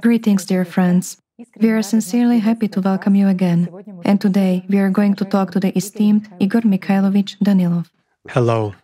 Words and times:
Greetings, 0.00 0.44
dear 0.44 0.64
friends. 0.64 1.18
We 1.60 1.70
are 1.70 1.82
sincerely 1.82 2.38
happy 2.38 2.68
to 2.68 2.80
welcome 2.80 3.14
you 3.14 3.28
again. 3.28 3.68
And 4.04 4.20
today 4.20 4.64
we 4.68 4.78
are 4.78 4.90
going 4.90 5.14
to 5.16 5.24
talk 5.24 5.52
to 5.52 5.60
the 5.60 5.76
esteemed 5.76 6.28
Igor 6.40 6.62
Mikhailovich 6.62 7.38
Danilov. 7.38 7.86
Hello. 8.28 8.74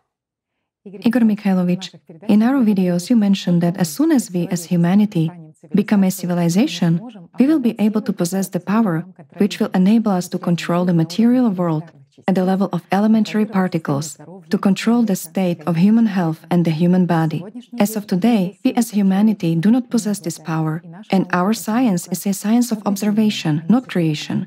Igor 0.84 1.22
Mikhailovich, 1.22 1.94
in 2.28 2.42
our 2.42 2.62
videos 2.62 3.10
you 3.10 3.16
mentioned 3.16 3.62
that 3.62 3.76
as 3.78 3.88
soon 3.88 4.12
as 4.12 4.30
we 4.30 4.46
as 4.48 4.66
humanity 4.66 5.30
become 5.74 6.04
a 6.04 6.10
civilization, 6.10 7.00
we 7.38 7.46
will 7.46 7.58
be 7.58 7.74
able 7.80 8.02
to 8.02 8.12
possess 8.12 8.48
the 8.48 8.60
power 8.60 9.04
which 9.38 9.58
will 9.58 9.70
enable 9.74 10.12
us 10.12 10.28
to 10.28 10.38
control 10.38 10.84
the 10.84 10.94
material 10.94 11.48
world 11.50 11.90
at 12.26 12.34
the 12.34 12.44
level 12.44 12.68
of 12.72 12.82
elementary 12.92 13.46
particles 13.46 14.16
to 14.50 14.58
control 14.58 15.02
the 15.02 15.16
state 15.16 15.60
of 15.66 15.76
human 15.76 16.06
health 16.06 16.46
and 16.50 16.64
the 16.64 16.70
human 16.70 17.06
body. 17.06 17.44
As 17.78 17.96
of 17.96 18.06
today, 18.06 18.58
we 18.64 18.72
as 18.74 18.90
humanity 18.90 19.54
do 19.54 19.70
not 19.70 19.90
possess 19.90 20.18
this 20.18 20.38
power, 20.38 20.82
and 21.10 21.26
our 21.32 21.52
science 21.52 22.08
is 22.08 22.26
a 22.26 22.32
science 22.32 22.72
of 22.72 22.82
observation, 22.86 23.64
not 23.68 23.88
creation. 23.88 24.46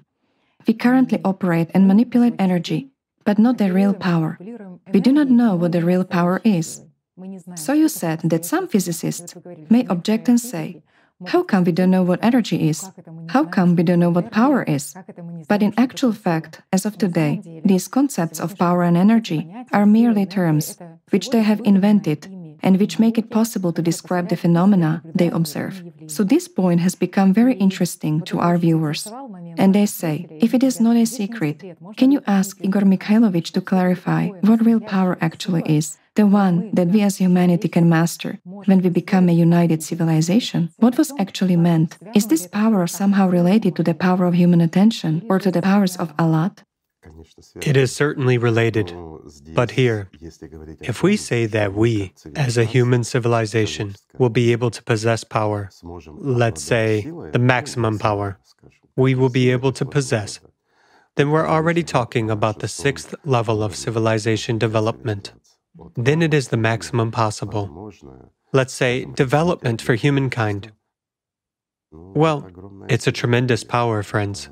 We 0.68 0.74
currently 0.74 1.20
operate 1.24 1.70
and 1.74 1.88
manipulate 1.88 2.36
energy, 2.40 2.92
but 3.24 3.40
not 3.40 3.58
the 3.58 3.74
real 3.74 3.94
power. 3.94 4.38
We 4.94 5.00
do 5.00 5.12
not 5.12 5.30
know 5.30 5.56
what 5.56 5.72
the 5.72 5.84
real 5.84 6.04
power 6.04 6.42
is. 6.44 6.84
So 7.56 7.74
you 7.74 7.90
said 7.90 8.22
that 8.30 8.46
some 8.46 8.68
physicists 8.68 9.36
may 9.70 9.86
object 9.88 10.30
and 10.30 10.40
say, 10.40 10.84
how 11.26 11.42
come 11.42 11.64
we 11.64 11.72
don't 11.72 11.90
know 11.90 12.04
what 12.04 12.24
energy 12.24 12.70
is? 12.70 12.92
How 13.30 13.44
come 13.44 13.76
we 13.76 13.84
don't 13.84 14.00
know 14.00 14.12
what 14.12 14.32
power 14.32 14.62
is? 14.64 14.96
But 15.48 15.64
in 15.64 15.74
actual 15.76 16.14
fact, 16.14 16.62
as 16.72 16.86
of 16.86 16.98
today, 16.98 17.42
these 17.66 17.88
concepts 17.88 18.40
of 18.40 18.58
power 18.58 18.84
and 18.84 18.96
energy 18.96 19.50
are 19.74 19.88
merely 19.88 20.26
terms 20.26 20.78
which 21.10 21.30
they 21.32 21.42
have 21.42 21.62
invented 21.64 22.28
and 22.62 22.80
which 22.80 23.00
make 23.00 23.18
it 23.18 23.32
possible 23.32 23.72
to 23.74 23.82
describe 23.82 24.30
the 24.30 24.36
phenomena 24.36 25.02
they 25.16 25.30
observe. 25.30 25.84
So 26.08 26.24
this 26.24 26.48
point 26.48 26.82
has 26.82 26.96
become 26.96 27.34
very 27.34 27.56
interesting 27.56 28.22
to 28.24 28.40
our 28.40 28.58
viewers. 28.58 29.08
And 29.58 29.74
they 29.74 29.86
say, 29.86 30.28
if 30.40 30.54
it 30.54 30.64
is 30.64 30.80
not 30.80 30.98
a 30.98 31.06
secret, 31.06 31.64
can 31.96 32.12
you 32.12 32.22
ask 32.28 32.58
Igor 32.62 32.82
Mikhailovich 32.82 33.52
to 33.54 33.62
clarify 33.62 34.28
what 34.42 34.66
real 34.66 34.80
power 34.80 35.18
actually 35.22 35.64
is? 35.66 35.98
The 36.18 36.26
one 36.26 36.72
that 36.74 36.88
we 36.88 37.04
as 37.04 37.18
humanity 37.18 37.68
can 37.68 37.88
master 37.88 38.40
when 38.44 38.82
we 38.82 38.90
become 38.90 39.30
a 39.30 39.34
united 39.34 39.84
civilization, 39.84 40.72
what 40.78 40.98
was 40.98 41.14
actually 41.20 41.56
meant? 41.56 42.00
Is 42.16 42.26
this 42.26 42.48
power 42.48 42.88
somehow 42.88 43.30
related 43.30 43.76
to 43.76 43.84
the 43.84 43.94
power 43.94 44.26
of 44.26 44.34
human 44.34 44.60
attention 44.60 45.24
or 45.30 45.38
to 45.38 45.52
the 45.52 45.62
powers 45.62 45.96
of 45.96 46.18
Allat? 46.18 46.64
It 47.62 47.78
is 47.78 47.96
certainly 47.96 48.40
related. 48.40 48.92
But 49.54 49.70
here, 49.70 50.10
if 50.82 51.04
we 51.04 51.18
say 51.18 51.46
that 51.46 51.76
we, 51.76 52.14
as 52.36 52.58
a 52.58 52.66
human 52.66 53.04
civilization, 53.04 53.96
will 54.18 54.32
be 54.32 54.52
able 54.52 54.72
to 54.72 54.82
possess 54.82 55.24
power, 55.24 55.70
let's 55.84 56.64
say 56.64 57.02
the 57.32 57.46
maximum 57.54 58.00
power, 58.00 58.40
we 58.96 59.14
will 59.14 59.30
be 59.30 59.52
able 59.52 59.72
to 59.74 59.86
possess, 59.86 60.40
then 61.16 61.30
we're 61.30 61.48
already 61.48 61.84
talking 61.84 62.32
about 62.32 62.58
the 62.58 62.68
sixth 62.68 63.14
level 63.24 63.62
of 63.62 63.76
civilization 63.76 64.58
development 64.58 65.32
then 65.96 66.22
it 66.22 66.34
is 66.34 66.50
the 66.50 66.58
maximum 66.58 67.12
possible. 67.12 67.92
Let's 68.54 68.74
say 68.74 69.06
development 69.06 69.82
for 69.82 69.96
humankind. 69.96 70.72
Well, 71.92 72.50
it's 72.90 73.08
a 73.08 73.12
tremendous 73.12 73.64
power, 73.64 74.04
friends. 74.04 74.50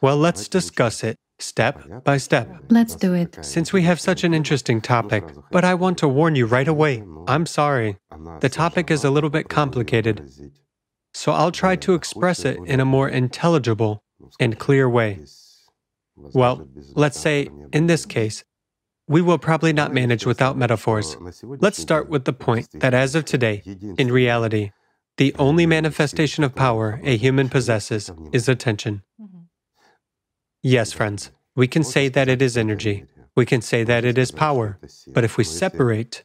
Well, 0.00 0.16
let's 0.16 0.48
discuss 0.48 1.04
it 1.04 1.16
step 1.38 2.04
by 2.04 2.16
step. 2.16 2.48
Let's 2.68 2.94
do 2.94 3.14
it. 3.14 3.38
Since 3.44 3.72
we 3.72 3.82
have 3.82 4.00
such 4.00 4.24
an 4.24 4.34
interesting 4.34 4.80
topic, 4.80 5.24
but 5.50 5.64
I 5.64 5.74
want 5.74 5.98
to 5.98 6.08
warn 6.08 6.36
you 6.36 6.46
right 6.46 6.68
away. 6.68 7.02
I'm 7.26 7.46
sorry. 7.46 7.96
The 8.40 8.48
topic 8.48 8.90
is 8.90 9.04
a 9.04 9.10
little 9.10 9.30
bit 9.30 9.48
complicated. 9.48 10.30
So 11.12 11.32
I'll 11.32 11.52
try 11.52 11.76
to 11.76 11.94
express 11.94 12.44
it 12.44 12.58
in 12.66 12.80
a 12.80 12.84
more 12.84 13.08
intelligible 13.08 14.02
and 14.40 14.58
clear 14.58 14.88
way. 14.88 15.20
Well, 16.16 16.68
let's 16.94 17.18
say, 17.18 17.48
in 17.72 17.86
this 17.86 18.06
case, 18.06 18.44
we 19.06 19.20
will 19.20 19.38
probably 19.38 19.72
not 19.72 19.92
manage 19.92 20.24
without 20.24 20.56
metaphors. 20.56 21.16
Let's 21.42 21.80
start 21.80 22.08
with 22.08 22.24
the 22.24 22.32
point 22.32 22.68
that 22.80 22.94
as 22.94 23.14
of 23.14 23.24
today, 23.24 23.62
in 23.98 24.10
reality, 24.10 24.72
the 25.16 25.34
only 25.38 25.66
manifestation 25.66 26.42
of 26.42 26.54
power 26.54 27.00
a 27.04 27.16
human 27.16 27.48
possesses 27.48 28.10
is 28.32 28.48
attention. 28.48 29.02
Mm-hmm. 29.20 29.42
Yes, 30.62 30.92
friends, 30.92 31.30
we 31.54 31.68
can 31.68 31.84
say 31.84 32.08
that 32.08 32.28
it 32.28 32.42
is 32.42 32.56
energy. 32.56 33.04
We 33.36 33.46
can 33.46 33.60
say 33.60 33.84
that 33.84 34.04
it 34.04 34.18
is 34.18 34.30
power. 34.30 34.78
But 35.08 35.24
if 35.24 35.36
we 35.36 35.44
separate 35.44 36.24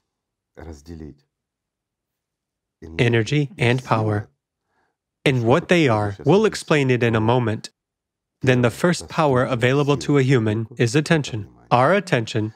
energy 2.97 3.51
and 3.57 3.83
power, 3.83 4.29
and 5.25 5.43
what 5.43 5.67
they 5.67 5.87
are, 5.87 6.15
we'll 6.25 6.45
explain 6.45 6.89
it 6.89 7.03
in 7.03 7.15
a 7.15 7.21
moment. 7.21 7.69
Then 8.41 8.61
the 8.61 8.71
first 8.71 9.09
power 9.09 9.43
available 9.43 9.97
to 9.97 10.17
a 10.17 10.23
human 10.23 10.67
is 10.77 10.95
attention. 10.95 11.49
Our 11.69 11.93
attention 11.93 12.53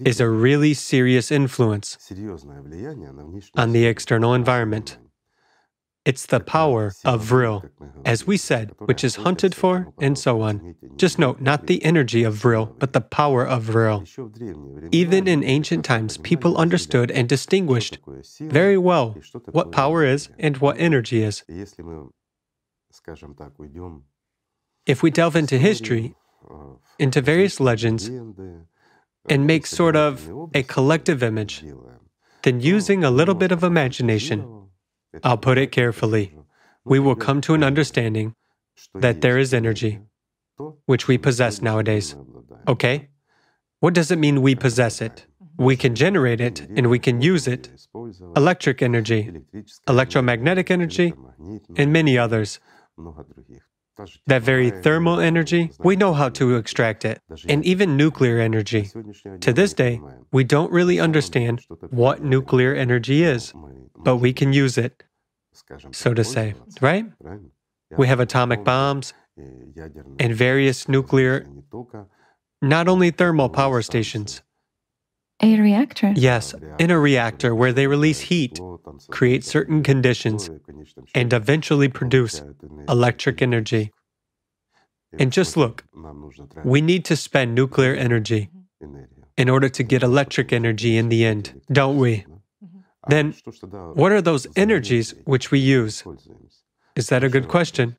is 0.00 0.20
a 0.20 0.28
really 0.28 0.74
serious 0.74 1.30
influence 1.30 1.98
on 3.54 3.72
the 3.72 3.84
external 3.86 4.34
environment. 4.34 4.98
It's 6.06 6.24
the 6.24 6.38
power 6.38 6.92
of 7.04 7.20
vril, 7.20 7.64
as 8.04 8.26
we 8.26 8.36
said, 8.36 8.70
which 8.78 9.02
is 9.02 9.16
hunted 9.16 9.56
for, 9.56 9.92
and 10.00 10.16
so 10.16 10.40
on. 10.40 10.76
Just 10.96 11.18
note, 11.18 11.40
not 11.40 11.66
the 11.66 11.84
energy 11.84 12.22
of 12.22 12.34
vril, 12.34 12.66
but 12.78 12.92
the 12.92 13.00
power 13.00 13.44
of 13.44 13.64
vril. 13.64 14.04
Even 14.92 15.26
in 15.26 15.42
ancient 15.42 15.84
times, 15.84 16.16
people 16.18 16.56
understood 16.56 17.10
and 17.10 17.28
distinguished 17.28 17.98
very 18.40 18.78
well 18.78 19.16
what 19.50 19.72
power 19.72 20.04
is 20.04 20.28
and 20.38 20.58
what 20.58 20.78
energy 20.78 21.22
is. 21.22 21.42
If 24.86 25.02
we 25.02 25.10
delve 25.10 25.36
into 25.36 25.58
history, 25.58 26.14
into 27.00 27.20
various 27.20 27.58
legends, 27.58 28.08
and 29.28 29.46
make 29.46 29.66
sort 29.66 29.96
of 29.96 30.28
a 30.54 30.62
collective 30.62 31.22
image, 31.22 31.64
then 32.42 32.60
using 32.60 33.04
a 33.04 33.10
little 33.10 33.34
bit 33.34 33.52
of 33.52 33.62
imagination, 33.62 34.68
I'll 35.24 35.38
put 35.38 35.58
it 35.58 35.72
carefully, 35.72 36.34
we 36.84 36.98
will 36.98 37.16
come 37.16 37.40
to 37.42 37.54
an 37.54 37.64
understanding 37.64 38.34
that 38.94 39.20
there 39.20 39.38
is 39.38 39.52
energy, 39.52 40.00
which 40.86 41.08
we 41.08 41.18
possess 41.18 41.60
nowadays. 41.60 42.14
Okay? 42.68 43.08
What 43.80 43.94
does 43.94 44.10
it 44.10 44.18
mean 44.18 44.42
we 44.42 44.54
possess 44.54 45.00
it? 45.00 45.26
We 45.58 45.76
can 45.76 45.94
generate 45.94 46.40
it 46.40 46.60
and 46.60 46.90
we 46.90 46.98
can 46.98 47.22
use 47.22 47.48
it. 47.48 47.70
Electric 48.36 48.82
energy, 48.82 49.32
electromagnetic 49.88 50.70
energy, 50.70 51.14
and 51.76 51.92
many 51.92 52.18
others. 52.18 52.60
That 54.26 54.42
very 54.42 54.70
thermal 54.70 55.20
energy, 55.20 55.70
we 55.78 55.96
know 55.96 56.12
how 56.12 56.28
to 56.30 56.56
extract 56.56 57.04
it, 57.04 57.20
and 57.48 57.64
even 57.64 57.96
nuclear 57.96 58.38
energy. 58.38 58.90
To 59.40 59.52
this 59.52 59.72
day, 59.72 60.00
we 60.32 60.44
don't 60.44 60.70
really 60.70 61.00
understand 61.00 61.64
what 61.90 62.22
nuclear 62.22 62.74
energy 62.74 63.22
is, 63.22 63.52
but 63.96 64.16
we 64.16 64.32
can 64.32 64.52
use 64.52 64.76
it, 64.76 65.02
so 65.92 66.12
to 66.14 66.24
say, 66.24 66.54
right? 66.80 67.06
We 67.96 68.06
have 68.08 68.20
atomic 68.20 68.64
bombs 68.64 69.14
and 70.18 70.34
various 70.34 70.88
nuclear, 70.88 71.46
not 72.60 72.88
only 72.88 73.10
thermal 73.10 73.48
power 73.48 73.80
stations. 73.82 74.42
A 75.42 75.60
reactor? 75.60 76.12
Yes, 76.16 76.54
in 76.78 76.90
a 76.90 76.98
reactor 76.98 77.54
where 77.54 77.72
they 77.72 77.86
release 77.86 78.20
heat, 78.20 78.58
create 79.10 79.44
certain 79.44 79.82
conditions, 79.82 80.48
and 81.14 81.32
eventually 81.32 81.88
produce 81.88 82.42
electric 82.88 83.42
energy. 83.42 83.92
And 85.18 85.30
just 85.32 85.56
look, 85.56 85.84
we 86.64 86.80
need 86.80 87.04
to 87.06 87.16
spend 87.16 87.54
nuclear 87.54 87.94
energy 87.94 88.48
mm-hmm. 88.82 89.04
in 89.36 89.48
order 89.48 89.68
to 89.68 89.82
get 89.82 90.02
electric 90.02 90.52
energy 90.52 90.96
in 90.96 91.10
the 91.10 91.24
end, 91.24 91.60
don't 91.70 91.98
we? 91.98 92.24
Mm-hmm. 92.64 92.78
Then, 93.08 93.34
what 93.94 94.12
are 94.12 94.22
those 94.22 94.46
energies 94.56 95.14
which 95.24 95.50
we 95.50 95.58
use? 95.58 96.02
Is 96.96 97.08
that 97.08 97.22
a 97.22 97.28
good 97.28 97.48
question? 97.48 97.96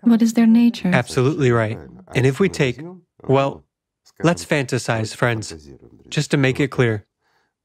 What 0.00 0.22
is 0.22 0.32
their 0.32 0.46
nature? 0.46 0.90
Absolutely 0.92 1.50
right. 1.50 1.78
And 2.14 2.26
if 2.26 2.40
we 2.40 2.48
take, 2.48 2.80
well, 3.24 3.65
let's 4.22 4.44
fantasize, 4.44 5.14
friends, 5.14 5.70
just 6.08 6.30
to 6.30 6.36
make 6.36 6.60
it 6.60 6.70
clear. 6.70 7.06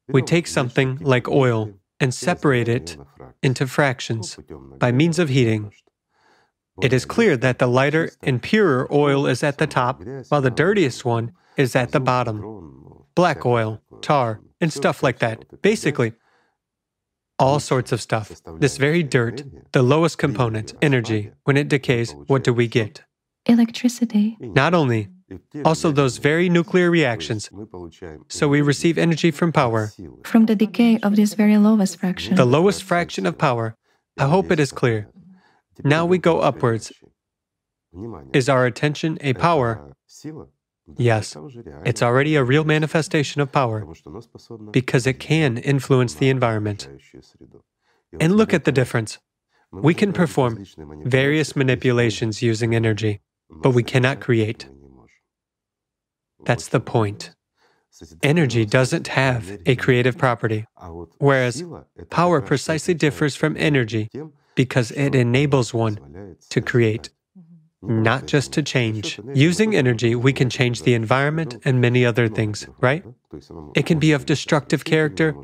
We 0.08 0.22
take 0.22 0.48
something 0.48 0.98
like 1.02 1.28
oil 1.28 1.74
and 2.00 2.14
separate 2.14 2.68
it 2.68 2.98
into 3.42 3.68
fractions 3.68 4.38
by 4.78 4.92
means 4.92 5.20
of 5.20 5.30
heating. 5.30 5.72
It 6.82 6.94
is 6.94 7.06
clear 7.06 7.38
that 7.38 7.60
the 7.60 7.68
lighter 7.68 8.12
and 8.24 8.42
purer 8.42 8.88
oil 8.92 9.28
is 9.28 9.44
at 9.44 9.58
the 9.58 9.68
top, 9.68 10.04
while 10.30 10.42
the 10.42 10.50
dirtiest 10.50 11.06
one 11.06 11.34
is 11.58 11.76
at 11.76 11.92
the 11.92 12.00
bottom. 12.00 13.06
Black 13.16 13.46
oil, 13.46 13.82
tar, 14.02 14.42
and 14.60 14.74
stuff 14.74 15.04
like 15.04 15.20
that. 15.20 15.62
Basically, 15.62 16.14
all 17.38 17.60
sorts 17.60 17.92
of 17.92 18.02
stuff. 18.02 18.32
This 18.60 18.78
very 18.78 19.04
dirt, 19.04 19.44
the 19.72 19.84
lowest 19.84 20.18
component, 20.18 20.74
energy, 20.82 21.32
when 21.44 21.58
it 21.58 21.68
decays, 21.68 22.14
what 22.28 22.44
do 22.44 22.54
we 22.54 22.68
get? 22.68 23.04
Electricity. 23.46 24.38
Not 24.40 24.74
only, 24.74 25.10
also 25.66 25.92
those 25.92 26.18
very 26.18 26.50
nuclear 26.50 26.90
reactions. 26.92 27.50
So 28.28 28.48
we 28.48 28.62
receive 28.62 28.98
energy 28.98 29.32
from 29.32 29.52
power. 29.52 29.92
From 30.24 30.46
the 30.46 30.56
decay 30.56 31.00
of 31.04 31.16
this 31.16 31.34
very 31.34 31.58
lowest 31.58 31.98
fraction. 31.98 32.36
The 32.36 32.46
lowest 32.46 32.84
fraction 32.84 33.26
of 33.26 33.38
power 33.38 33.76
I 34.18 34.28
hope 34.28 34.52
it 34.52 34.60
is 34.60 34.72
clear. 34.72 35.08
Now 35.84 36.06
we 36.06 36.18
go 36.18 36.40
upwards. 36.40 36.92
Is 38.34 38.50
our 38.50 38.66
attention 38.66 39.18
a 39.22 39.34
power? 39.34 39.96
Yes, 40.98 41.38
it's 41.86 42.02
already 42.02 42.36
a 42.36 42.44
real 42.44 42.64
manifestation 42.64 43.42
of 43.42 43.52
power 43.52 43.86
because 44.72 45.08
it 45.08 45.20
can 45.20 45.58
influence 45.58 46.14
the 46.16 46.30
environment. 46.30 46.88
And 48.20 48.36
look 48.36 48.54
at 48.54 48.66
the 48.66 48.72
difference. 48.72 49.20
We 49.72 49.94
can 49.94 50.12
perform 50.12 50.66
various 51.06 51.56
manipulations 51.56 52.42
using 52.42 52.76
energy, 52.76 53.22
but 53.50 53.72
we 53.72 53.84
cannot 53.84 54.20
create. 54.20 54.68
That's 56.46 56.68
the 56.68 56.80
point. 56.80 57.32
Energy 58.24 58.66
doesn't 58.66 59.08
have 59.08 59.60
a 59.66 59.76
creative 59.76 60.18
property, 60.18 60.66
whereas 61.20 61.64
power 62.10 62.42
precisely 62.42 62.94
differs 62.94 63.36
from 63.36 63.56
energy 63.58 64.10
because 64.56 64.92
it 64.92 65.14
enables 65.14 65.74
one 65.74 66.36
to 66.50 66.62
create, 66.62 67.10
not 67.82 68.26
just 68.26 68.54
to 68.54 68.64
change. 68.64 69.20
Using 69.34 69.76
energy, 69.76 70.16
we 70.16 70.34
can 70.34 70.50
change 70.50 70.84
the 70.84 70.94
environment 70.94 71.58
and 71.66 71.82
many 71.82 72.06
other 72.06 72.28
things, 72.28 72.68
right? 72.80 73.04
It 73.76 73.86
can 73.86 74.00
be 74.00 74.14
of 74.14 74.26
destructive 74.26 74.84
character, 74.84 75.36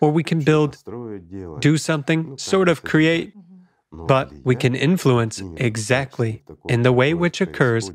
or 0.00 0.10
we 0.10 0.24
can 0.24 0.40
build, 0.40 0.76
do 1.60 1.78
something, 1.78 2.36
sort 2.36 2.68
of 2.68 2.82
create, 2.82 3.32
but 3.92 4.32
we 4.44 4.56
can 4.56 4.74
influence 4.74 5.42
exactly 5.56 6.42
in 6.68 6.82
the 6.82 6.92
way 6.92 7.14
which 7.14 7.40
occurs 7.40 7.92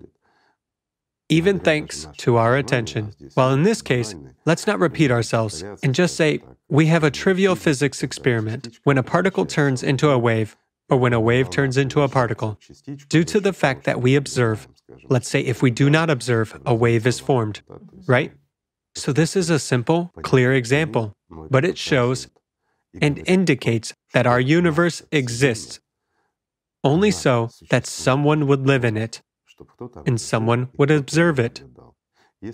even 1.29 1.59
thanks 1.59 2.07
to 2.17 2.37
our 2.37 2.57
attention. 2.57 3.13
While 3.35 3.53
in 3.53 3.63
this 3.63 3.81
case, 3.81 4.15
let's 4.45 4.67
not 4.67 4.79
repeat 4.79 5.11
ourselves 5.11 5.63
and 5.83 5.93
just 5.93 6.15
say 6.15 6.41
we 6.67 6.87
have 6.87 7.03
a 7.03 7.11
trivial 7.11 7.55
physics 7.55 8.03
experiment 8.03 8.79
when 8.83 8.97
a 8.97 9.03
particle 9.03 9.45
turns 9.45 9.83
into 9.83 10.09
a 10.09 10.17
wave 10.17 10.57
or 10.89 10.97
when 10.97 11.13
a 11.13 11.19
wave 11.19 11.51
turns 11.51 11.77
into 11.77 12.01
a 12.01 12.09
particle. 12.09 12.59
Due 13.07 13.23
to 13.23 13.39
the 13.39 13.53
fact 13.53 13.83
that 13.83 14.01
we 14.01 14.15
observe, 14.15 14.67
let's 15.07 15.29
say 15.29 15.41
if 15.41 15.61
we 15.61 15.69
do 15.69 15.89
not 15.89 16.09
observe, 16.09 16.59
a 16.65 16.73
wave 16.73 17.05
is 17.05 17.19
formed, 17.19 17.61
right? 18.07 18.33
So 18.95 19.13
this 19.13 19.35
is 19.35 19.51
a 19.51 19.59
simple, 19.59 20.11
clear 20.23 20.51
example, 20.51 21.13
but 21.29 21.63
it 21.63 21.77
shows 21.77 22.27
and 22.99 23.21
indicates 23.27 23.93
that 24.13 24.25
our 24.25 24.39
universe 24.39 25.03
exists 25.11 25.79
only 26.83 27.11
so 27.11 27.49
that 27.69 27.85
someone 27.85 28.47
would 28.47 28.65
live 28.65 28.83
in 28.83 28.97
it 28.97 29.21
and 30.05 30.19
someone 30.19 30.69
would 30.77 30.91
observe 30.91 31.39
it. 31.39 31.63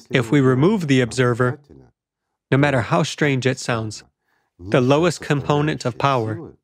If 0.09 0.31
we 0.31 0.41
remove 0.41 0.87
the 0.87 1.01
observer, 1.01 1.59
no 2.51 2.57
matter 2.57 2.81
how 2.81 3.03
strange 3.03 3.45
it 3.45 3.59
sounds, 3.59 4.03
the 4.59 4.81
lowest 4.81 5.21
component 5.21 5.85
of 5.85 5.97
power 5.97 6.55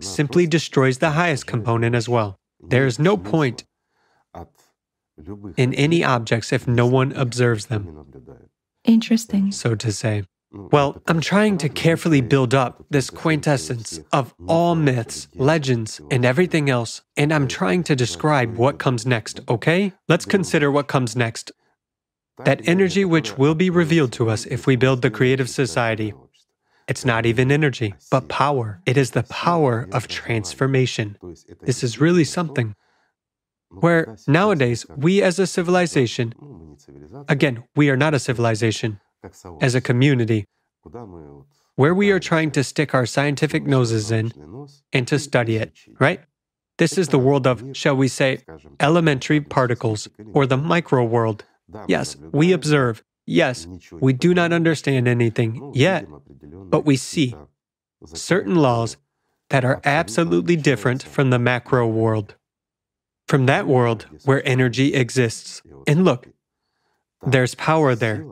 simply 0.00 0.46
destroys 0.46 0.98
the 0.98 1.10
highest 1.10 1.46
component 1.46 1.94
as 1.94 2.08
well. 2.08 2.38
There 2.60 2.86
is 2.86 2.98
no 2.98 3.16
point 3.16 3.64
in 5.56 5.74
any 5.74 6.04
objects 6.04 6.52
if 6.52 6.66
no 6.66 6.86
one 6.86 7.12
observes 7.12 7.66
them. 7.66 8.06
Interesting. 8.84 9.52
So 9.52 9.74
to 9.74 9.92
say. 9.92 10.24
Well, 10.50 11.02
I'm 11.06 11.20
trying 11.20 11.58
to 11.58 11.68
carefully 11.68 12.22
build 12.22 12.54
up 12.54 12.84
this 12.88 13.10
quintessence 13.10 14.00
of 14.12 14.34
all 14.46 14.74
myths, 14.74 15.28
legends, 15.34 16.00
and 16.10 16.24
everything 16.24 16.70
else, 16.70 17.02
and 17.18 17.34
I'm 17.34 17.48
trying 17.48 17.82
to 17.84 17.96
describe 17.96 18.56
what 18.56 18.78
comes 18.78 19.04
next, 19.04 19.40
okay? 19.48 19.92
Let's 20.08 20.24
consider 20.24 20.70
what 20.70 20.88
comes 20.88 21.14
next. 21.14 21.52
That 22.44 22.66
energy 22.66 23.04
which 23.04 23.36
will 23.36 23.54
be 23.54 23.68
revealed 23.68 24.12
to 24.12 24.30
us 24.30 24.46
if 24.46 24.66
we 24.66 24.76
build 24.76 25.02
the 25.02 25.10
creative 25.10 25.50
society. 25.50 26.14
It's 26.86 27.04
not 27.04 27.26
even 27.26 27.52
energy, 27.52 27.94
but 28.10 28.28
power. 28.28 28.80
It 28.86 28.96
is 28.96 29.10
the 29.10 29.24
power 29.24 29.86
of 29.92 30.08
transformation. 30.08 31.18
This 31.60 31.84
is 31.84 32.00
really 32.00 32.24
something. 32.24 32.74
Where 33.68 34.16
nowadays, 34.26 34.86
we 34.96 35.20
as 35.20 35.38
a 35.38 35.46
civilization, 35.46 36.32
again, 37.28 37.64
we 37.76 37.90
are 37.90 37.98
not 37.98 38.14
a 38.14 38.18
civilization, 38.18 39.00
as 39.60 39.74
a 39.74 39.80
community, 39.80 40.44
where 41.76 41.94
we 41.94 42.10
are 42.10 42.20
trying 42.20 42.50
to 42.52 42.64
stick 42.64 42.94
our 42.94 43.06
scientific 43.06 43.64
noses 43.64 44.10
in 44.10 44.32
and 44.92 45.06
to 45.08 45.18
study 45.18 45.56
it, 45.56 45.72
right? 45.98 46.20
This 46.78 46.96
is 46.96 47.08
the 47.08 47.18
world 47.18 47.46
of, 47.46 47.76
shall 47.76 47.96
we 47.96 48.08
say, 48.08 48.44
elementary 48.78 49.40
particles 49.40 50.08
or 50.32 50.46
the 50.46 50.56
micro 50.56 51.04
world. 51.04 51.44
Yes, 51.86 52.16
we 52.32 52.52
observe. 52.52 53.02
Yes, 53.26 53.66
we 53.92 54.12
do 54.12 54.32
not 54.32 54.52
understand 54.52 55.06
anything 55.06 55.72
yet, 55.74 56.06
but 56.70 56.86
we 56.86 56.96
see 56.96 57.34
certain 58.06 58.54
laws 58.54 58.96
that 59.50 59.64
are 59.64 59.80
absolutely 59.84 60.56
different 60.56 61.02
from 61.02 61.30
the 61.30 61.38
macro 61.38 61.86
world, 61.86 62.36
from 63.26 63.46
that 63.46 63.66
world 63.66 64.06
where 64.24 64.46
energy 64.46 64.94
exists. 64.94 65.62
And 65.86 66.04
look, 66.04 66.28
there's 67.26 67.54
power 67.54 67.94
there. 67.94 68.24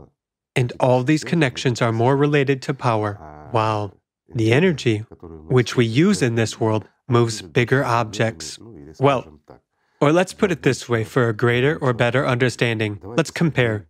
And 0.56 0.72
all 0.80 1.02
these 1.02 1.22
connections 1.22 1.82
are 1.82 1.92
more 1.92 2.16
related 2.16 2.62
to 2.62 2.74
power, 2.74 3.18
while 3.52 3.92
the 4.34 4.52
energy 4.52 5.04
which 5.48 5.76
we 5.76 5.84
use 5.84 6.22
in 6.22 6.34
this 6.34 6.58
world 6.58 6.88
moves 7.08 7.42
bigger 7.42 7.84
objects. 7.84 8.58
Well, 8.98 9.38
or 10.00 10.12
let's 10.12 10.32
put 10.32 10.50
it 10.50 10.62
this 10.62 10.88
way 10.88 11.04
for 11.04 11.28
a 11.28 11.34
greater 11.34 11.76
or 11.76 11.92
better 11.92 12.26
understanding. 12.26 13.00
Let's 13.02 13.30
compare. 13.30 13.86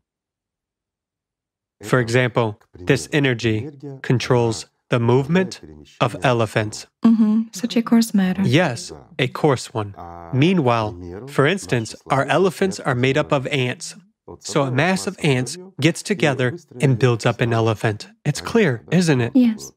For 1.83 2.01
example, 2.01 2.61
this 2.75 3.09
energy 3.13 3.71
controls 4.03 4.67
the 4.89 5.01
movement 5.01 5.61
of 6.01 6.17
elephants. 6.23 6.87
Mm-hmm. 7.05 7.43
Such 7.53 7.77
a 7.77 7.83
coarse 7.83 8.15
matter. 8.15 8.43
Yes, 8.43 8.93
a 9.19 9.29
coarse 9.29 9.75
one. 9.75 9.95
Meanwhile, 10.33 11.27
for 11.29 11.47
instance, 11.47 11.95
our 12.09 12.25
elephants 12.27 12.81
are 12.81 12.95
made 12.95 13.19
up 13.19 13.33
of 13.33 13.47
ants, 13.49 13.95
so 14.41 14.63
a 14.63 14.71
mass 14.71 15.07
of 15.07 15.17
ants 15.23 15.57
gets 15.81 16.03
together 16.03 16.57
and 16.81 16.99
builds 16.99 17.25
up 17.27 17.41
an 17.41 17.53
elephant. 17.53 18.09
It's 18.25 18.41
clear, 18.41 18.85
isn't 18.91 19.21
it? 19.21 19.33
Yes. 19.35 19.73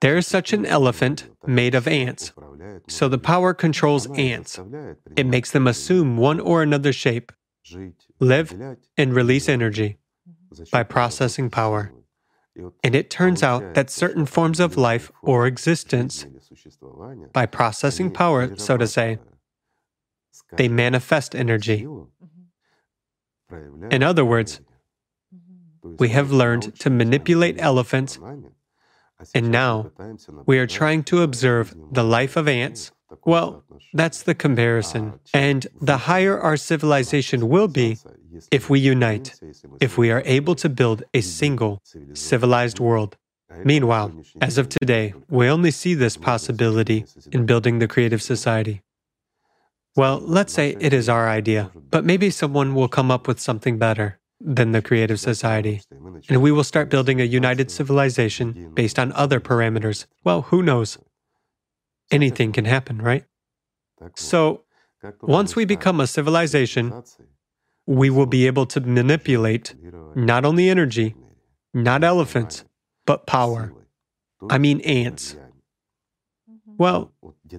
There 0.00 0.16
is 0.16 0.26
such 0.26 0.52
an 0.52 0.64
elephant 0.64 1.28
made 1.46 1.74
of 1.74 1.88
ants. 1.88 2.32
So 2.88 3.08
the 3.08 3.18
power 3.18 3.52
controls 3.54 4.06
ants. 4.16 4.60
It 5.16 5.26
makes 5.26 5.50
them 5.50 5.66
assume 5.66 6.16
one 6.16 6.38
or 6.38 6.62
another 6.62 6.92
shape, 6.92 7.32
live, 8.20 8.54
and 8.96 9.14
release 9.14 9.48
energy 9.48 9.98
by 10.70 10.84
processing 10.84 11.50
power. 11.50 11.92
And 12.82 12.94
it 12.94 13.10
turns 13.10 13.42
out 13.42 13.74
that 13.74 13.90
certain 13.90 14.26
forms 14.26 14.60
of 14.60 14.76
life 14.76 15.10
or 15.22 15.46
existence, 15.46 16.26
by 17.32 17.46
processing 17.46 18.10
power, 18.10 18.56
so 18.56 18.76
to 18.76 18.86
say, 18.86 19.18
they 20.56 20.68
manifest 20.68 21.34
energy. 21.34 21.86
In 23.90 24.02
other 24.02 24.24
words, 24.24 24.60
we 25.82 26.08
have 26.10 26.30
learned 26.30 26.78
to 26.80 26.90
manipulate 26.90 27.56
elephants, 27.58 28.18
and 29.34 29.50
now 29.50 29.90
we 30.46 30.58
are 30.58 30.66
trying 30.66 31.02
to 31.04 31.22
observe 31.22 31.74
the 31.92 32.04
life 32.04 32.36
of 32.36 32.46
ants. 32.48 32.92
Well, 33.24 33.64
that's 33.94 34.22
the 34.22 34.34
comparison. 34.34 35.18
And 35.32 35.66
the 35.80 35.98
higher 35.98 36.38
our 36.38 36.56
civilization 36.56 37.48
will 37.48 37.68
be 37.68 37.98
if 38.52 38.68
we 38.68 38.80
unite, 38.80 39.40
if 39.80 39.96
we 39.96 40.10
are 40.10 40.22
able 40.24 40.54
to 40.56 40.68
build 40.68 41.02
a 41.14 41.22
single 41.22 41.82
civilized 42.12 42.78
world. 42.78 43.16
Meanwhile, 43.64 44.12
as 44.42 44.58
of 44.58 44.68
today, 44.68 45.14
we 45.28 45.48
only 45.48 45.70
see 45.70 45.94
this 45.94 46.16
possibility 46.16 47.06
in 47.32 47.46
building 47.46 47.78
the 47.78 47.88
creative 47.88 48.22
society. 48.22 48.82
Well, 49.98 50.22
let's 50.24 50.52
say 50.52 50.76
it 50.78 50.92
is 50.92 51.08
our 51.08 51.28
idea, 51.28 51.72
but 51.90 52.04
maybe 52.04 52.30
someone 52.30 52.76
will 52.76 52.86
come 52.86 53.10
up 53.10 53.26
with 53.26 53.40
something 53.40 53.78
better 53.78 54.20
than 54.40 54.70
the 54.70 54.80
creative 54.80 55.18
society, 55.18 55.82
and 56.28 56.40
we 56.40 56.52
will 56.52 56.62
start 56.62 56.88
building 56.88 57.20
a 57.20 57.24
united 57.24 57.68
civilization 57.72 58.70
based 58.74 58.96
on 59.00 59.10
other 59.14 59.40
parameters. 59.40 60.06
Well, 60.22 60.42
who 60.42 60.62
knows? 60.62 60.98
Anything 62.12 62.52
can 62.52 62.64
happen, 62.64 63.02
right? 63.02 63.24
So, 64.14 64.62
once 65.20 65.56
we 65.56 65.64
become 65.64 65.98
a 65.98 66.06
civilization, 66.06 67.02
we 67.84 68.08
will 68.08 68.26
be 68.26 68.46
able 68.46 68.66
to 68.66 68.80
manipulate 68.80 69.74
not 70.14 70.44
only 70.44 70.70
energy, 70.70 71.16
not 71.74 72.04
elephants, 72.04 72.62
but 73.04 73.26
power. 73.26 73.72
I 74.48 74.58
mean, 74.58 74.80
ants. 74.82 75.34
Well, 76.78 77.12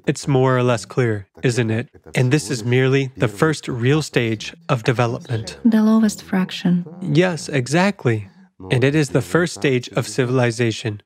it's 0.07 0.27
more 0.27 0.57
or 0.57 0.63
less 0.63 0.85
clear, 0.85 1.27
isn't 1.43 1.69
it? 1.69 1.89
And 2.15 2.31
this 2.31 2.49
is 2.49 2.63
merely 2.63 3.11
the 3.17 3.27
first 3.27 3.67
real 3.67 4.01
stage 4.01 4.55
of 4.69 4.83
development. 4.83 5.59
The 5.65 5.83
lowest 5.83 6.23
fraction. 6.23 6.85
Yes, 7.01 7.49
exactly. 7.49 8.29
And 8.71 8.83
it 8.83 8.95
is 8.95 9.09
the 9.09 9.21
first 9.21 9.53
stage 9.53 9.89
of 9.89 10.07
civilization. 10.07 11.01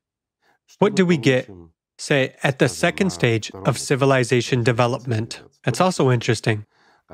What 0.77 0.95
do 0.95 1.05
we 1.05 1.17
get, 1.17 1.49
say, 1.97 2.35
at 2.43 2.59
the 2.59 2.69
second 2.69 3.09
stage 3.09 3.51
of 3.65 3.79
civilization 3.79 4.63
development? 4.63 5.41
That's 5.65 5.81
also 5.81 6.11
interesting. 6.11 6.65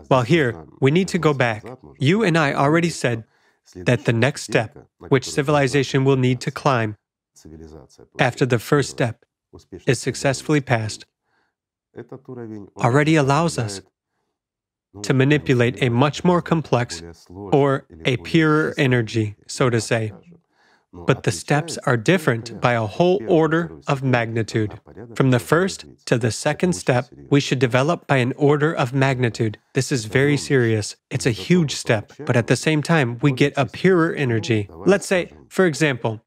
Well, 0.10 0.24
here, 0.24 0.66
we 0.82 0.92
need 0.92 1.08
to 1.10 1.18
go 1.18 1.34
back. 1.34 1.64
You 1.98 2.24
and 2.24 2.38
I 2.38 2.54
already 2.54 2.90
said 2.90 3.24
that 3.76 4.06
the 4.06 4.14
next 4.14 4.44
step, 4.44 4.78
which 4.98 5.30
civilization 5.30 6.04
will 6.04 6.18
need 6.18 6.42
to 6.42 6.52
climb 6.52 6.98
after 8.20 8.46
the 8.46 8.60
first 8.60 8.90
step, 8.90 9.24
is 9.86 10.00
successfully 10.00 10.62
passed, 10.62 11.06
already 12.78 13.16
allows 13.16 13.58
us 13.58 13.82
to 15.04 15.14
manipulate 15.14 15.82
a 15.84 15.90
much 15.90 16.24
more 16.24 16.42
complex 16.42 17.04
or 17.30 17.86
a 18.06 18.18
purer 18.18 18.74
energy, 18.78 19.36
so 19.48 19.70
to 19.70 19.80
say. 19.80 20.12
But 20.92 21.22
the 21.22 21.32
steps 21.32 21.78
are 21.86 21.98
different 21.98 22.60
by 22.60 22.74
a 22.74 22.88
whole 22.88 23.22
order 23.28 23.72
of 23.88 24.02
magnitude. 24.02 24.80
From 25.16 25.30
the 25.30 25.38
first 25.40 25.86
to 26.06 26.18
the 26.18 26.32
second 26.32 26.74
step, 26.74 27.06
we 27.30 27.40
should 27.40 27.60
develop 27.60 28.08
by 28.08 28.18
an 28.18 28.34
order 28.38 28.74
of 28.74 28.92
magnitude. 28.92 29.60
This 29.76 29.92
is 29.92 30.06
very 30.06 30.36
serious. 30.36 30.96
It's 31.12 31.28
a 31.28 31.32
huge 31.32 31.76
step, 31.76 32.14
but 32.26 32.36
at 32.36 32.48
the 32.48 32.56
same 32.56 32.82
time, 32.82 33.20
we 33.22 33.32
get 33.32 33.54
a 33.56 33.68
purer 33.68 34.14
energy. 34.14 34.68
Let's 34.72 35.06
say, 35.06 35.32
for 35.48 35.68
example, 35.68 36.22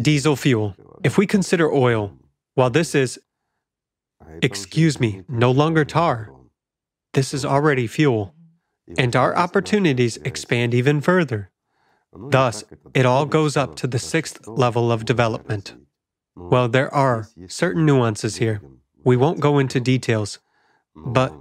diesel 0.00 0.36
fuel. 0.36 0.74
If 1.04 1.18
we 1.18 1.26
consider 1.26 1.70
oil, 1.70 2.12
while 2.56 2.70
this 2.70 2.94
is, 2.94 3.20
excuse 4.40 4.98
me, 4.98 5.22
no 5.28 5.50
longer 5.50 5.84
tar, 5.84 6.32
this 7.12 7.34
is 7.34 7.44
already 7.44 7.86
fuel. 7.86 8.34
And 8.96 9.14
our 9.14 9.36
opportunities 9.36 10.16
expand 10.18 10.72
even 10.72 11.02
further. 11.02 11.50
Thus, 12.12 12.64
it 12.94 13.04
all 13.04 13.26
goes 13.26 13.58
up 13.58 13.76
to 13.76 13.86
the 13.86 13.98
sixth 13.98 14.46
level 14.46 14.90
of 14.90 15.04
development. 15.04 15.74
Well, 16.34 16.68
there 16.68 16.92
are 16.94 17.28
certain 17.46 17.84
nuances 17.84 18.36
here. 18.36 18.62
We 19.04 19.18
won't 19.18 19.40
go 19.40 19.58
into 19.58 19.78
details, 19.78 20.38
but 20.94 21.34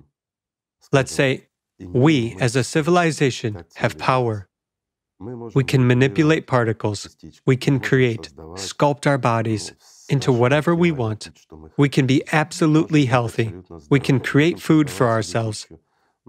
let's 0.92 1.14
say 1.14 1.48
we, 1.80 2.36
as 2.42 2.58
a 2.58 2.64
civilization, 2.64 3.64
have 3.76 3.98
power. 3.98 4.50
We 5.20 5.64
can 5.64 5.88
manipulate 5.88 6.46
particles. 6.46 7.16
We 7.46 7.56
can 7.56 7.80
create, 7.80 8.36
sculpt 8.56 9.08
our 9.08 9.18
bodies 9.18 9.72
into 10.10 10.32
whatever 10.32 10.76
we 10.76 10.92
want. 10.92 11.30
We 11.78 11.90
can 11.90 12.06
be 12.06 12.24
absolutely 12.32 13.06
healthy. 13.06 13.54
We 13.90 14.00
can 14.00 14.20
create 14.20 14.60
food 14.60 14.90
for 14.90 15.08
ourselves 15.08 15.68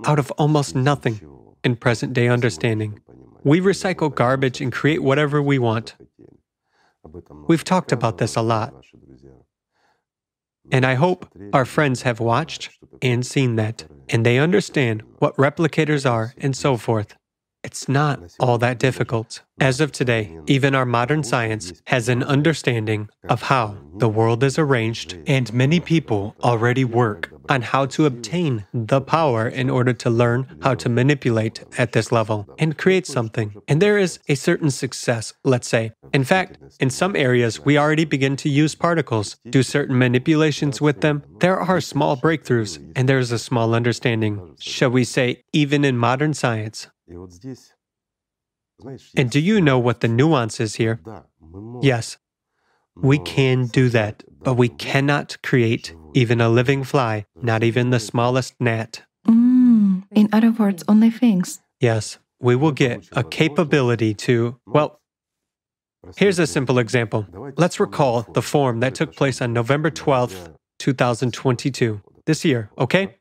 out 0.05 0.19
of 0.19 0.31
almost 0.33 0.75
nothing 0.75 1.21
in 1.65 1.77
present 1.77 2.13
day 2.13 2.29
understanding. 2.29 3.01
We 3.45 3.61
recycle 3.61 4.15
garbage 4.15 4.61
and 4.61 4.73
create 4.73 5.03
whatever 5.03 5.43
we 5.43 5.59
want. 5.59 5.95
We've 7.47 7.65
talked 7.65 7.93
about 7.93 8.19
this 8.19 8.37
a 8.37 8.43
lot. 8.43 8.75
And 10.73 10.85
I 10.85 10.95
hope 10.95 11.31
our 11.53 11.65
friends 11.65 12.03
have 12.03 12.19
watched 12.19 12.71
and 13.01 13.25
seen 13.25 13.55
that, 13.57 13.85
and 14.09 14.27
they 14.27 14.39
understand 14.39 15.03
what 15.19 15.37
replicators 15.37 16.11
are 16.11 16.35
and 16.39 16.57
so 16.57 16.77
forth. 16.77 17.17
It's 17.67 17.89
not 17.89 18.21
all 18.39 18.59
that 18.59 18.79
difficult. 18.79 19.43
As 19.59 19.81
of 19.81 19.91
today, 19.91 20.39
even 20.47 20.77
our 20.77 20.87
modern 20.87 21.25
science 21.25 21.73
has 21.89 22.09
an 22.09 22.23
understanding 22.23 23.09
of 23.29 23.43
how 23.43 23.77
the 23.97 24.09
world 24.09 24.45
is 24.45 24.57
arranged, 24.57 25.19
and 25.27 25.53
many 25.53 25.81
people 25.81 26.37
already 26.45 26.85
work 26.85 27.33
on 27.49 27.63
how 27.63 27.87
to 27.87 28.07
obtain 28.07 28.67
the 28.73 29.01
power 29.01 29.49
in 29.49 29.69
order 29.69 29.93
to 29.93 30.09
learn 30.09 30.59
how 30.63 30.77
to 30.77 30.89
manipulate 30.89 31.65
at 31.77 31.91
this 31.91 32.13
level 32.13 32.47
and 32.57 32.79
create 32.79 33.07
something. 33.07 33.53
And 33.67 33.83
there 33.83 33.99
is 33.99 34.21
a 34.29 34.37
certain 34.37 34.71
success, 34.71 35.33
let's 35.43 35.67
say. 35.67 35.91
In 36.15 36.23
fact, 36.23 36.59
in 36.79 36.91
some 36.91 37.17
areas, 37.17 37.65
we 37.65 37.77
already 37.77 38.05
begin 38.05 38.37
to 38.37 38.49
use 38.49 38.77
particles, 38.77 39.39
do 39.51 39.65
certain 39.65 39.99
manipulations 39.99 40.81
with 40.81 41.01
them. 41.01 41.25
There 41.41 41.59
are 41.59 41.81
small 41.81 42.17
breakthroughs, 42.17 42.79
and 42.95 43.09
there 43.09 43.19
is 43.19 43.33
a 43.33 43.41
small 43.41 43.75
understanding, 43.75 44.55
shall 44.61 44.91
we 44.91 45.03
say, 45.03 45.43
even 45.53 45.85
in 45.85 45.97
modern 45.97 46.33
science. 46.33 46.87
And 49.17 49.31
do 49.31 49.41
you 49.41 49.61
know 49.61 49.79
what 49.79 50.01
the 50.01 50.09
nuance 50.09 50.61
is 50.61 50.77
here? 50.77 51.01
Yes, 51.83 52.19
we 52.95 53.19
can 53.19 53.67
do 53.67 53.89
that, 53.91 54.25
but 54.43 54.55
we 54.55 54.69
cannot 54.69 55.37
create 55.43 55.95
even 56.15 56.41
a 56.41 56.49
living 56.49 56.85
fly, 56.85 57.27
not 57.41 57.63
even 57.63 57.91
the 57.91 58.01
smallest 58.01 58.55
gnat. 58.61 59.03
Mm, 59.27 60.05
in 60.11 60.29
other 60.33 60.51
words, 60.51 60.83
only 60.89 61.11
things. 61.11 61.61
Yes, 61.81 62.19
we 62.41 62.57
will 62.57 62.73
get 62.73 63.09
a 63.13 63.23
capability 63.23 64.15
to, 64.15 64.59
well, 64.67 65.01
here's 66.17 66.39
a 66.39 66.47
simple 66.47 66.79
example. 66.79 67.27
Let's 67.57 67.81
recall 67.81 68.23
the 68.23 68.43
form 68.43 68.81
that 68.81 68.95
took 68.95 69.15
place 69.15 69.41
on 69.43 69.53
November 69.53 69.91
12th, 69.91 70.55
2022, 70.79 72.01
this 72.25 72.45
year, 72.45 72.71
okay? 72.79 73.17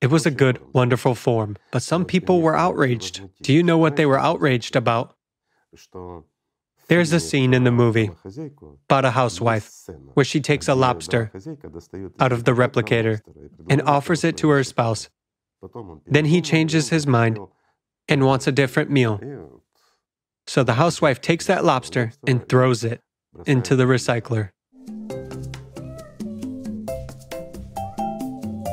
It 0.00 0.10
was 0.10 0.24
a 0.24 0.30
good, 0.30 0.58
wonderful 0.72 1.14
form, 1.14 1.56
but 1.70 1.82
some 1.82 2.04
people 2.04 2.40
were 2.40 2.56
outraged. 2.56 3.20
Do 3.42 3.52
you 3.52 3.62
know 3.62 3.76
what 3.76 3.96
they 3.96 4.06
were 4.06 4.18
outraged 4.18 4.74
about? 4.74 5.14
There's 6.88 7.12
a 7.12 7.20
scene 7.20 7.54
in 7.54 7.64
the 7.64 7.70
movie 7.70 8.10
about 8.88 9.04
a 9.04 9.10
housewife 9.10 9.70
where 10.14 10.24
she 10.24 10.40
takes 10.40 10.68
a 10.68 10.74
lobster 10.74 11.30
out 12.18 12.32
of 12.32 12.44
the 12.44 12.52
replicator 12.52 13.20
and 13.68 13.82
offers 13.82 14.24
it 14.24 14.36
to 14.38 14.48
her 14.48 14.64
spouse. 14.64 15.08
Then 16.06 16.24
he 16.24 16.40
changes 16.40 16.88
his 16.88 17.06
mind 17.06 17.38
and 18.08 18.24
wants 18.24 18.46
a 18.46 18.52
different 18.52 18.90
meal. 18.90 19.20
So 20.46 20.64
the 20.64 20.74
housewife 20.74 21.20
takes 21.20 21.46
that 21.46 21.64
lobster 21.64 22.12
and 22.26 22.48
throws 22.48 22.82
it 22.82 23.02
into 23.46 23.76
the 23.76 23.84
recycler. 23.84 24.50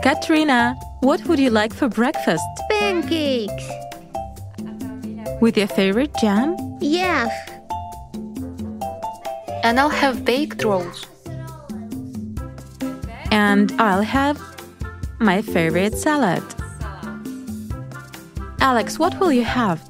Katrina, 0.03 0.75
what 1.01 1.25
would 1.27 1.39
you 1.39 1.49
like 1.49 1.73
for 1.73 1.89
breakfast? 1.89 2.43
Pancakes. 2.69 3.69
With 5.41 5.57
your 5.57 5.67
favorite 5.67 6.15
jam? 6.19 6.55
Yes. 6.79 7.31
And 9.63 9.79
I'll 9.79 9.89
have 9.89 10.23
baked 10.23 10.63
rolls. 10.63 11.05
And 13.31 13.71
I'll 13.79 14.03
have 14.03 14.39
my 15.19 15.41
favorite 15.41 15.97
salad. 15.97 16.43
Alex, 18.61 18.99
what 18.99 19.19
will 19.19 19.31
you 19.31 19.43
have? 19.43 19.81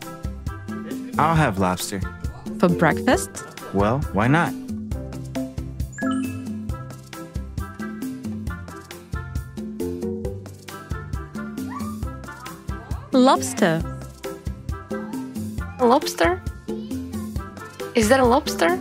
I'll 1.17 1.35
have 1.35 1.59
lobster. 1.59 2.01
For 2.59 2.69
breakfast? 2.69 3.29
Well, 3.73 3.99
why 4.13 4.27
not? 4.27 4.53
Lobster. 13.17 13.81
Lobster? 15.79 16.39
Is 17.95 18.09
that 18.09 18.19
a 18.19 18.23
lobster? 18.23 18.79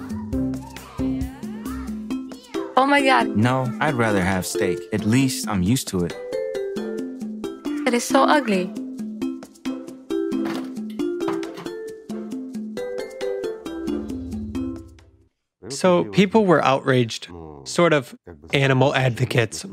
Oh 2.76 2.84
my 2.86 3.00
god, 3.00 3.28
No, 3.28 3.64
I'd 3.80 3.94
rather 3.94 4.20
have 4.22 4.44
steak. 4.44 4.78
At 4.92 5.06
least 5.06 5.48
I'm 5.48 5.62
used 5.62 5.88
to 5.88 6.04
it. 6.04 6.14
It 7.86 7.94
is 7.94 8.04
so 8.04 8.24
ugly. 8.24 8.70
So 15.70 16.04
people 16.04 16.44
were 16.44 16.62
outraged, 16.62 17.28
sort 17.64 17.94
of 17.94 18.14
animal 18.52 18.94
advocates. 18.94 19.64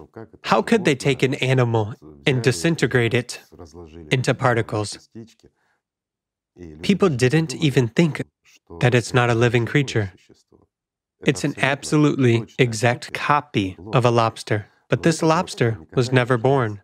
How 0.44 0.62
could 0.62 0.86
they 0.86 0.96
take 0.96 1.22
an 1.22 1.34
animal 1.36 1.96
and 2.26 2.42
disintegrate 2.42 3.14
it 3.14 3.42
into 4.12 4.34
particles? 4.34 5.10
People 6.82 7.10
didn't 7.10 7.56
even 7.56 7.88
think 7.88 8.22
that 8.80 8.94
it's 8.94 9.14
not 9.14 9.30
a 9.30 9.36
living 9.36 9.66
creature. 9.66 10.14
It's 11.26 11.44
an 11.44 11.56
absolutely 11.58 12.46
exact 12.60 13.14
copy 13.14 13.78
of 13.94 14.06
a 14.06 14.12
lobster. 14.12 14.68
But 14.90 15.04
this 15.04 15.24
lobster 15.24 15.80
was 15.96 16.12
never 16.12 16.38
born. 16.38 16.82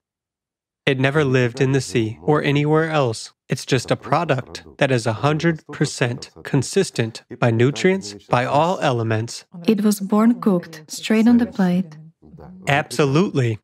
It 0.86 1.00
never 1.00 1.24
lived 1.24 1.62
in 1.62 1.74
the 1.74 1.82
sea 1.82 2.18
or 2.24 2.42
anywhere 2.42 2.90
else. 2.90 3.34
It's 3.48 3.66
just 3.66 3.92
a 3.92 3.96
product 3.96 4.64
that 4.78 4.92
is 4.92 5.06
100% 5.06 6.44
consistent 6.44 7.24
by 7.40 7.52
nutrients, 7.52 8.14
by 8.30 8.46
all 8.46 8.80
elements. 8.80 9.46
It 9.68 9.84
was 9.84 10.00
born 10.00 10.40
cooked, 10.42 10.84
straight 10.88 11.28
on 11.28 11.38
the 11.38 11.46
plate. 11.46 11.98
Absolutely. 12.68 13.60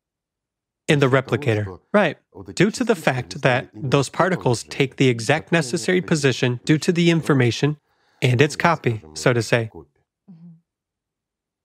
In 0.88 1.00
the 1.00 1.08
replicator. 1.08 1.80
Right. 1.92 2.16
Due 2.54 2.70
to 2.70 2.84
the 2.84 2.94
fact 2.94 3.42
that 3.42 3.70
those 3.74 4.08
particles 4.08 4.62
take 4.62 4.96
the 4.96 5.08
exact 5.08 5.50
necessary 5.50 6.00
position 6.00 6.60
due 6.64 6.78
to 6.78 6.92
the 6.92 7.10
information 7.10 7.78
and 8.22 8.40
its 8.40 8.56
copy, 8.56 9.02
so 9.14 9.32
to 9.32 9.42
say. 9.42 9.70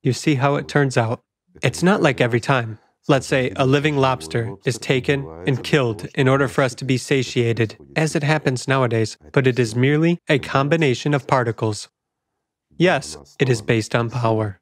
You 0.03 0.13
see 0.13 0.35
how 0.35 0.55
it 0.55 0.67
turns 0.67 0.97
out? 0.97 1.21
It's 1.61 1.83
not 1.83 2.01
like 2.01 2.19
every 2.19 2.39
time. 2.39 2.79
Let's 3.07 3.27
say 3.27 3.51
a 3.55 3.65
living 3.65 3.97
lobster 3.97 4.55
is 4.65 4.77
taken 4.77 5.27
and 5.45 5.63
killed 5.63 6.07
in 6.15 6.27
order 6.27 6.47
for 6.47 6.63
us 6.63 6.75
to 6.75 6.85
be 6.85 6.97
satiated, 6.97 7.77
as 7.95 8.15
it 8.15 8.23
happens 8.23 8.67
nowadays, 8.67 9.17
but 9.33 9.47
it 9.47 9.59
is 9.59 9.75
merely 9.75 10.19
a 10.29 10.39
combination 10.39 11.13
of 11.13 11.27
particles. 11.27 11.89
Yes, 12.77 13.17
it 13.39 13.49
is 13.49 13.61
based 13.61 13.95
on 13.95 14.09
power, 14.09 14.60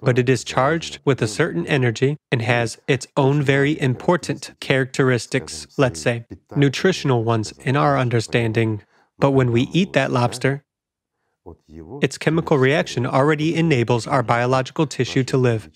but 0.00 0.18
it 0.18 0.28
is 0.28 0.44
charged 0.44 0.98
with 1.04 1.22
a 1.22 1.28
certain 1.28 1.66
energy 1.66 2.16
and 2.30 2.42
has 2.42 2.78
its 2.86 3.06
own 3.16 3.42
very 3.42 3.80
important 3.80 4.52
characteristics, 4.60 5.66
let's 5.76 6.00
say, 6.00 6.26
nutritional 6.56 7.24
ones 7.24 7.52
in 7.60 7.76
our 7.76 7.98
understanding. 7.98 8.82
But 9.18 9.30
when 9.30 9.52
we 9.52 9.62
eat 9.72 9.92
that 9.92 10.10
lobster, 10.10 10.64
its 12.00 12.18
chemical 12.18 12.58
reaction 12.58 13.06
already 13.06 13.54
enables 13.54 14.06
our 14.06 14.22
biological 14.22 14.86
tissue 14.86 15.24
to 15.24 15.36
live. 15.36 15.70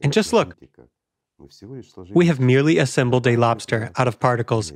And 0.00 0.12
just 0.12 0.32
look, 0.32 0.56
We 2.10 2.26
have 2.26 2.40
merely 2.40 2.78
assembled 2.78 3.26
a 3.26 3.36
lobster 3.36 3.90
out 3.96 4.08
of 4.08 4.18
particles, 4.18 4.72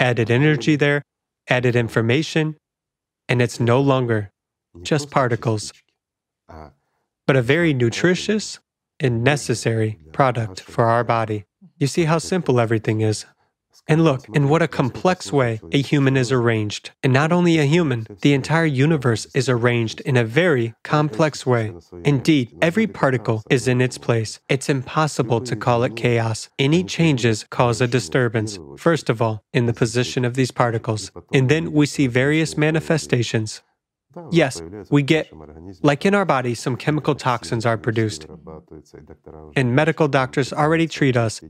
added 0.00 0.30
energy 0.30 0.76
there, 0.76 1.02
added 1.48 1.76
information, 1.76 2.56
and 3.28 3.40
it's 3.40 3.60
no 3.60 3.80
longer 3.80 4.32
just 4.82 5.10
particles, 5.10 5.72
but 7.26 7.36
a 7.36 7.42
very 7.42 7.74
nutritious 7.74 8.58
and 9.00 9.24
necessary 9.24 9.98
product 10.12 10.60
for 10.60 10.84
our 10.84 11.04
body. 11.04 11.44
You 11.78 11.86
see 11.86 12.04
how 12.04 12.18
simple 12.18 12.60
everything 12.60 13.00
is. 13.00 13.26
And 13.86 14.02
look, 14.02 14.24
in 14.32 14.48
what 14.48 14.62
a 14.62 14.68
complex 14.68 15.30
way 15.30 15.60
a 15.72 15.82
human 15.82 16.16
is 16.16 16.32
arranged. 16.32 16.92
And 17.02 17.12
not 17.12 17.32
only 17.32 17.58
a 17.58 17.64
human, 17.64 18.06
the 18.22 18.32
entire 18.32 18.64
universe 18.64 19.26
is 19.34 19.48
arranged 19.48 20.00
in 20.02 20.16
a 20.16 20.24
very 20.24 20.74
complex 20.84 21.44
way. 21.44 21.74
Indeed, 22.04 22.56
every 22.62 22.86
particle 22.86 23.42
is 23.50 23.68
in 23.68 23.82
its 23.82 23.98
place. 23.98 24.40
It's 24.48 24.70
impossible 24.70 25.42
to 25.42 25.56
call 25.56 25.82
it 25.82 25.96
chaos. 25.96 26.48
Any 26.58 26.82
changes 26.82 27.44
cause 27.50 27.82
a 27.82 27.86
disturbance, 27.86 28.58
first 28.78 29.10
of 29.10 29.20
all, 29.20 29.44
in 29.52 29.66
the 29.66 29.74
position 29.74 30.24
of 30.24 30.34
these 30.34 30.50
particles. 30.50 31.10
And 31.34 31.50
then 31.50 31.72
we 31.72 31.84
see 31.84 32.06
various 32.06 32.56
manifestations. 32.56 33.62
Yes, 34.30 34.62
we 34.90 35.02
get, 35.02 35.30
like 35.82 36.04
in 36.06 36.14
our 36.14 36.24
body, 36.24 36.54
some 36.54 36.76
chemical 36.76 37.14
toxins 37.14 37.66
are 37.66 37.78
produced. 37.78 38.26
And 39.56 39.74
medical 39.74 40.08
doctors 40.08 40.52
already 40.52 40.86
treat 40.86 41.16
us 41.16 41.40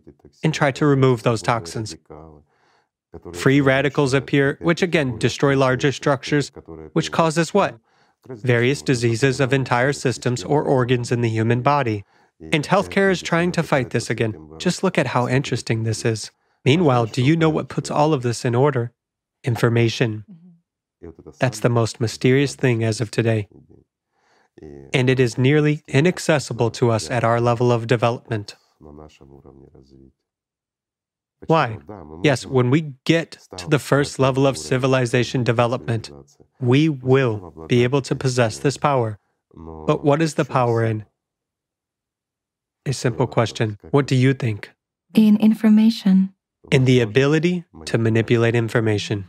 and 0.42 0.52
try 0.52 0.70
to 0.72 0.86
remove 0.86 1.22
those 1.22 1.42
toxins. 1.42 1.96
Free 3.32 3.60
radicals 3.60 4.12
appear, 4.12 4.58
which 4.60 4.82
again 4.82 5.18
destroy 5.18 5.56
larger 5.56 5.92
structures, 5.92 6.50
which 6.92 7.12
causes 7.12 7.54
what? 7.54 7.78
Various 8.28 8.82
diseases 8.82 9.40
of 9.40 9.52
entire 9.52 9.92
systems 9.92 10.42
or 10.42 10.62
organs 10.62 11.12
in 11.12 11.20
the 11.20 11.28
human 11.28 11.62
body. 11.62 12.04
And 12.52 12.64
healthcare 12.64 13.10
is 13.10 13.22
trying 13.22 13.52
to 13.52 13.62
fight 13.62 13.90
this 13.90 14.10
again. 14.10 14.34
Just 14.58 14.82
look 14.82 14.98
at 14.98 15.08
how 15.08 15.28
interesting 15.28 15.84
this 15.84 16.04
is. 16.04 16.30
Meanwhile, 16.64 17.06
do 17.06 17.22
you 17.22 17.36
know 17.36 17.50
what 17.50 17.68
puts 17.68 17.90
all 17.90 18.12
of 18.12 18.22
this 18.22 18.44
in 18.44 18.54
order? 18.54 18.92
Information. 19.44 20.24
That's 21.38 21.60
the 21.60 21.68
most 21.68 22.00
mysterious 22.00 22.54
thing 22.54 22.84
as 22.84 23.00
of 23.00 23.10
today. 23.10 23.48
And 24.92 25.10
it 25.10 25.18
is 25.18 25.36
nearly 25.36 25.82
inaccessible 25.88 26.70
to 26.72 26.90
us 26.90 27.10
at 27.10 27.24
our 27.24 27.40
level 27.40 27.72
of 27.72 27.86
development. 27.86 28.56
Why? 31.46 31.78
Yes, 32.22 32.46
when 32.46 32.70
we 32.70 32.94
get 33.04 33.38
to 33.56 33.68
the 33.68 33.78
first 33.78 34.18
level 34.18 34.46
of 34.46 34.56
civilization 34.56 35.44
development, 35.44 36.10
we 36.60 36.88
will 36.88 37.66
be 37.68 37.84
able 37.84 38.02
to 38.02 38.14
possess 38.14 38.58
this 38.58 38.76
power. 38.76 39.18
But 39.54 40.04
what 40.04 40.22
is 40.22 40.34
the 40.34 40.44
power 40.44 40.84
in? 40.84 41.04
A 42.86 42.92
simple 42.92 43.26
question. 43.26 43.78
What 43.90 44.06
do 44.06 44.14
you 44.14 44.34
think? 44.34 44.70
In 45.14 45.36
information. 45.38 46.34
In 46.70 46.84
the 46.84 47.00
ability 47.00 47.64
to 47.86 47.98
manipulate 47.98 48.54
information. 48.54 49.26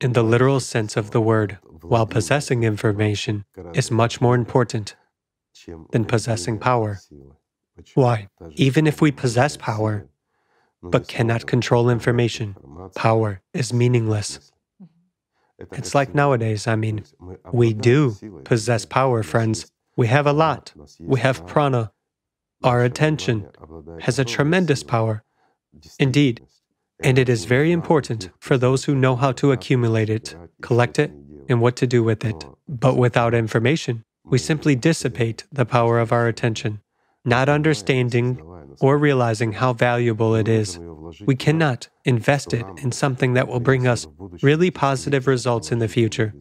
In 0.00 0.12
the 0.12 0.22
literal 0.22 0.60
sense 0.60 0.96
of 0.96 1.12
the 1.12 1.20
word, 1.20 1.58
while 1.82 2.06
possessing 2.06 2.62
information 2.64 3.44
is 3.74 3.90
much 3.90 4.20
more 4.20 4.34
important 4.34 4.96
than 5.92 6.04
possessing 6.04 6.58
power. 6.58 7.00
Why? 7.94 8.28
Even 8.52 8.86
if 8.86 9.00
we 9.00 9.12
possess 9.12 9.56
power, 9.56 10.08
but 10.82 11.08
cannot 11.08 11.46
control 11.46 11.88
information, 11.88 12.56
power 12.94 13.40
is 13.52 13.72
meaningless. 13.72 14.52
It's 15.72 15.94
like 15.94 16.14
nowadays, 16.14 16.66
I 16.66 16.76
mean, 16.76 17.04
we 17.52 17.72
do 17.72 18.16
possess 18.44 18.84
power, 18.84 19.22
friends. 19.22 19.70
We 19.96 20.08
have 20.08 20.26
a 20.26 20.32
lot. 20.32 20.72
We 21.00 21.20
have 21.20 21.46
prana. 21.46 21.92
Our 22.62 22.82
attention 22.82 23.48
has 24.00 24.18
a 24.18 24.24
tremendous 24.24 24.82
power. 24.82 25.22
Indeed, 25.98 26.46
and 27.02 27.18
it 27.18 27.28
is 27.28 27.44
very 27.44 27.72
important 27.72 28.30
for 28.38 28.56
those 28.56 28.84
who 28.84 28.94
know 28.94 29.16
how 29.16 29.32
to 29.32 29.52
accumulate 29.52 30.10
it, 30.10 30.36
collect 30.62 30.98
it, 30.98 31.10
and 31.48 31.60
what 31.60 31.76
to 31.76 31.86
do 31.86 32.02
with 32.02 32.24
it. 32.24 32.44
But 32.68 32.96
without 32.96 33.34
information, 33.34 34.04
we 34.24 34.38
simply 34.38 34.74
dissipate 34.74 35.44
the 35.52 35.66
power 35.66 35.98
of 35.98 36.12
our 36.12 36.28
attention, 36.28 36.80
not 37.24 37.48
understanding 37.48 38.40
or 38.80 38.96
realizing 38.96 39.52
how 39.52 39.72
valuable 39.72 40.34
it 40.34 40.48
is. 40.48 40.78
We 41.26 41.36
cannot 41.36 41.88
invest 42.04 42.54
it 42.54 42.64
in 42.82 42.92
something 42.92 43.34
that 43.34 43.48
will 43.48 43.60
bring 43.60 43.86
us 43.86 44.06
really 44.42 44.70
positive 44.70 45.26
results 45.26 45.70
in 45.70 45.78
the 45.78 45.88
future, 45.88 46.34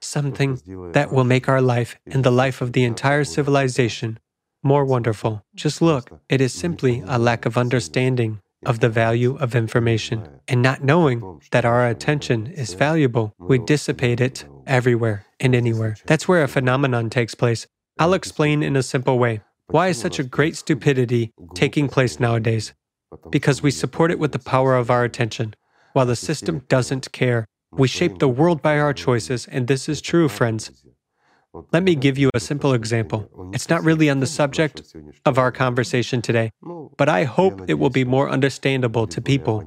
something 0.00 0.60
that 0.92 1.12
will 1.12 1.24
make 1.24 1.48
our 1.48 1.62
life 1.62 1.96
and 2.06 2.22
the 2.22 2.30
life 2.30 2.60
of 2.60 2.72
the 2.72 2.84
entire 2.84 3.24
civilization 3.24 4.18
more 4.62 4.84
wonderful. 4.84 5.44
Just 5.54 5.80
look, 5.80 6.10
it 6.28 6.40
is 6.40 6.52
simply 6.52 7.02
a 7.06 7.18
lack 7.18 7.46
of 7.46 7.56
understanding 7.56 8.40
of 8.66 8.80
the 8.80 8.88
value 8.90 9.36
of 9.38 9.54
information. 9.54 10.28
And 10.48 10.60
not 10.60 10.84
knowing 10.84 11.40
that 11.52 11.64
our 11.64 11.88
attention 11.88 12.48
is 12.48 12.74
valuable, 12.74 13.34
we 13.38 13.58
dissipate 13.58 14.20
it 14.20 14.44
everywhere 14.66 15.24
and 15.40 15.54
anywhere. 15.54 15.96
That's 16.06 16.28
where 16.28 16.42
a 16.42 16.48
phenomenon 16.48 17.08
takes 17.08 17.34
place. 17.34 17.66
I'll 17.98 18.12
explain 18.12 18.62
in 18.62 18.76
a 18.76 18.82
simple 18.82 19.18
way. 19.18 19.40
Why 19.68 19.88
is 19.88 19.98
such 19.98 20.18
a 20.18 20.24
great 20.24 20.56
stupidity 20.56 21.32
taking 21.54 21.88
place 21.88 22.20
nowadays? 22.20 22.74
Because 23.30 23.62
we 23.62 23.70
support 23.70 24.10
it 24.10 24.18
with 24.18 24.32
the 24.32 24.38
power 24.38 24.76
of 24.76 24.90
our 24.90 25.04
attention, 25.04 25.54
while 25.92 26.06
the 26.06 26.16
system 26.16 26.62
doesn't 26.68 27.12
care. 27.12 27.46
We 27.72 27.88
shape 27.88 28.18
the 28.18 28.28
world 28.28 28.62
by 28.62 28.78
our 28.78 28.92
choices, 28.92 29.46
and 29.46 29.66
this 29.66 29.88
is 29.88 30.00
true, 30.00 30.28
friends. 30.28 30.70
Let 31.72 31.82
me 31.82 31.94
give 31.94 32.18
you 32.18 32.30
a 32.34 32.40
simple 32.40 32.72
example. 32.72 33.50
It's 33.52 33.68
not 33.68 33.84
really 33.84 34.10
on 34.10 34.20
the 34.20 34.26
subject 34.26 34.94
of 35.24 35.38
our 35.38 35.52
conversation 35.52 36.22
today, 36.22 36.52
but 36.96 37.08
I 37.08 37.24
hope 37.24 37.62
it 37.68 37.74
will 37.74 37.90
be 37.90 38.04
more 38.04 38.28
understandable 38.30 39.06
to 39.06 39.20
people. 39.20 39.64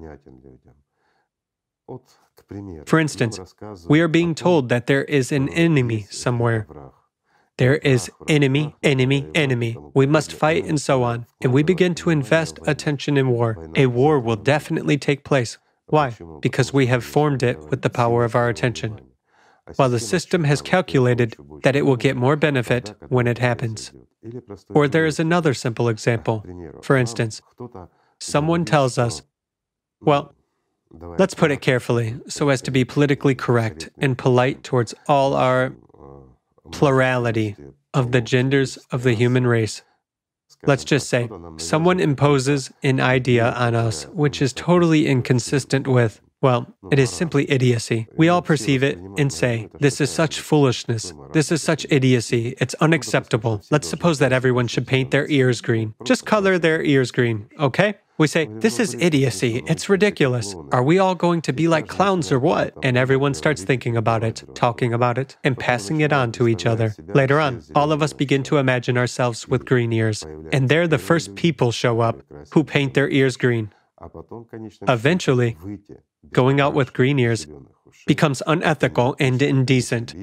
For 2.85 2.99
instance, 2.99 3.39
we 3.87 4.01
are 4.01 4.07
being 4.07 4.35
told 4.35 4.69
that 4.69 4.87
there 4.87 5.03
is 5.03 5.31
an 5.31 5.49
enemy 5.49 6.07
somewhere. 6.09 6.67
There 7.57 7.77
is 7.77 8.09
enemy, 8.29 8.75
enemy, 8.81 9.27
enemy. 9.35 9.77
We 9.93 10.05
must 10.05 10.31
fight 10.31 10.63
and 10.65 10.79
so 10.79 11.03
on. 11.03 11.25
And 11.41 11.51
we 11.51 11.61
begin 11.61 11.93
to 11.95 12.09
invest 12.09 12.57
attention 12.65 13.17
in 13.17 13.27
war. 13.29 13.69
A 13.75 13.87
war 13.87 14.19
will 14.19 14.37
definitely 14.37 14.97
take 14.97 15.25
place. 15.25 15.57
Why? 15.87 16.15
Because 16.39 16.71
we 16.71 16.85
have 16.85 17.03
formed 17.03 17.43
it 17.43 17.59
with 17.69 17.81
the 17.81 17.89
power 17.89 18.23
of 18.23 18.35
our 18.35 18.47
attention 18.47 19.01
while 19.75 19.89
the 19.89 19.99
system 19.99 20.43
has 20.43 20.61
calculated 20.61 21.35
that 21.63 21.75
it 21.75 21.83
will 21.85 21.95
get 21.95 22.15
more 22.15 22.35
benefit 22.35 22.93
when 23.09 23.27
it 23.27 23.37
happens. 23.37 23.91
Or 24.69 24.87
there 24.87 25.05
is 25.05 25.19
another 25.19 25.53
simple 25.53 25.89
example. 25.89 26.45
For 26.81 26.97
instance, 26.97 27.41
someone 28.19 28.65
tells 28.65 28.97
us, 28.97 29.21
well, 30.01 30.33
let's 30.91 31.33
put 31.33 31.51
it 31.51 31.61
carefully 31.61 32.19
so 32.27 32.49
as 32.49 32.61
to 32.63 32.71
be 32.71 32.83
politically 32.85 33.35
correct 33.35 33.89
and 33.97 34.17
polite 34.17 34.63
towards 34.63 34.93
all 35.07 35.33
our 35.33 35.73
plurality 36.71 37.55
of 37.93 38.11
the 38.11 38.21
genders 38.21 38.77
of 38.91 39.03
the 39.03 39.13
human 39.13 39.47
race. 39.47 39.81
Let's 40.65 40.83
just 40.83 41.07
say 41.07 41.29
someone 41.57 41.99
imposes 41.99 42.71
an 42.83 42.99
idea 42.99 43.51
on 43.51 43.75
us 43.75 44.05
which 44.07 44.41
is 44.41 44.51
totally 44.51 45.07
inconsistent 45.07 45.87
with 45.87 46.21
well, 46.41 46.73
it 46.89 46.99
is 46.99 47.09
simply 47.09 47.49
idiocy. 47.51 48.07
We 48.15 48.29
all 48.29 48.41
perceive 48.41 48.81
it 48.81 48.97
and 49.17 49.31
say, 49.31 49.67
This 49.79 49.99
is 49.99 50.09
such 50.09 50.39
foolishness. 50.39 51.13
This 51.33 51.51
is 51.51 51.61
such 51.61 51.85
idiocy. 51.89 52.55
It's 52.59 52.75
unacceptable. 52.75 53.61
Let's 53.69 53.89
suppose 53.89 54.19
that 54.19 54.31
everyone 54.31 54.67
should 54.67 54.87
paint 54.87 55.11
their 55.11 55.27
ears 55.27 55.59
green. 55.59 55.95
Just 56.05 56.25
color 56.25 56.57
their 56.57 56.81
ears 56.81 57.11
green, 57.11 57.49
okay? 57.59 57.95
We 58.17 58.27
say, 58.27 58.47
This 58.51 58.79
is 58.79 58.95
idiocy. 58.95 59.63
It's 59.67 59.89
ridiculous. 59.89 60.55
Are 60.71 60.83
we 60.83 60.97
all 60.97 61.13
going 61.13 61.41
to 61.41 61.51
be 61.51 61.67
like 61.67 61.87
clowns 61.87 62.31
or 62.31 62.39
what? 62.39 62.73
And 62.83 62.95
everyone 62.95 63.33
starts 63.33 63.63
thinking 63.63 63.97
about 63.97 64.23
it, 64.23 64.43
talking 64.55 64.93
about 64.93 65.17
it, 65.17 65.35
and 65.43 65.59
passing 65.59 66.01
it 66.01 66.13
on 66.13 66.31
to 66.33 66.47
each 66.47 66.65
other. 66.65 66.95
Later 67.13 67.41
on, 67.41 67.63
all 67.75 67.91
of 67.91 68.01
us 68.01 68.13
begin 68.13 68.43
to 68.43 68.57
imagine 68.57 68.97
ourselves 68.97 69.47
with 69.47 69.65
green 69.65 69.91
ears. 69.91 70.25
And 70.53 70.69
there 70.69 70.87
the 70.87 70.97
first 70.97 71.35
people 71.35 71.73
show 71.73 71.99
up 71.99 72.21
who 72.51 72.63
paint 72.63 72.93
their 72.93 73.09
ears 73.09 73.35
green. 73.35 73.73
Eventually, 74.87 75.57
going 76.31 76.59
out 76.59 76.73
with 76.73 76.93
green 76.93 77.19
ears 77.19 77.47
becomes 78.05 78.41
unethical 78.47 79.15
and 79.19 79.41
indecent. 79.41 80.15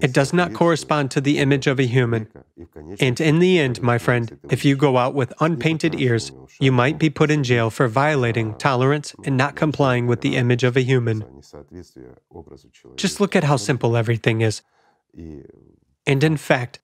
It 0.00 0.12
does 0.12 0.32
not 0.32 0.54
correspond 0.54 1.10
to 1.12 1.20
the 1.20 1.38
image 1.38 1.66
of 1.66 1.80
a 1.80 1.86
human. 1.86 2.28
And 3.00 3.20
in 3.20 3.38
the 3.38 3.58
end, 3.58 3.82
my 3.82 3.98
friend, 3.98 4.38
if 4.50 4.64
you 4.64 4.76
go 4.76 4.96
out 4.96 5.14
with 5.14 5.32
unpainted 5.40 6.00
ears, 6.00 6.32
you 6.60 6.72
might 6.72 6.98
be 6.98 7.10
put 7.10 7.30
in 7.30 7.42
jail 7.44 7.70
for 7.70 7.88
violating 7.88 8.54
tolerance 8.54 9.14
and 9.24 9.36
not 9.36 9.56
complying 9.56 10.06
with 10.06 10.20
the 10.20 10.36
image 10.36 10.64
of 10.64 10.76
a 10.76 10.82
human. 10.82 11.24
Just 12.96 13.20
look 13.20 13.34
at 13.34 13.44
how 13.44 13.56
simple 13.56 13.96
everything 13.96 14.40
is. 14.40 14.62
And 16.06 16.24
in 16.24 16.36
fact, 16.36 16.80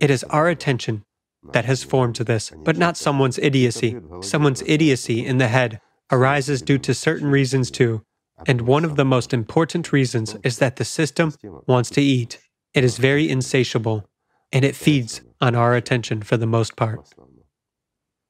it 0.00 0.10
is 0.10 0.24
our 0.24 0.48
attention 0.48 1.04
that 1.52 1.64
has 1.64 1.82
formed 1.82 2.16
this, 2.16 2.52
but 2.64 2.76
not 2.76 2.96
someone's 2.96 3.38
idiocy. 3.38 3.96
Someone's 4.22 4.62
idiocy 4.66 5.24
in 5.24 5.38
the 5.38 5.48
head 5.48 5.80
arises 6.12 6.62
due 6.62 6.78
to 6.78 6.94
certain 6.94 7.30
reasons 7.30 7.70
too. 7.70 8.02
And 8.46 8.62
one 8.62 8.84
of 8.84 8.96
the 8.96 9.04
most 9.04 9.32
important 9.32 9.92
reasons 9.92 10.36
is 10.42 10.58
that 10.58 10.76
the 10.76 10.84
system 10.84 11.34
wants 11.66 11.90
to 11.90 12.02
eat. 12.02 12.38
It 12.74 12.84
is 12.84 12.98
very 12.98 13.28
insatiable, 13.28 14.08
and 14.52 14.64
it 14.64 14.76
feeds 14.76 15.20
on 15.40 15.54
our 15.54 15.74
attention 15.74 16.22
for 16.22 16.36
the 16.36 16.46
most 16.46 16.76
part. 16.76 17.14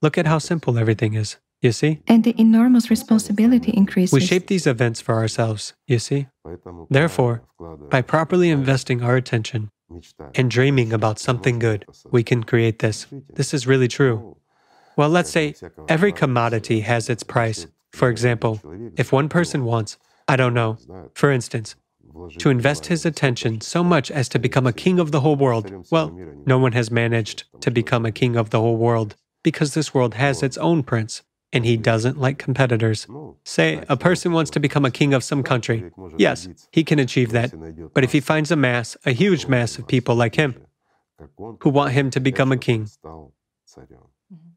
Look 0.01 0.17
at 0.17 0.27
how 0.27 0.39
simple 0.39 0.77
everything 0.77 1.13
is. 1.13 1.37
You 1.61 1.71
see? 1.71 2.01
And 2.07 2.25
the 2.25 2.35
enormous 2.37 2.89
responsibility 2.89 3.71
increases. 3.71 4.11
We 4.11 4.19
shape 4.19 4.47
these 4.47 4.67
events 4.67 4.99
for 4.99 5.15
ourselves. 5.15 5.73
You 5.87 5.97
see? 5.97 6.27
Therefore, 6.89 7.43
by 7.89 8.01
properly 8.01 8.49
investing 8.49 9.01
our 9.01 9.15
attention 9.15 9.71
and 10.35 10.51
dreaming 10.51 10.91
about 10.91 11.19
something 11.19 11.59
good, 11.59 11.85
we 12.11 12.21
can 12.21 12.43
create 12.43 12.79
this. 12.79 13.07
This 13.35 13.53
is 13.53 13.65
really 13.65 13.87
true. 13.87 14.35
Well, 14.95 15.09
let's 15.09 15.29
say 15.29 15.55
every 15.87 16.11
commodity 16.11 16.81
has 16.81 17.09
its 17.09 17.23
price. 17.23 17.67
For 17.91 18.09
example, 18.09 18.61
if 18.97 19.11
one 19.11 19.29
person 19.29 19.65
wants, 19.65 19.97
I 20.27 20.35
don't 20.35 20.53
know, 20.53 20.77
for 21.13 21.31
instance, 21.31 21.75
to 22.37 22.49
invest 22.49 22.87
his 22.87 23.05
attention 23.05 23.61
so 23.61 23.83
much 23.83 24.11
as 24.11 24.29
to 24.29 24.39
become 24.39 24.67
a 24.67 24.73
king 24.73 24.99
of 24.99 25.11
the 25.11 25.21
whole 25.21 25.35
world, 25.35 25.87
well, 25.91 26.15
no 26.45 26.57
one 26.57 26.73
has 26.73 26.91
managed 26.91 27.45
to 27.61 27.71
become 27.71 28.05
a 28.05 28.11
king 28.11 28.35
of 28.35 28.49
the 28.49 28.59
whole 28.59 28.77
world 28.77 29.15
because 29.43 29.73
this 29.73 29.93
world 29.93 30.15
has 30.15 30.41
its 30.43 30.57
own 30.57 30.83
prince 30.83 31.21
and 31.51 31.65
he 31.65 31.77
doesn't 31.77 32.19
like 32.19 32.39
competitors. 32.39 33.05
Say 33.45 33.83
a 33.87 33.95
person 33.95 34.31
wants 34.31 34.49
to 34.51 34.59
become 34.59 34.85
a 34.85 34.91
king 34.91 35.13
of 35.13 35.23
some 35.23 35.43
country. 35.43 35.91
Yes, 36.17 36.47
he 36.71 36.83
can 36.83 36.99
achieve 36.99 37.31
that. 37.31 37.53
But 37.93 38.03
if 38.03 38.11
he 38.11 38.19
finds 38.19 38.51
a 38.51 38.55
mass, 38.55 38.97
a 39.05 39.11
huge 39.11 39.45
mass 39.47 39.77
of 39.77 39.87
people 39.87 40.15
like 40.15 40.35
him, 40.35 40.55
who 41.37 41.69
want 41.69 41.93
him 41.93 42.09
to 42.09 42.19
become 42.19 42.51
a 42.51 42.57
king, 42.57 42.89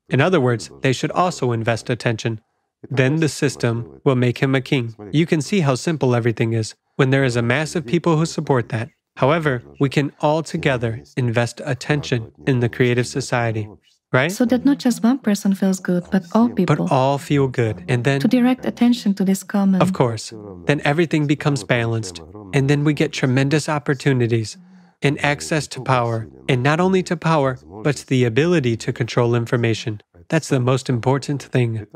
in 0.09 0.21
other 0.21 0.41
words, 0.41 0.71
they 0.83 0.93
should 0.93 1.11
also 1.11 1.53
invest 1.53 1.91
attention. 1.91 2.41
Then 2.89 3.17
the 3.17 3.29
system 3.29 4.01
will 4.05 4.15
make 4.15 4.39
him 4.39 4.55
a 4.55 4.61
king. 4.61 4.95
You 5.11 5.27
can 5.27 5.41
see 5.41 5.61
how 5.61 5.75
simple 5.75 6.15
everything 6.15 6.53
is 6.53 6.75
when 6.97 7.11
there 7.11 7.25
is 7.25 7.37
a 7.37 7.43
mass 7.43 7.75
of 7.75 7.87
people 7.87 8.17
who 8.17 8.27
support 8.27 8.69
that. 8.69 8.91
However, 9.17 9.63
we 9.81 9.89
can 9.89 10.13
all 10.21 10.43
together 10.43 11.03
invest 11.17 11.61
attention 11.65 12.33
in 12.47 12.61
the 12.61 12.69
creative 12.69 13.07
society, 13.07 13.67
right? 14.13 14.31
So 14.31 14.45
that 14.45 14.65
not 14.65 14.79
just 14.79 15.03
one 15.03 15.19
person 15.19 15.55
feels 15.55 15.81
good, 15.81 16.05
but 16.13 16.25
all 16.33 16.51
people. 16.51 16.77
But 16.77 16.93
all 16.93 17.17
feel 17.19 17.49
good. 17.49 17.83
And 17.89 18.05
then, 18.05 18.21
to 18.21 18.29
direct 18.29 18.67
attention 18.67 19.15
to 19.15 19.25
this 19.25 19.43
common. 19.43 19.81
of 19.81 19.95
course, 19.95 20.35
then 20.67 20.83
everything 20.85 21.27
becomes 21.27 21.65
balanced. 21.65 22.21
And 22.53 22.69
then 22.69 22.85
we 22.85 22.93
get 22.93 23.13
tremendous 23.13 23.69
opportunities 23.69 24.59
and 25.03 25.23
access 25.25 25.67
to 25.69 25.81
power. 25.81 26.29
And 26.49 26.63
not 26.63 26.81
only 26.81 27.03
to 27.05 27.17
power, 27.17 27.59
but 27.83 27.97
to 27.97 28.07
the 28.07 28.25
ability 28.25 28.77
to 28.79 28.93
control 28.93 29.35
information. 29.35 30.03
That's 30.29 30.49
the 30.49 30.61
most 30.61 30.89
important 30.89 31.43
thing 31.43 31.87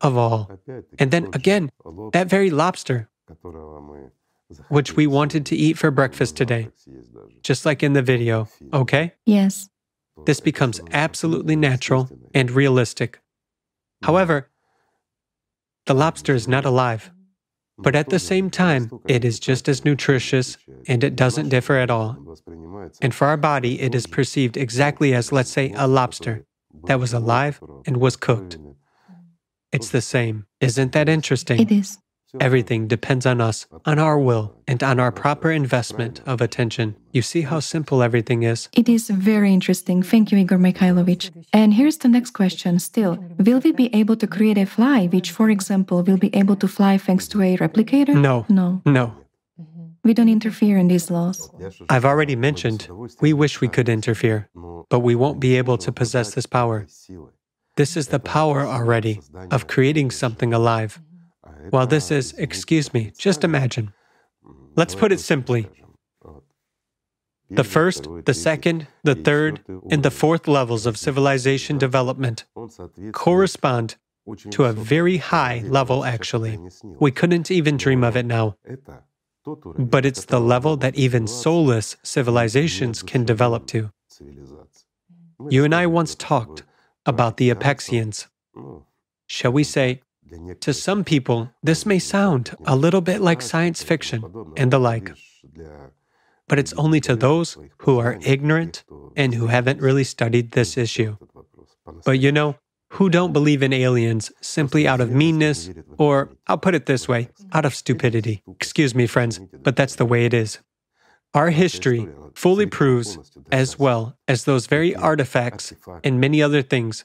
of 0.00 0.16
all. 0.16 0.50
And 0.98 1.10
then 1.10 1.28
again, 1.32 1.70
that 2.12 2.28
very 2.28 2.50
lobster, 2.50 3.08
which 4.68 4.96
we 4.96 5.06
wanted 5.06 5.46
to 5.46 5.56
eat 5.56 5.78
for 5.78 5.90
breakfast 5.90 6.36
today, 6.36 6.68
just 7.42 7.64
like 7.64 7.82
in 7.82 7.92
the 7.92 8.02
video, 8.02 8.48
okay? 8.72 9.14
Yes. 9.24 9.68
This 10.26 10.40
becomes 10.40 10.80
absolutely 10.92 11.56
natural 11.56 12.10
and 12.34 12.50
realistic. 12.50 13.20
However, 14.02 14.50
the 15.86 15.94
lobster 15.94 16.34
is 16.34 16.46
not 16.46 16.64
alive, 16.64 17.10
but 17.78 17.94
at 17.94 18.10
the 18.10 18.18
same 18.18 18.50
time, 18.50 18.90
it 19.06 19.24
is 19.24 19.38
just 19.38 19.68
as 19.68 19.84
nutritious 19.84 20.56
and 20.86 21.04
it 21.04 21.16
doesn't 21.16 21.48
differ 21.48 21.76
at 21.76 21.90
all. 21.90 22.16
And 23.00 23.14
for 23.14 23.26
our 23.26 23.36
body, 23.36 23.80
it 23.80 23.94
is 23.94 24.06
perceived 24.06 24.56
exactly 24.56 25.14
as, 25.14 25.32
let's 25.32 25.50
say, 25.50 25.72
a 25.76 25.86
lobster 25.86 26.44
that 26.84 26.98
was 26.98 27.12
alive 27.12 27.60
and 27.86 27.98
was 27.98 28.16
cooked. 28.16 28.58
It's 29.72 29.90
the 29.90 30.00
same. 30.00 30.46
Isn't 30.60 30.92
that 30.92 31.08
interesting? 31.08 31.60
It 31.60 31.70
is. 31.70 31.98
Everything 32.40 32.86
depends 32.86 33.24
on 33.24 33.40
us, 33.40 33.66
on 33.86 33.98
our 33.98 34.18
will, 34.18 34.54
and 34.66 34.82
on 34.82 35.00
our 35.00 35.10
proper 35.10 35.50
investment 35.50 36.20
of 36.26 36.42
attention. 36.42 36.94
You 37.10 37.22
see 37.22 37.42
how 37.42 37.60
simple 37.60 38.02
everything 38.02 38.42
is? 38.42 38.68
It 38.74 38.88
is 38.88 39.08
very 39.08 39.52
interesting. 39.52 40.02
Thank 40.02 40.30
you, 40.30 40.38
Igor 40.38 40.58
Mikhailovich. 40.58 41.30
And 41.54 41.72
here's 41.72 41.96
the 41.98 42.08
next 42.08 42.32
question 42.32 42.78
still. 42.78 43.18
Will 43.38 43.60
we 43.60 43.72
be 43.72 43.94
able 43.94 44.16
to 44.16 44.26
create 44.26 44.58
a 44.58 44.66
fly, 44.66 45.06
which, 45.06 45.30
for 45.30 45.48
example, 45.48 46.02
will 46.02 46.18
be 46.18 46.34
able 46.36 46.56
to 46.56 46.68
fly 46.68 46.98
thanks 46.98 47.28
to 47.28 47.40
a 47.40 47.56
replicator? 47.56 48.14
No. 48.14 48.44
No. 48.50 48.82
No. 48.84 49.14
Mm-hmm. 49.58 49.86
We 50.04 50.12
don't 50.12 50.28
interfere 50.28 50.76
in 50.76 50.88
these 50.88 51.10
laws. 51.10 51.50
I've 51.88 52.04
already 52.04 52.36
mentioned 52.36 52.88
we 53.20 53.32
wish 53.32 53.62
we 53.62 53.68
could 53.68 53.88
interfere, 53.88 54.50
but 54.90 55.00
we 55.00 55.14
won't 55.14 55.40
be 55.40 55.56
able 55.56 55.78
to 55.78 55.90
possess 55.90 56.34
this 56.34 56.44
power. 56.44 56.86
This 57.76 57.96
is 57.96 58.08
the 58.08 58.18
power 58.18 58.66
already 58.66 59.22
of 59.50 59.66
creating 59.66 60.10
something 60.10 60.52
alive. 60.52 61.00
Well, 61.72 61.86
this 61.86 62.10
is, 62.10 62.32
excuse 62.34 62.92
me, 62.92 63.12
just 63.18 63.44
imagine. 63.44 63.92
Let's 64.76 64.94
put 64.94 65.12
it 65.12 65.20
simply. 65.20 65.68
The 67.50 67.64
first, 67.64 68.06
the 68.26 68.34
second, 68.34 68.86
the 69.04 69.14
third, 69.14 69.60
and 69.90 70.02
the 70.02 70.10
fourth 70.10 70.46
levels 70.46 70.84
of 70.84 70.98
civilization 70.98 71.78
development 71.78 72.44
correspond 73.12 73.96
to 74.50 74.64
a 74.64 74.72
very 74.72 75.16
high 75.16 75.62
level, 75.66 76.04
actually. 76.04 76.58
We 77.00 77.10
couldn't 77.10 77.50
even 77.50 77.78
dream 77.78 78.04
of 78.04 78.16
it 78.16 78.26
now. 78.26 78.56
But 79.78 80.04
it's 80.04 80.26
the 80.26 80.40
level 80.40 80.76
that 80.76 80.96
even 80.96 81.26
soulless 81.26 81.96
civilizations 82.02 83.02
can 83.02 83.24
develop 83.24 83.66
to. 83.68 83.90
You 85.48 85.64
and 85.64 85.74
I 85.74 85.86
once 85.86 86.14
talked 86.14 86.64
about 87.06 87.38
the 87.38 87.48
Apexians. 87.48 88.26
Shall 89.26 89.52
we 89.52 89.64
say, 89.64 90.02
to 90.60 90.72
some 90.74 91.04
people, 91.04 91.50
this 91.62 91.86
may 91.86 91.98
sound 91.98 92.56
a 92.66 92.76
little 92.76 93.00
bit 93.00 93.20
like 93.20 93.42
science 93.42 93.82
fiction 93.82 94.22
and 94.56 94.72
the 94.72 94.78
like, 94.78 95.12
but 96.48 96.58
it's 96.58 96.72
only 96.74 97.00
to 97.00 97.16
those 97.16 97.56
who 97.78 97.98
are 97.98 98.18
ignorant 98.22 98.84
and 99.16 99.34
who 99.34 99.46
haven't 99.46 99.80
really 99.80 100.04
studied 100.04 100.52
this 100.52 100.76
issue. 100.76 101.16
But 102.04 102.18
you 102.18 102.32
know, 102.32 102.56
who 102.92 103.10
don't 103.10 103.32
believe 103.32 103.62
in 103.62 103.72
aliens 103.72 104.32
simply 104.40 104.88
out 104.88 105.00
of 105.00 105.10
meanness, 105.10 105.70
or 105.98 106.30
I'll 106.46 106.58
put 106.58 106.74
it 106.74 106.86
this 106.86 107.06
way, 107.06 107.28
out 107.52 107.64
of 107.64 107.74
stupidity. 107.74 108.42
Excuse 108.48 108.94
me, 108.94 109.06
friends, 109.06 109.40
but 109.62 109.76
that's 109.76 109.96
the 109.96 110.06
way 110.06 110.24
it 110.24 110.32
is. 110.32 110.58
Our 111.34 111.50
history 111.50 112.08
fully 112.34 112.64
proves, 112.66 113.18
as 113.52 113.78
well 113.78 114.16
as 114.26 114.44
those 114.44 114.66
very 114.66 114.94
artifacts 114.96 115.74
and 116.02 116.18
many 116.18 116.42
other 116.42 116.62
things, 116.62 117.04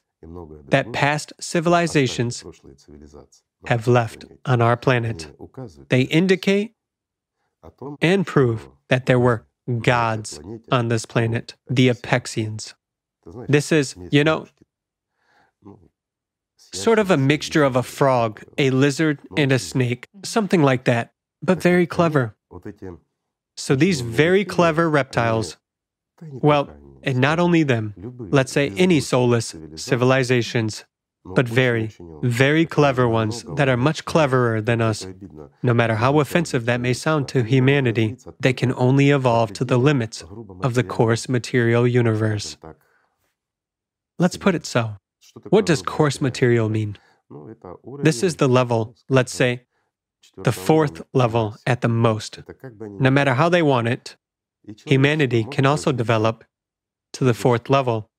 that 0.70 0.92
past 0.94 1.34
civilizations 1.40 2.44
have 3.66 3.88
left 3.88 4.26
on 4.46 4.62
our 4.62 4.78
planet. 4.78 5.36
They 5.90 6.02
indicate 6.02 6.76
and 8.02 8.26
prove 8.28 8.70
that 8.90 9.06
there 9.06 9.20
were 9.20 9.46
gods 9.82 10.40
on 10.72 10.90
this 10.90 11.06
planet, 11.06 11.56
the 11.70 11.90
Apexians. 11.90 12.74
This 13.48 13.72
is, 13.72 13.96
you 14.12 14.24
know, 14.24 14.48
sort 16.58 17.00
of 17.00 17.10
a 17.10 17.18
mixture 17.18 17.64
of 17.64 17.76
a 17.76 17.84
frog, 17.84 18.44
a 18.58 18.70
lizard, 18.72 19.20
and 19.38 19.52
a 19.52 19.60
snake, 19.60 20.08
something 20.24 20.62
like 20.62 20.84
that, 20.86 21.14
but 21.42 21.62
very 21.62 21.88
clever. 21.88 22.36
So 23.56 23.76
these 23.76 24.02
very 24.02 24.44
clever 24.44 24.90
reptiles, 24.90 25.58
well, 26.22 26.70
and 27.04 27.18
not 27.20 27.39
only 27.39 27.63
them, 27.63 27.94
let's 28.32 28.52
say 28.52 28.72
any 28.78 29.00
soulless 29.00 29.56
civilizations, 29.76 30.86
but 31.26 31.48
very, 31.48 31.92
very 32.22 32.66
clever 32.66 33.08
ones 33.08 33.44
that 33.56 33.70
are 33.70 33.78
much 33.78 34.04
cleverer 34.06 34.62
than 34.62 34.82
us. 34.82 35.08
No 35.62 35.74
matter 35.74 35.96
how 35.96 36.20
offensive 36.20 36.66
that 36.66 36.82
may 36.82 36.94
sound 36.94 37.28
to 37.30 37.44
humanity, 37.44 38.18
they 38.39 38.54
can 38.54 38.74
only 38.76 39.10
evolve 39.10 39.54
to 39.54 39.66
the 39.66 39.78
limits 39.78 40.24
of 40.62 40.74
the 40.74 40.84
coarse 40.84 41.30
material 41.30 41.88
universe. 41.88 42.58
Let's 44.20 44.38
put 44.38 44.56
it 44.56 44.66
so. 44.66 44.98
What 45.50 45.66
does 45.66 45.82
coarse 45.82 46.20
material 46.22 46.70
mean? 46.70 46.98
This 48.02 48.22
is 48.22 48.36
the 48.36 48.50
level, 48.50 48.96
let's 49.10 49.34
say, 49.34 49.63
the 50.38 50.52
fourth 50.52 51.02
level 51.13 51.56
at 51.66 51.82
the 51.82 51.89
most. 51.89 52.39
No 53.00 53.10
matter 53.10 53.34
how 53.34 53.50
they 53.50 53.62
want 53.62 53.88
it, 53.88 54.16
humanity 54.86 55.46
can 55.50 55.66
also 55.66 55.92
develop 55.92 56.44
to 57.13 57.23
the 57.23 57.34
fourth 57.34 57.69
level 57.69 58.10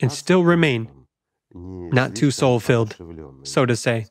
and 0.00 0.12
still 0.12 0.44
remain 0.44 0.88
not 1.54 2.14
too 2.14 2.30
soul 2.30 2.60
filled, 2.60 2.96
so 3.42 3.64
to 3.64 3.76
say, 3.76 4.06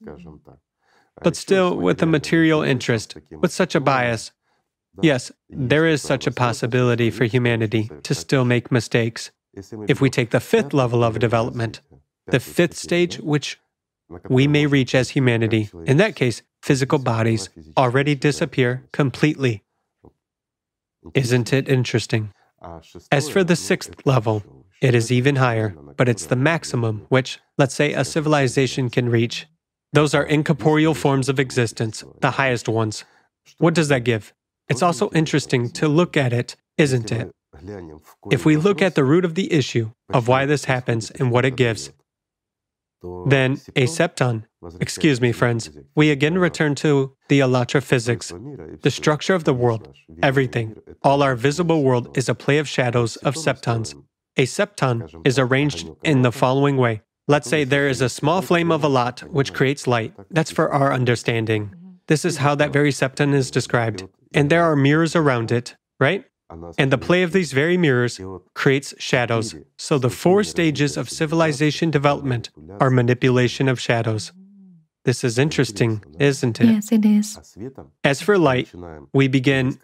but 1.21 1.36
still 1.36 1.75
with 1.75 2.01
a 2.01 2.05
material 2.05 2.62
interest, 2.62 3.17
with 3.31 3.51
such 3.51 3.75
a 3.75 3.79
bias. 3.79 4.31
Yes, 5.01 5.31
there 5.49 5.88
is 5.88 6.01
such 6.01 6.27
a 6.27 6.31
possibility 6.31 7.09
for 7.09 7.25
humanity 7.25 7.89
to 8.03 8.13
still 8.15 8.45
make 8.45 8.71
mistakes. 8.71 9.31
If 9.88 10.01
we 10.01 10.09
take 10.09 10.31
the 10.31 10.39
fifth 10.39 10.73
level 10.73 11.03
of 11.03 11.19
development, 11.19 11.81
the 12.27 12.39
fifth 12.39 12.75
stage, 12.75 13.19
which 13.19 13.59
we 14.29 14.47
may 14.47 14.65
reach 14.65 14.95
as 14.95 15.09
humanity, 15.09 15.69
in 15.86 15.97
that 15.97 16.15
case, 16.15 16.41
physical 16.62 16.99
bodies 16.99 17.49
already 17.77 18.15
disappear 18.15 18.88
completely. 18.91 19.63
Isn't 21.13 21.51
it 21.51 21.67
interesting? 21.67 22.31
As 23.12 23.30
for 23.30 23.43
the 23.43 23.56
sixth 23.56 24.06
level, 24.06 24.43
it 24.82 24.95
is 24.95 25.12
even 25.12 25.38
higher, 25.38 25.76
but 25.97 26.10
it's 26.10 26.26
the 26.26 26.36
maximum 26.36 27.06
which, 27.10 27.39
let's 27.58 27.76
say, 27.76 27.93
a 27.93 28.04
civilization 28.04 28.89
can 28.89 29.10
reach. 29.10 29.47
Those 29.93 30.13
are 30.13 30.23
incorporeal 30.23 30.93
forms 30.93 31.30
of 31.30 31.39
existence, 31.39 32.04
the 32.21 32.32
highest 32.32 32.67
ones. 32.67 33.06
What 33.58 33.73
does 33.73 33.89
that 33.89 34.04
give? 34.04 34.34
It's 34.69 34.82
also 34.82 35.10
interesting 35.12 35.69
to 35.71 35.88
look 35.88 36.17
at 36.17 36.34
it, 36.34 36.56
isn't 36.78 37.12
it? 37.12 37.32
If 38.32 38.45
we 38.45 38.58
look 38.58 38.82
at 38.82 38.95
the 38.95 39.04
root 39.04 39.26
of 39.26 39.36
the 39.36 39.52
issue 39.54 39.91
of 40.10 40.28
why 40.28 40.45
this 40.45 40.65
happens 40.65 41.12
and 41.12 41.32
what 41.32 41.45
it 41.45 41.56
gives, 41.56 41.91
then 43.27 43.53
a 43.75 43.85
septon, 43.85 44.45
excuse 44.79 45.19
me, 45.19 45.31
friends, 45.31 45.69
we 45.95 46.09
again 46.09 46.37
return 46.37 46.75
to 46.75 47.15
the 47.29 47.41
ALLATRA 47.41 47.81
physics, 47.81 48.31
the 48.81 48.91
structure 48.91 49.35
of 49.35 49.43
the 49.43 49.53
world, 49.53 49.93
everything, 50.21 50.75
all 51.01 51.21
our 51.21 51.35
visible 51.35 51.83
world 51.83 52.17
is 52.17 52.29
a 52.29 52.35
play 52.35 52.57
of 52.59 52.67
shadows 52.67 53.17
of 53.17 53.35
septons. 53.35 53.95
A 54.37 54.45
septon 54.45 55.25
is 55.25 55.37
arranged 55.37 55.89
in 56.03 56.21
the 56.21 56.31
following 56.31 56.77
way. 56.77 57.01
Let's 57.27 57.49
say 57.49 57.63
there 57.63 57.87
is 57.87 58.01
a 58.01 58.09
small 58.09 58.41
flame 58.41 58.71
of 58.71 58.81
Allat 58.81 59.21
which 59.31 59.53
creates 59.53 59.87
light. 59.87 60.13
That's 60.31 60.51
for 60.51 60.73
our 60.73 60.91
understanding. 60.91 61.73
This 62.07 62.25
is 62.25 62.37
how 62.37 62.55
that 62.55 62.73
very 62.73 62.91
septon 62.91 63.33
is 63.33 63.51
described. 63.51 64.03
And 64.33 64.49
there 64.49 64.63
are 64.63 64.75
mirrors 64.75 65.15
around 65.15 65.51
it, 65.51 65.75
right? 65.99 66.25
And 66.77 66.91
the 66.91 66.97
play 66.97 67.23
of 67.23 67.31
these 67.31 67.51
very 67.53 67.77
mirrors 67.77 68.19
creates 68.53 68.93
shadows. 68.97 69.55
So 69.77 69.97
the 69.97 70.09
four 70.09 70.43
stages 70.43 70.97
of 70.97 71.09
civilization 71.09 71.91
development 71.91 72.49
are 72.79 72.89
manipulation 72.89 73.67
of 73.67 73.79
shadows. 73.79 74.31
This 75.05 75.23
is 75.23 75.37
interesting, 75.37 76.01
isn't 76.19 76.61
it? 76.61 76.67
Yes, 76.67 76.91
it 76.91 77.05
is. 77.05 77.57
As 78.03 78.21
for 78.21 78.37
light, 78.37 78.71
we 79.11 79.27
begin, 79.27 79.77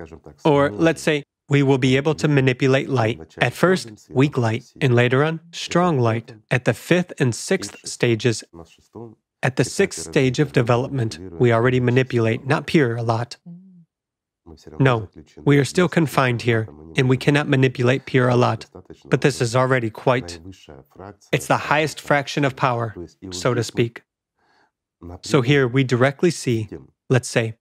or 0.45 0.71
let's 0.71 1.01
say, 1.01 1.23
we 1.49 1.63
will 1.63 1.79
be 1.79 1.97
able 1.97 2.15
to 2.15 2.27
manipulate 2.27 2.89
light. 2.89 3.35
At 3.39 3.53
first, 3.53 4.07
weak 4.09 4.37
light, 4.37 4.71
and 4.79 4.95
later 4.95 5.23
on, 5.23 5.41
strong 5.51 5.99
light. 5.99 6.35
At 6.51 6.65
the 6.65 6.73
fifth 6.73 7.11
and 7.19 7.33
sixth 7.35 7.85
stages, 7.85 8.43
at 9.41 9.55
the 9.55 9.63
sixth 9.63 10.03
stage 10.03 10.39
of 10.39 10.51
development, 10.51 11.19
we 11.39 11.51
already 11.51 11.79
manipulate, 11.79 12.45
not 12.45 12.67
pure 12.67 12.95
Allat. 12.97 13.37
No, 14.79 15.09
we 15.45 15.57
are 15.57 15.65
still 15.65 15.87
confined 15.89 16.41
here, 16.43 16.67
and 16.95 17.09
we 17.09 17.17
cannot 17.17 17.47
manipulate 17.47 18.05
pure 18.05 18.29
Allat. 18.29 18.65
But 19.05 19.21
this 19.21 19.41
is 19.41 19.55
already 19.55 19.89
quite. 19.89 20.39
It's 21.31 21.47
the 21.47 21.57
highest 21.57 22.01
fraction 22.01 22.45
of 22.45 22.55
power, 22.55 22.95
so 23.31 23.53
to 23.53 23.63
speak. 23.63 24.03
So 25.23 25.41
here 25.41 25.67
we 25.67 25.83
directly 25.83 26.31
see, 26.31 26.69
let's 27.09 27.29
say, 27.29 27.55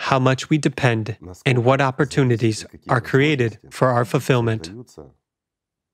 how 0.00 0.18
much 0.18 0.50
we 0.50 0.58
depend 0.58 1.16
and 1.46 1.64
what 1.64 1.80
opportunities 1.80 2.66
are 2.88 3.00
created 3.00 3.58
for 3.70 3.88
our 3.88 4.04
fulfillment 4.04 4.70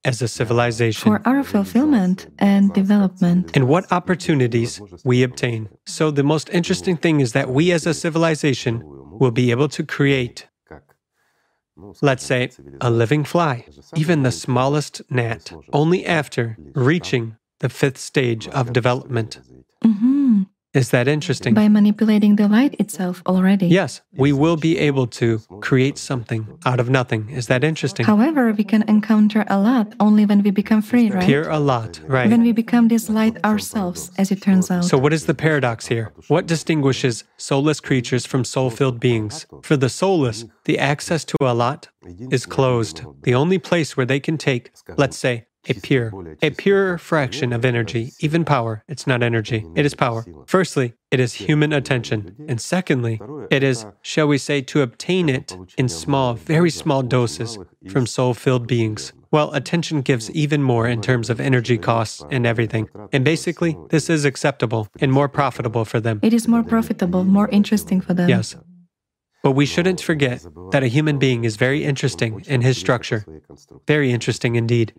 as 0.05 0.23
a 0.23 0.29
civilization. 0.29 1.03
For 1.11 1.21
our 1.25 1.43
fulfillment 1.43 2.29
and 2.39 2.73
development. 2.73 3.51
and 3.55 3.69
what 3.69 3.91
opportunities 3.93 4.81
we 5.05 5.23
obtain. 5.23 5.69
So, 5.87 6.11
the 6.11 6.23
most 6.23 6.49
interesting 6.51 6.97
thing 6.97 7.21
is 7.21 7.33
that 7.33 7.51
we 7.51 7.73
as 7.73 7.87
a 7.87 7.95
civilization 7.95 8.83
will 9.21 9.33
be 9.33 9.51
able 9.51 9.69
to 9.69 9.83
create, 9.85 10.47
let's 12.01 12.25
say, 12.25 12.51
a 12.81 12.91
living 12.91 13.25
fly, 13.25 13.65
even 13.97 14.23
the 14.23 14.33
smallest 14.33 15.03
gnat, 15.11 15.53
only 15.73 16.07
after 16.07 16.57
reaching 16.75 17.37
the 17.61 17.69
fifth 17.69 17.99
stage 17.99 18.47
of 18.49 18.73
development. 18.73 19.41
Mhm. 19.85 20.18
Is 20.75 20.91
that 20.91 21.09
interesting? 21.09 21.55
By 21.55 21.69
manipulating 21.69 22.37
the 22.37 22.47
light 22.47 22.75
itself 22.79 23.23
already. 23.27 23.69
Yes, 23.69 24.03
we 24.13 24.33
will 24.33 24.57
be 24.57 24.77
able 24.79 25.07
to 25.07 25.41
create 25.63 25.97
something 25.97 26.47
out 26.67 26.79
of 26.79 26.91
nothing. 26.91 27.31
Is 27.31 27.47
that 27.47 27.65
interesting? 27.65 28.05
However, 28.05 28.53
we 28.53 28.65
can 28.65 28.83
encounter 28.83 29.45
Allat 29.49 29.95
only 29.99 30.27
when 30.27 30.43
we 30.43 30.51
become 30.51 30.83
free, 30.83 31.11
right? 31.11 31.25
Pure 31.25 31.47
Allat, 31.47 32.01
right? 32.07 32.29
When 32.31 32.43
we 32.43 32.53
become 32.53 32.89
this 32.89 33.09
light 33.09 33.43
ourselves, 33.45 34.11
as 34.19 34.31
it 34.31 34.43
turns 34.43 34.71
out. 34.71 34.85
So, 34.85 34.99
what 34.99 35.15
is 35.15 35.25
the 35.25 35.35
paradox 35.35 35.87
here? 35.87 36.13
What 36.29 36.47
distinguishes 36.47 37.25
soulless 37.39 37.81
creatures 37.81 38.27
from 38.27 38.45
soul 38.45 38.69
filled 38.69 39.01
beings? 39.01 39.47
For 39.63 39.77
the 39.77 39.89
soulless, 39.89 40.45
the 40.65 40.79
access 40.79 41.25
to 41.25 41.37
Allat 41.41 41.89
is 42.31 42.45
closed. 42.45 43.03
The 43.23 43.35
only 43.35 43.59
place 43.59 43.97
where 43.97 44.07
they 44.07 44.21
can 44.21 44.37
take, 44.37 44.71
let's 44.99 45.17
say, 45.17 45.47
a 45.69 45.75
pure, 45.75 46.37
a 46.43 46.51
pure 46.51 46.99
fraction 46.99 47.53
of 47.53 47.65
energy, 47.65 48.13
even 48.21 48.45
power. 48.45 48.85
It's 48.89 49.07
not 49.07 49.23
energy, 49.23 49.65
it 49.75 49.85
is 49.87 49.95
power. 49.95 50.25
Firstly, 50.47 50.95
it 51.11 51.21
is 51.21 51.35
human 51.35 51.73
attention. 51.73 52.35
And 52.49 52.61
secondly, 52.61 53.21
it 53.51 53.63
is, 53.63 53.87
shall 54.03 54.29
we 54.29 54.39
say, 54.39 54.61
to 54.63 54.83
obtain 54.83 55.29
it 55.29 55.57
in 55.77 55.89
small, 55.89 56.35
very 56.35 56.71
small 56.71 57.03
doses 57.03 57.59
from 57.89 58.07
soul 58.07 58.35
filled 58.35 58.67
beings. 58.67 59.13
Well, 59.31 59.53
attention 59.53 60.01
gives 60.01 60.31
even 60.31 60.63
more 60.63 60.89
in 60.89 61.03
terms 61.03 61.29
of 61.29 61.39
energy 61.41 61.77
costs 61.77 62.25
and 62.31 62.47
everything. 62.47 62.89
And 63.13 63.25
basically, 63.25 63.77
this 63.91 64.09
is 64.09 64.25
acceptable 64.25 64.89
and 65.01 65.13
more 65.13 65.29
profitable 65.29 65.85
for 65.85 66.01
them. 66.01 66.21
It 66.23 66.33
is 66.33 66.49
more 66.49 66.63
profitable, 66.63 67.25
more 67.25 67.49
interesting 67.49 68.01
for 68.01 68.15
them. 68.15 68.29
Yes. 68.29 68.57
But 69.43 69.53
we 69.53 69.67
shouldn't 69.67 70.01
forget 70.01 70.45
that 70.73 70.83
a 70.83 70.89
human 70.89 71.19
being 71.19 71.45
is 71.45 71.57
very 71.57 71.85
interesting 71.85 72.43
in 72.47 72.63
his 72.63 72.77
structure. 72.77 73.25
Very 73.87 74.11
interesting 74.11 74.57
indeed. 74.57 74.93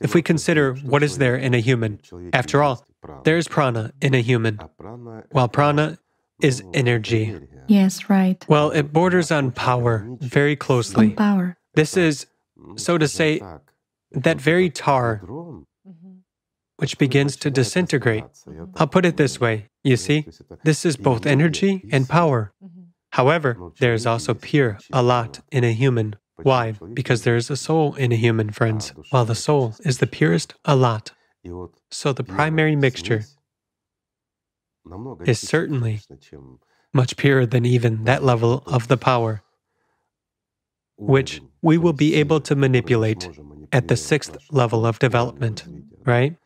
If 0.00 0.14
we 0.14 0.22
consider 0.22 0.74
what 0.74 1.02
is 1.02 1.18
there 1.18 1.36
in 1.36 1.54
a 1.54 1.60
human, 1.60 2.00
after 2.32 2.62
all, 2.62 2.84
there 3.24 3.36
is 3.36 3.48
prana 3.48 3.92
in 4.00 4.14
a 4.14 4.20
human, 4.20 4.58
while 5.30 5.48
prana 5.48 5.98
is 6.40 6.62
energy. 6.74 7.34
Yes, 7.66 8.08
right. 8.10 8.44
Well, 8.48 8.70
it 8.70 8.92
borders 8.92 9.30
on 9.30 9.52
power 9.52 10.06
very 10.20 10.56
closely. 10.56 11.06
On 11.06 11.16
power. 11.16 11.56
This 11.74 11.96
is, 11.96 12.26
so 12.76 12.98
to 12.98 13.08
say, 13.08 13.42
that 14.12 14.40
very 14.40 14.70
tar 14.70 15.22
which 16.78 16.98
begins 16.98 17.36
to 17.36 17.50
disintegrate. 17.50 18.24
I'll 18.76 18.86
put 18.86 19.06
it 19.06 19.16
this 19.16 19.40
way 19.40 19.70
you 19.86 19.96
see, 19.96 20.26
this 20.64 20.84
is 20.84 20.96
both 20.96 21.26
energy 21.26 21.88
and 21.92 22.08
power. 22.08 22.52
However, 23.10 23.56
there 23.78 23.94
is 23.94 24.04
also 24.04 24.34
pure, 24.34 24.78
Allat 24.92 25.40
in 25.52 25.62
a 25.62 25.72
human. 25.72 26.16
Why? 26.42 26.72
Because 26.92 27.22
there 27.22 27.36
is 27.36 27.50
a 27.50 27.56
soul 27.56 27.94
in 27.94 28.12
a 28.12 28.16
human, 28.16 28.50
friends, 28.50 28.92
while 29.10 29.24
the 29.24 29.34
soul 29.34 29.74
is 29.80 29.98
the 29.98 30.06
purest, 30.06 30.54
Allat. 30.66 31.12
So 31.90 32.12
the 32.12 32.24
primary 32.24 32.76
mixture 32.76 33.24
is 35.24 35.38
certainly 35.40 36.00
much 36.92 37.16
purer 37.16 37.46
than 37.46 37.64
even 37.64 38.04
that 38.04 38.22
level 38.22 38.62
of 38.66 38.88
the 38.88 38.96
power, 38.96 39.42
which 40.96 41.40
we 41.62 41.78
will 41.78 41.92
be 41.92 42.14
able 42.14 42.40
to 42.40 42.54
manipulate 42.54 43.28
at 43.72 43.88
the 43.88 43.96
sixth 43.96 44.36
level 44.50 44.86
of 44.86 44.98
development, 44.98 45.64
right? 46.04 46.36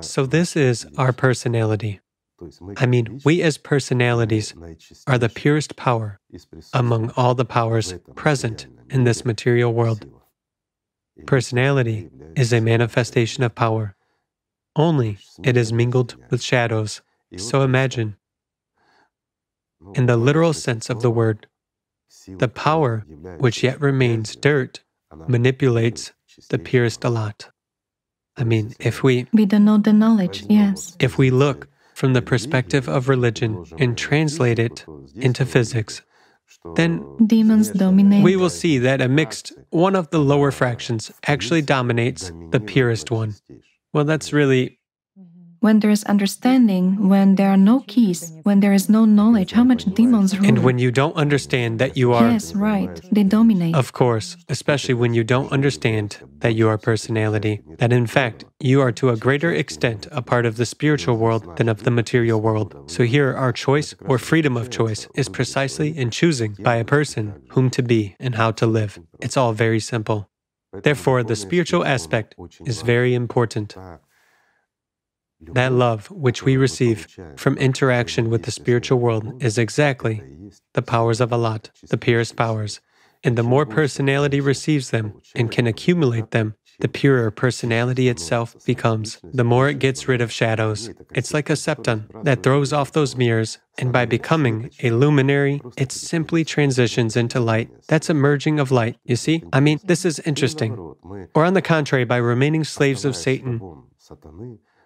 So 0.00 0.26
this 0.26 0.56
is 0.56 0.86
our 0.96 1.12
personality. 1.12 2.00
I 2.76 2.86
mean, 2.86 3.20
we 3.24 3.42
as 3.42 3.58
personalities 3.58 4.54
are 5.06 5.18
the 5.18 5.28
purest 5.28 5.76
power 5.76 6.20
among 6.72 7.10
all 7.16 7.34
the 7.34 7.44
powers 7.44 7.94
present 8.14 8.66
in 8.90 9.04
this 9.04 9.24
material 9.24 9.72
world. 9.72 10.06
Personality 11.26 12.10
is 12.36 12.52
a 12.52 12.60
manifestation 12.60 13.42
of 13.44 13.54
power. 13.54 13.94
Only 14.74 15.18
it 15.42 15.56
is 15.56 15.72
mingled 15.72 16.16
with 16.30 16.42
shadows. 16.42 17.02
So 17.36 17.62
imagine, 17.62 18.16
in 19.94 20.06
the 20.06 20.16
literal 20.16 20.52
sense 20.52 20.90
of 20.90 21.02
the 21.02 21.10
word, 21.10 21.46
the 22.26 22.48
power 22.48 23.04
which 23.38 23.62
yet 23.62 23.80
remains 23.80 24.36
dirt 24.36 24.82
manipulates 25.28 26.12
the 26.48 26.58
purest 26.58 27.00
Allat. 27.04 27.50
I 28.36 28.44
mean, 28.44 28.74
if 28.80 29.02
we 29.02 29.26
We 29.32 29.44
don't 29.44 29.64
know 29.64 29.78
the 29.78 29.92
knowledge, 29.92 30.44
yes. 30.48 30.96
if 30.98 31.18
we 31.18 31.30
look 31.30 31.68
from 31.94 32.12
the 32.12 32.22
perspective 32.22 32.88
of 32.88 33.08
religion 33.08 33.64
and 33.78 33.96
translate 33.96 34.58
it 34.58 34.84
into 35.16 35.44
physics, 35.44 36.02
then 36.76 37.04
Demons 37.26 37.70
dominate. 37.70 38.22
we 38.22 38.36
will 38.36 38.50
see 38.50 38.78
that 38.78 39.00
a 39.00 39.08
mixed 39.08 39.52
one 39.70 39.96
of 39.96 40.10
the 40.10 40.18
lower 40.18 40.50
fractions 40.50 41.10
actually 41.26 41.62
dominates 41.62 42.32
the 42.50 42.60
purest 42.60 43.10
one. 43.10 43.34
Well, 43.92 44.04
that's 44.04 44.32
really 44.32 44.78
When 45.62 45.78
there 45.78 45.92
is 45.92 46.02
understanding, 46.04 47.08
when 47.08 47.36
there 47.36 47.48
are 47.48 47.56
no 47.56 47.84
keys, 47.86 48.32
when 48.42 48.58
there 48.58 48.72
is 48.72 48.88
no 48.88 49.04
knowledge, 49.04 49.52
how 49.52 49.62
much 49.62 49.84
demons 49.84 50.36
rule? 50.36 50.48
and 50.48 50.64
when 50.64 50.80
you 50.80 50.90
don't 50.90 51.14
understand 51.14 51.78
that 51.78 51.96
you 51.96 52.12
are 52.12 52.32
Yes, 52.32 52.52
right. 52.56 53.00
They 53.12 53.22
dominate. 53.22 53.76
Of 53.76 53.92
course, 53.92 54.36
especially 54.48 54.94
when 54.94 55.14
you 55.14 55.22
don't 55.22 55.52
understand 55.52 56.18
that 56.40 56.56
you 56.56 56.66
are 56.68 56.78
personality, 56.78 57.60
that 57.78 57.92
in 57.92 58.08
fact, 58.08 58.44
you 58.58 58.80
are 58.80 58.90
to 58.90 59.10
a 59.10 59.16
greater 59.16 59.52
extent 59.52 60.08
a 60.10 60.20
part 60.20 60.46
of 60.46 60.56
the 60.56 60.66
spiritual 60.66 61.16
world 61.16 61.56
than 61.56 61.68
of 61.68 61.84
the 61.84 61.92
material 61.92 62.40
world. 62.40 62.90
So 62.90 63.04
here, 63.04 63.32
our 63.32 63.52
choice 63.52 63.94
or 64.04 64.18
freedom 64.18 64.56
of 64.56 64.68
choice 64.68 65.06
is 65.14 65.28
precisely 65.28 65.96
in 65.96 66.10
choosing 66.10 66.56
by 66.58 66.74
a 66.78 66.84
person 66.84 67.40
whom 67.50 67.70
to 67.70 67.84
be 67.84 68.16
and 68.18 68.34
how 68.34 68.50
to 68.50 68.66
live. 68.66 68.98
It's 69.20 69.36
all 69.36 69.52
very 69.52 69.78
simple. 69.78 70.28
Therefore, 70.72 71.22
the 71.22 71.36
spiritual 71.36 71.84
aspect 71.84 72.34
is 72.66 72.82
very 72.82 73.14
important. 73.14 73.76
That 75.48 75.72
love 75.72 76.10
which 76.10 76.42
we 76.42 76.56
receive 76.56 77.06
from 77.36 77.56
interaction 77.58 78.30
with 78.30 78.44
the 78.44 78.50
spiritual 78.50 78.98
world 78.98 79.42
is 79.42 79.58
exactly 79.58 80.22
the 80.74 80.82
powers 80.82 81.20
of 81.20 81.30
Allat, 81.30 81.70
the 81.88 81.98
purest 81.98 82.36
powers. 82.36 82.80
And 83.24 83.38
the 83.38 83.42
more 83.42 83.66
personality 83.66 84.40
receives 84.40 84.90
them 84.90 85.20
and 85.36 85.50
can 85.50 85.66
accumulate 85.66 86.32
them, 86.32 86.54
the 86.80 86.88
purer 86.88 87.30
personality 87.30 88.08
itself 88.08 88.56
becomes, 88.64 89.20
the 89.22 89.44
more 89.44 89.68
it 89.68 89.78
gets 89.78 90.08
rid 90.08 90.20
of 90.20 90.32
shadows. 90.32 90.90
It's 91.14 91.32
like 91.32 91.48
a 91.48 91.52
septon 91.52 92.24
that 92.24 92.42
throws 92.42 92.72
off 92.72 92.90
those 92.90 93.14
mirrors, 93.14 93.58
and 93.78 93.92
by 93.92 94.06
becoming 94.06 94.70
a 94.82 94.90
luminary, 94.90 95.60
it 95.76 95.92
simply 95.92 96.44
transitions 96.44 97.16
into 97.16 97.38
light. 97.38 97.70
That's 97.86 98.10
a 98.10 98.14
merging 98.14 98.58
of 98.58 98.72
light, 98.72 98.96
you 99.04 99.14
see? 99.14 99.44
I 99.52 99.60
mean, 99.60 99.78
this 99.84 100.04
is 100.04 100.18
interesting. 100.20 100.72
Or 101.34 101.44
on 101.44 101.54
the 101.54 101.62
contrary, 101.62 102.04
by 102.04 102.16
remaining 102.16 102.64
slaves 102.64 103.04
of 103.04 103.14
Satan, 103.14 103.60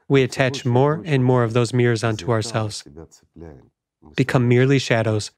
we 0.09 0.23
attach 0.23 0.65
more 0.65 1.03
and 1.05 1.25
more 1.25 1.43
of 1.45 1.53
those 1.53 1.73
mirrors 1.73 2.05
onto 2.05 2.31
ourselves, 2.31 2.85
become 4.17 4.49
merely 4.49 4.79
shadows, 4.79 5.33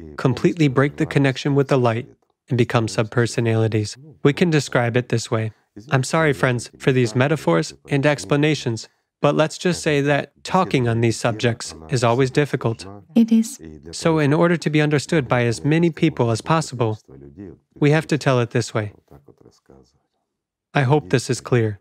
mm-hmm. 0.00 0.14
completely 0.16 0.68
break 0.68 0.96
the 0.96 1.06
connection 1.06 1.54
with 1.54 1.68
the 1.68 1.78
light, 1.78 2.06
and 2.48 2.58
become 2.58 2.86
subpersonalities. 2.86 3.96
We 4.22 4.32
can 4.32 4.50
describe 4.50 4.96
it 4.96 5.08
this 5.08 5.30
way. 5.30 5.52
I'm 5.90 6.04
sorry, 6.04 6.32
friends, 6.32 6.70
for 6.78 6.92
these 6.92 7.14
metaphors 7.14 7.72
and 7.88 8.04
explanations, 8.04 8.88
but 9.22 9.36
let's 9.36 9.56
just 9.56 9.82
say 9.82 10.00
that 10.00 10.32
talking 10.42 10.88
on 10.88 11.00
these 11.00 11.16
subjects 11.16 11.74
is 11.88 12.02
always 12.02 12.30
difficult. 12.30 12.84
It 13.14 13.30
is. 13.30 13.60
So, 13.92 14.18
in 14.18 14.32
order 14.34 14.56
to 14.56 14.68
be 14.68 14.80
understood 14.80 15.28
by 15.28 15.44
as 15.44 15.64
many 15.64 15.90
people 15.90 16.30
as 16.30 16.40
possible, 16.40 16.98
we 17.74 17.92
have 17.92 18.06
to 18.08 18.18
tell 18.18 18.40
it 18.40 18.50
this 18.50 18.74
way. 18.74 18.92
I 20.74 20.82
hope 20.82 21.10
this 21.10 21.30
is 21.30 21.40
clear. 21.40 21.78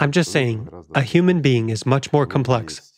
I'm 0.00 0.12
just 0.12 0.30
saying, 0.32 0.68
a 0.94 1.02
human 1.02 1.40
being 1.40 1.70
is 1.70 1.86
much 1.86 2.12
more 2.12 2.26
complex. 2.26 2.92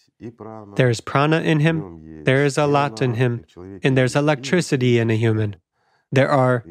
There 0.76 0.90
is 0.90 1.00
prana 1.00 1.40
in 1.40 1.60
him, 1.60 2.24
there 2.24 2.44
is 2.44 2.58
a 2.58 2.66
lot 2.66 3.00
in 3.00 3.14
him, 3.14 3.44
and 3.82 3.96
there's 3.96 4.14
electricity 4.14 4.98
in 4.98 5.10
a 5.10 5.16
human. 5.16 5.56
There 6.12 6.28
are 6.28 6.64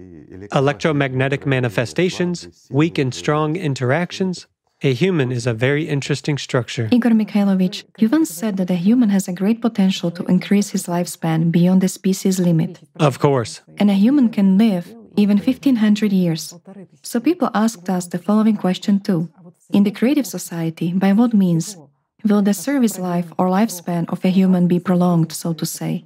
electromagnetic 0.53 1.45
manifestations, 1.45 2.67
weak 2.69 2.97
and 2.97 3.13
strong 3.13 3.55
interactions. 3.55 4.47
A 4.82 4.93
human 4.93 5.32
is 5.32 5.45
a 5.45 5.53
very 5.53 5.89
interesting 5.89 6.38
structure. 6.38 6.88
Igor 6.91 7.12
Mikhailovich, 7.12 7.84
you 7.97 8.08
once 8.08 8.29
said 8.29 8.58
that 8.58 8.69
a 8.69 8.75
human 8.75 9.10
has 9.10 9.27
a 9.27 9.34
great 9.34 9.62
potential 9.62 10.10
to 10.12 10.23
increase 10.25 10.69
his 10.69 10.86
lifespan 10.88 11.51
beyond 11.51 11.82
the 11.82 11.89
species 11.89 12.39
limit. 12.39 12.79
Of 12.97 13.19
course. 13.19 13.62
And 13.77 13.89
a 13.89 13.93
human 13.93 14.29
can 14.29 14.58
live 14.58 14.95
even 15.17 15.38
1500 15.38 16.13
years. 16.13 16.53
So 17.01 17.19
people 17.19 17.49
asked 17.53 17.89
us 17.89 18.08
the 18.08 18.19
following 18.19 18.55
question 18.55 18.99
too 18.99 19.29
In 19.71 19.84
the 19.84 19.91
creative 19.91 20.25
society, 20.25 20.93
by 20.93 21.13
what 21.13 21.34
means 21.34 21.77
will 22.23 22.41
the 22.41 22.53
service 22.53 22.97
life 22.97 23.32
or 23.38 23.47
lifespan 23.47 24.10
of 24.10 24.25
a 24.25 24.29
human 24.29 24.67
be 24.67 24.79
prolonged, 24.79 25.32
so 25.32 25.53
to 25.53 25.65
say? 25.65 26.05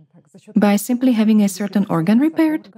By 0.56 0.76
simply 0.76 1.14
having 1.14 1.42
a 1.42 1.50
certain 1.50 1.86
organ 1.90 2.20
repaired? 2.20 2.74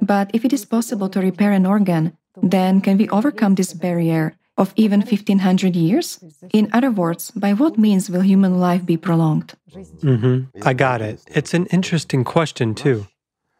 But 0.00 0.30
if 0.34 0.44
it 0.44 0.52
is 0.52 0.64
possible 0.64 1.08
to 1.10 1.20
repair 1.20 1.52
an 1.52 1.66
organ, 1.66 2.16
then 2.42 2.80
can 2.80 2.98
we 2.98 3.08
overcome 3.10 3.54
this 3.54 3.72
barrier 3.72 4.36
of 4.56 4.72
even 4.76 5.00
1500 5.00 5.76
years? 5.76 6.18
In 6.52 6.68
other 6.72 6.90
words, 6.90 7.30
by 7.30 7.52
what 7.52 7.78
means 7.78 8.10
will 8.10 8.22
human 8.22 8.58
life 8.58 8.84
be 8.84 8.96
prolonged? 8.96 9.54
Mm-hmm. 9.72 10.66
I 10.66 10.74
got 10.74 11.00
it. 11.00 11.20
It's 11.28 11.54
an 11.54 11.66
interesting 11.66 12.24
question, 12.24 12.74
too. 12.74 13.06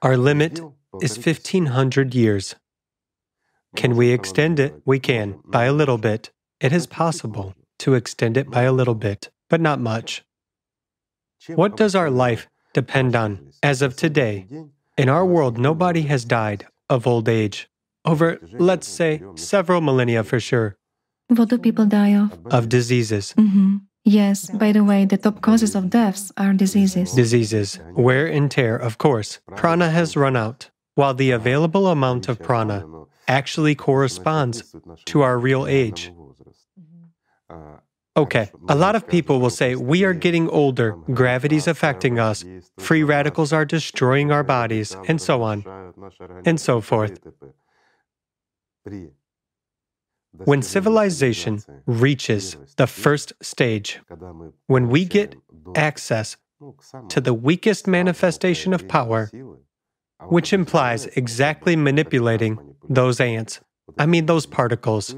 Our 0.03 0.17
limit 0.17 0.61
is 1.01 1.17
1500 1.17 2.15
years. 2.15 2.57
Can 3.77 3.97
we 3.97 4.11
extend 4.11 4.61
it? 4.61 4.75
We 4.85 4.99
can, 5.01 5.41
by 5.45 5.65
a 5.65 5.73
little 5.73 5.99
bit. 5.99 6.31
It 6.61 6.73
is 6.73 6.87
possible 6.87 7.55
to 7.81 7.95
extend 7.95 8.37
it 8.37 8.51
by 8.51 8.63
a 8.63 8.73
little 8.73 8.95
bit, 8.95 9.31
but 9.51 9.61
not 9.61 9.81
much. 9.81 10.25
What 11.49 11.77
does 11.77 11.95
our 11.95 12.11
life 12.11 12.49
depend 12.73 13.15
on 13.17 13.51
as 13.63 13.83
of 13.83 13.97
today? 13.97 14.47
In 14.97 15.09
our 15.09 15.27
world, 15.27 15.59
nobody 15.59 16.03
has 16.03 16.25
died 16.25 16.67
of 16.89 17.07
old 17.07 17.29
age. 17.29 17.69
Over, 18.05 18.39
let's 18.53 18.87
say, 18.87 19.23
several 19.35 19.81
millennia 19.81 20.23
for 20.25 20.39
sure. 20.39 20.77
What 21.29 21.49
do 21.49 21.59
people 21.59 21.87
die 21.87 22.15
of? 22.15 22.39
Of 22.51 22.69
diseases. 22.69 23.35
Mm-hmm. 23.37 23.77
Yes, 24.05 24.51
by 24.51 24.73
the 24.73 24.85
way, 24.85 25.07
the 25.07 25.17
top 25.17 25.41
causes 25.41 25.75
of 25.75 25.89
deaths 25.89 26.31
are 26.37 26.53
diseases. 26.53 27.13
Diseases. 27.13 27.81
Wear 27.97 28.27
and 28.27 28.51
tear, 28.51 28.77
of 28.77 28.99
course. 28.99 29.41
Prana 29.57 29.91
has 29.91 30.17
run 30.17 30.37
out, 30.37 30.71
while 30.95 31.15
the 31.15 31.31
available 31.31 31.89
amount 31.89 32.29
of 32.29 32.39
prana 32.39 32.85
actually 33.27 33.75
corresponds 33.75 34.75
to 35.07 35.23
our 35.23 35.39
real 35.39 35.67
age. 35.67 36.13
Uh, 37.55 38.21
okay, 38.23 38.51
a 38.69 38.75
lot 38.75 38.97
of 38.97 39.07
people 39.07 39.41
will 39.41 39.51
say 39.51 39.75
we 39.77 40.05
are 40.05 40.15
getting 40.15 40.49
older, 40.49 40.97
gravity's 41.13 41.67
affecting 41.67 42.19
us, 42.19 42.45
free 42.79 43.03
radicals 43.03 43.53
are 43.53 43.65
destroying 43.65 44.33
our 44.33 44.43
bodies, 44.43 44.97
and 45.07 45.21
so 45.21 45.43
on, 45.43 45.65
and 46.45 46.61
so 46.61 46.81
forth. 46.81 47.19
When 50.51 50.63
civilization 50.63 51.63
reaches 51.87 52.57
the 52.77 52.89
first 52.89 53.33
stage, 53.41 54.01
when 54.67 54.89
we 54.89 55.05
get 55.05 55.37
access 55.77 56.37
to 57.09 57.21
the 57.21 57.35
weakest 57.35 57.87
manifestation 57.87 58.73
of 58.75 58.89
power, 58.89 59.31
which 60.25 60.53
implies 60.53 61.07
exactly 61.23 61.77
manipulating 61.77 62.59
those 62.89 63.21
ants, 63.21 63.61
I 63.99 64.07
mean 64.07 64.27
those 64.27 64.47
particles, 64.47 65.15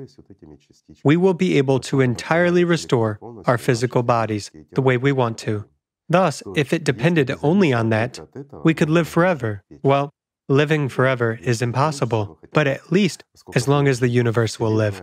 we 1.04 1.16
will 1.16 1.34
be 1.34 1.58
able 1.58 1.80
to 1.80 2.00
entirely 2.00 2.64
restore 2.64 3.18
our 3.46 3.58
physical 3.58 4.02
bodies 4.02 4.50
the 4.72 4.82
way 4.82 4.96
we 4.96 5.12
want 5.12 5.38
to. 5.38 5.64
Thus, 6.08 6.42
if 6.54 6.72
it 6.72 6.84
depended 6.84 7.32
only 7.42 7.72
on 7.72 7.90
that, 7.90 8.20
we 8.64 8.74
could 8.74 8.90
live 8.90 9.08
forever. 9.08 9.64
Well, 9.82 10.10
living 10.48 10.88
forever 10.88 11.38
is 11.42 11.62
impossible, 11.62 12.38
but 12.52 12.66
at 12.66 12.92
least 12.92 13.24
as 13.54 13.66
long 13.66 13.88
as 13.88 14.00
the 14.00 14.08
universe 14.08 14.60
will 14.60 14.70
live. 14.70 15.02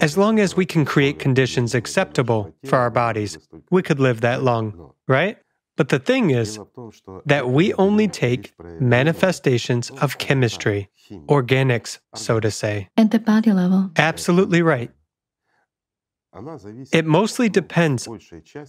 As 0.00 0.18
long 0.18 0.38
as 0.38 0.56
we 0.56 0.66
can 0.66 0.84
create 0.84 1.18
conditions 1.18 1.74
acceptable 1.74 2.54
for 2.64 2.78
our 2.78 2.90
bodies, 2.90 3.38
we 3.70 3.82
could 3.82 4.00
live 4.00 4.20
that 4.20 4.42
long, 4.42 4.92
right? 5.06 5.38
But 5.76 5.88
the 5.88 5.98
thing 5.98 6.30
is 6.30 6.58
that 7.24 7.48
we 7.48 7.72
only 7.74 8.08
take 8.08 8.52
manifestations 8.80 9.90
of 9.90 10.18
chemistry, 10.18 10.90
organics, 11.28 11.98
so 12.14 12.40
to 12.40 12.50
say. 12.50 12.88
At 12.96 13.10
the 13.10 13.18
body 13.18 13.52
level. 13.52 13.90
Absolutely 13.96 14.62
right. 14.62 14.90
It 16.92 17.04
mostly 17.04 17.48
depends 17.48 18.08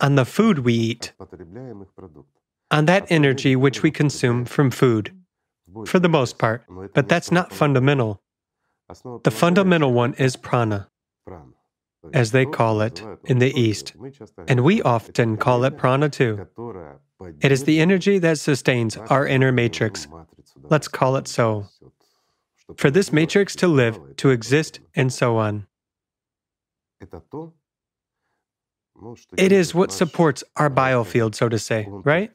on 0.02 0.16
the 0.16 0.26
food 0.26 0.60
we 0.60 0.74
eat, 0.74 1.14
on 2.72 2.86
that 2.86 3.06
energy 3.10 3.56
which 3.56 3.84
we 3.84 3.92
consume 3.92 4.46
from 4.46 4.72
food, 4.72 5.16
for 5.86 6.00
the 6.00 6.10
most 6.10 6.38
part. 6.38 6.66
But 6.94 7.08
that's 7.08 7.32
not 7.32 7.54
fundamental. 7.54 8.22
The 9.24 9.32
fundamental 9.32 9.94
one 9.94 10.14
is 10.16 10.36
prana 10.36 10.90
as 12.12 12.32
they 12.32 12.46
call 12.46 12.82
it 12.82 13.04
in 13.26 13.40
the 13.40 13.58
East, 13.60 13.94
and 14.48 14.62
we 14.62 14.82
often 14.82 15.38
call 15.38 15.64
it 15.64 15.78
prana 15.78 16.10
too. 16.10 16.48
It 17.42 17.52
is 17.52 17.64
the 17.64 17.80
energy 17.80 18.20
that 18.20 18.40
sustains 18.40 18.98
our 18.98 19.26
inner 19.26 19.52
matrix. 19.52 20.08
Let's 20.70 20.88
call 20.88 21.16
it 21.16 21.28
so. 21.28 21.68
For 22.78 22.90
this 22.90 23.14
matrix 23.14 23.56
to 23.58 23.68
live, 23.68 24.00
to 24.18 24.30
exist, 24.30 24.80
and 24.96 25.12
so 25.12 25.38
on. 25.38 25.68
It 29.38 29.52
is 29.52 29.76
what 29.76 29.92
supports 29.92 30.44
our 30.56 30.70
biofield, 30.70 31.36
so 31.36 31.50
to 31.50 31.60
say, 31.60 31.88
right? 31.90 32.32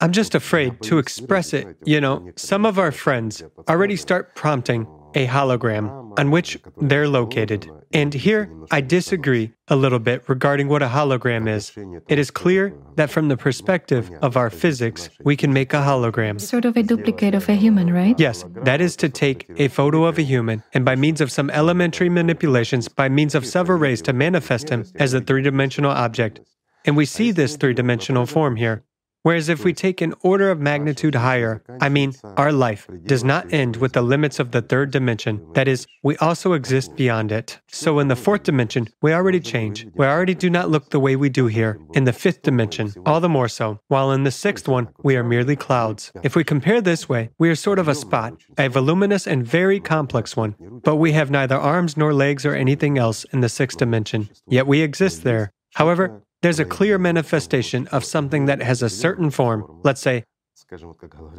I'm 0.00 0.12
just 0.12 0.34
afraid 0.34 0.80
to 0.82 0.98
express 0.98 1.52
it. 1.52 1.76
You 1.84 2.00
know, 2.00 2.32
some 2.36 2.64
of 2.64 2.78
our 2.78 2.92
friends 2.92 3.42
already 3.68 3.96
start 3.96 4.34
prompting 4.34 4.86
a 5.14 5.26
hologram 5.26 6.18
on 6.18 6.30
which 6.30 6.58
they're 6.80 7.08
located. 7.08 7.70
And 7.92 8.14
here, 8.14 8.50
I 8.70 8.80
disagree 8.80 9.52
a 9.68 9.76
little 9.76 9.98
bit 9.98 10.28
regarding 10.28 10.68
what 10.68 10.82
a 10.82 10.88
hologram 10.88 11.48
is. 11.48 11.72
It 12.08 12.18
is 12.18 12.30
clear 12.30 12.74
that 12.96 13.10
from 13.10 13.28
the 13.28 13.36
perspective 13.36 14.10
of 14.22 14.36
our 14.36 14.50
physics, 14.50 15.10
we 15.24 15.36
can 15.36 15.52
make 15.52 15.72
a 15.72 15.78
hologram. 15.78 16.40
Sort 16.40 16.64
of 16.64 16.76
a 16.76 16.82
duplicate 16.82 17.34
of 17.34 17.48
a 17.48 17.54
human, 17.54 17.92
right? 17.92 18.18
Yes, 18.18 18.44
that 18.64 18.80
is 18.80 18.96
to 18.96 19.08
take 19.08 19.46
a 19.56 19.68
photo 19.68 20.04
of 20.04 20.18
a 20.18 20.22
human 20.22 20.62
and 20.72 20.84
by 20.84 20.94
means 20.96 21.20
of 21.20 21.32
some 21.32 21.50
elementary 21.50 22.08
manipulations, 22.08 22.88
by 22.88 23.08
means 23.08 23.34
of 23.34 23.44
several 23.46 23.78
rays, 23.78 24.02
to 24.02 24.12
manifest 24.12 24.68
him 24.68 24.84
as 24.96 25.14
a 25.14 25.20
three 25.20 25.42
dimensional 25.42 25.90
object. 25.90 26.40
And 26.84 26.96
we 26.96 27.04
see 27.04 27.30
this 27.30 27.56
three 27.56 27.74
dimensional 27.74 28.26
form 28.26 28.56
here. 28.56 28.84
Whereas 29.22 29.50
if 29.50 29.64
we 29.64 29.74
take 29.74 30.00
an 30.00 30.14
order 30.22 30.50
of 30.50 30.60
magnitude 30.60 31.14
higher, 31.14 31.62
I 31.80 31.90
mean, 31.90 32.14
our 32.38 32.52
life 32.52 32.88
does 33.04 33.22
not 33.22 33.52
end 33.52 33.76
with 33.76 33.92
the 33.92 34.00
limits 34.00 34.38
of 34.38 34.50
the 34.50 34.62
third 34.62 34.90
dimension. 34.90 35.46
That 35.52 35.68
is, 35.68 35.86
we 36.02 36.16
also 36.16 36.54
exist 36.54 36.96
beyond 36.96 37.30
it. 37.30 37.60
So 37.68 37.98
in 37.98 38.08
the 38.08 38.16
fourth 38.16 38.44
dimension, 38.44 38.88
we 39.02 39.12
already 39.12 39.40
change. 39.40 39.86
We 39.94 40.06
already 40.06 40.34
do 40.34 40.48
not 40.48 40.70
look 40.70 40.88
the 40.88 41.00
way 41.00 41.16
we 41.16 41.28
do 41.28 41.48
here. 41.48 41.78
In 41.92 42.04
the 42.04 42.14
fifth 42.14 42.42
dimension, 42.42 42.94
all 43.04 43.20
the 43.20 43.28
more 43.28 43.48
so. 43.48 43.80
While 43.88 44.10
in 44.12 44.24
the 44.24 44.30
sixth 44.30 44.66
one, 44.66 44.88
we 45.02 45.16
are 45.16 45.24
merely 45.24 45.56
clouds. 45.56 46.12
If 46.22 46.34
we 46.34 46.42
compare 46.42 46.80
this 46.80 47.08
way, 47.08 47.30
we 47.38 47.50
are 47.50 47.54
sort 47.54 47.78
of 47.78 47.88
a 47.88 47.94
spot, 47.94 48.34
a 48.56 48.68
voluminous 48.68 49.26
and 49.26 49.46
very 49.46 49.80
complex 49.80 50.34
one. 50.34 50.56
But 50.82 50.96
we 50.96 51.12
have 51.12 51.30
neither 51.30 51.56
arms 51.56 51.94
nor 51.96 52.14
legs 52.14 52.46
or 52.46 52.54
anything 52.54 52.96
else 52.96 53.24
in 53.32 53.40
the 53.40 53.50
sixth 53.50 53.76
dimension. 53.76 54.30
Yet 54.48 54.66
we 54.66 54.80
exist 54.80 55.24
there. 55.24 55.52
However, 55.74 56.22
there's 56.42 56.58
a 56.58 56.64
clear 56.64 56.98
manifestation 56.98 57.86
of 57.88 58.04
something 58.04 58.46
that 58.46 58.62
has 58.62 58.82
a 58.82 58.88
certain 58.88 59.30
form, 59.30 59.80
let's 59.82 60.00
say, 60.00 60.24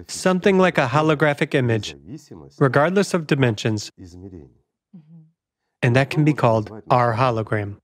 something 0.08 0.58
like 0.58 0.78
a 0.78 0.88
holographic 0.88 1.54
image, 1.54 1.96
regardless 2.60 3.14
of 3.14 3.28
dimensions. 3.28 3.92
and 5.84 5.96
that 5.96 6.10
can 6.10 6.24
be 6.24 6.34
called 6.34 6.72
our 6.90 7.16
hologram. 7.16 7.78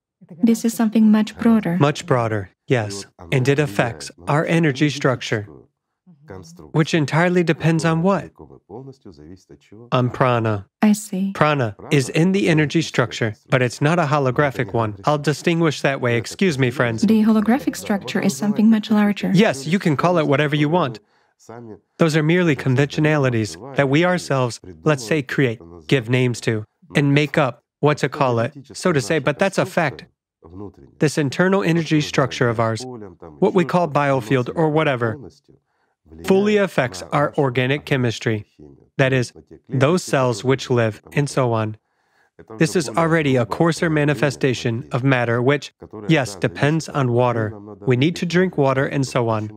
This 0.43 0.65
is 0.65 0.73
something 0.73 1.09
much 1.09 1.37
broader. 1.37 1.77
Much 1.79 2.05
broader, 2.05 2.49
yes, 2.67 3.05
and 3.31 3.47
it 3.47 3.59
affects 3.59 4.11
our 4.27 4.45
energy 4.45 4.89
structure, 4.89 5.47
which 6.71 6.93
entirely 6.93 7.43
depends 7.43 7.85
on 7.85 8.01
what? 8.01 8.31
On 9.91 10.09
prana. 10.09 10.67
I 10.81 10.93
see. 10.93 11.31
Prana 11.33 11.75
is 11.91 12.09
in 12.09 12.31
the 12.31 12.49
energy 12.49 12.81
structure, 12.81 13.35
but 13.49 13.61
it's 13.61 13.81
not 13.81 13.99
a 13.99 14.03
holographic 14.03 14.73
one. 14.73 14.97
I'll 15.05 15.17
distinguish 15.17 15.81
that 15.81 16.01
way. 16.01 16.17
Excuse 16.17 16.57
me, 16.57 16.71
friends. 16.71 17.01
The 17.01 17.23
holographic 17.23 17.75
structure 17.75 18.19
is 18.19 18.35
something 18.35 18.69
much 18.69 18.91
larger. 18.91 19.31
Yes, 19.33 19.67
you 19.67 19.79
can 19.79 19.97
call 19.97 20.17
it 20.17 20.27
whatever 20.27 20.55
you 20.55 20.69
want. 20.69 20.99
Those 21.97 22.15
are 22.15 22.23
merely 22.23 22.55
conventionalities 22.55 23.57
that 23.75 23.89
we 23.89 24.03
ourselves, 24.05 24.59
let's 24.83 25.03
say, 25.03 25.21
create, 25.21 25.59
give 25.87 26.09
names 26.09 26.41
to, 26.41 26.65
and 26.95 27.13
make 27.13 27.37
up, 27.37 27.63
what 27.79 27.99
to 27.99 28.09
call 28.09 28.39
it, 28.39 28.53
so 28.73 28.91
to 28.91 28.99
say, 28.99 29.19
but 29.19 29.39
that's 29.39 29.57
a 29.57 29.65
fact. 29.65 30.05
This 30.99 31.17
internal 31.17 31.63
energy 31.63 32.01
structure 32.01 32.49
of 32.49 32.59
ours, 32.59 32.85
what 33.39 33.53
we 33.53 33.65
call 33.65 33.87
biofield 33.87 34.49
or 34.55 34.69
whatever, 34.69 35.17
fully 36.25 36.57
affects 36.57 37.01
our 37.11 37.33
organic 37.37 37.85
chemistry. 37.85 38.45
That 38.97 39.13
is, 39.13 39.33
those 39.69 40.03
cells 40.03 40.43
which 40.43 40.69
live, 40.69 41.01
and 41.13 41.29
so 41.29 41.53
on. 41.53 41.77
This 42.57 42.75
is 42.75 42.87
already 42.89 43.35
a 43.35 43.45
coarser 43.45 43.89
manifestation 43.89 44.87
of 44.91 45.03
matter, 45.03 45.41
which, 45.41 45.73
yes, 46.07 46.35
depends 46.35 46.87
on 46.87 47.11
water. 47.11 47.57
We 47.81 47.95
need 47.95 48.15
to 48.17 48.25
drink 48.25 48.57
water 48.57 48.85
and 48.85 49.05
so 49.07 49.29
on. 49.29 49.49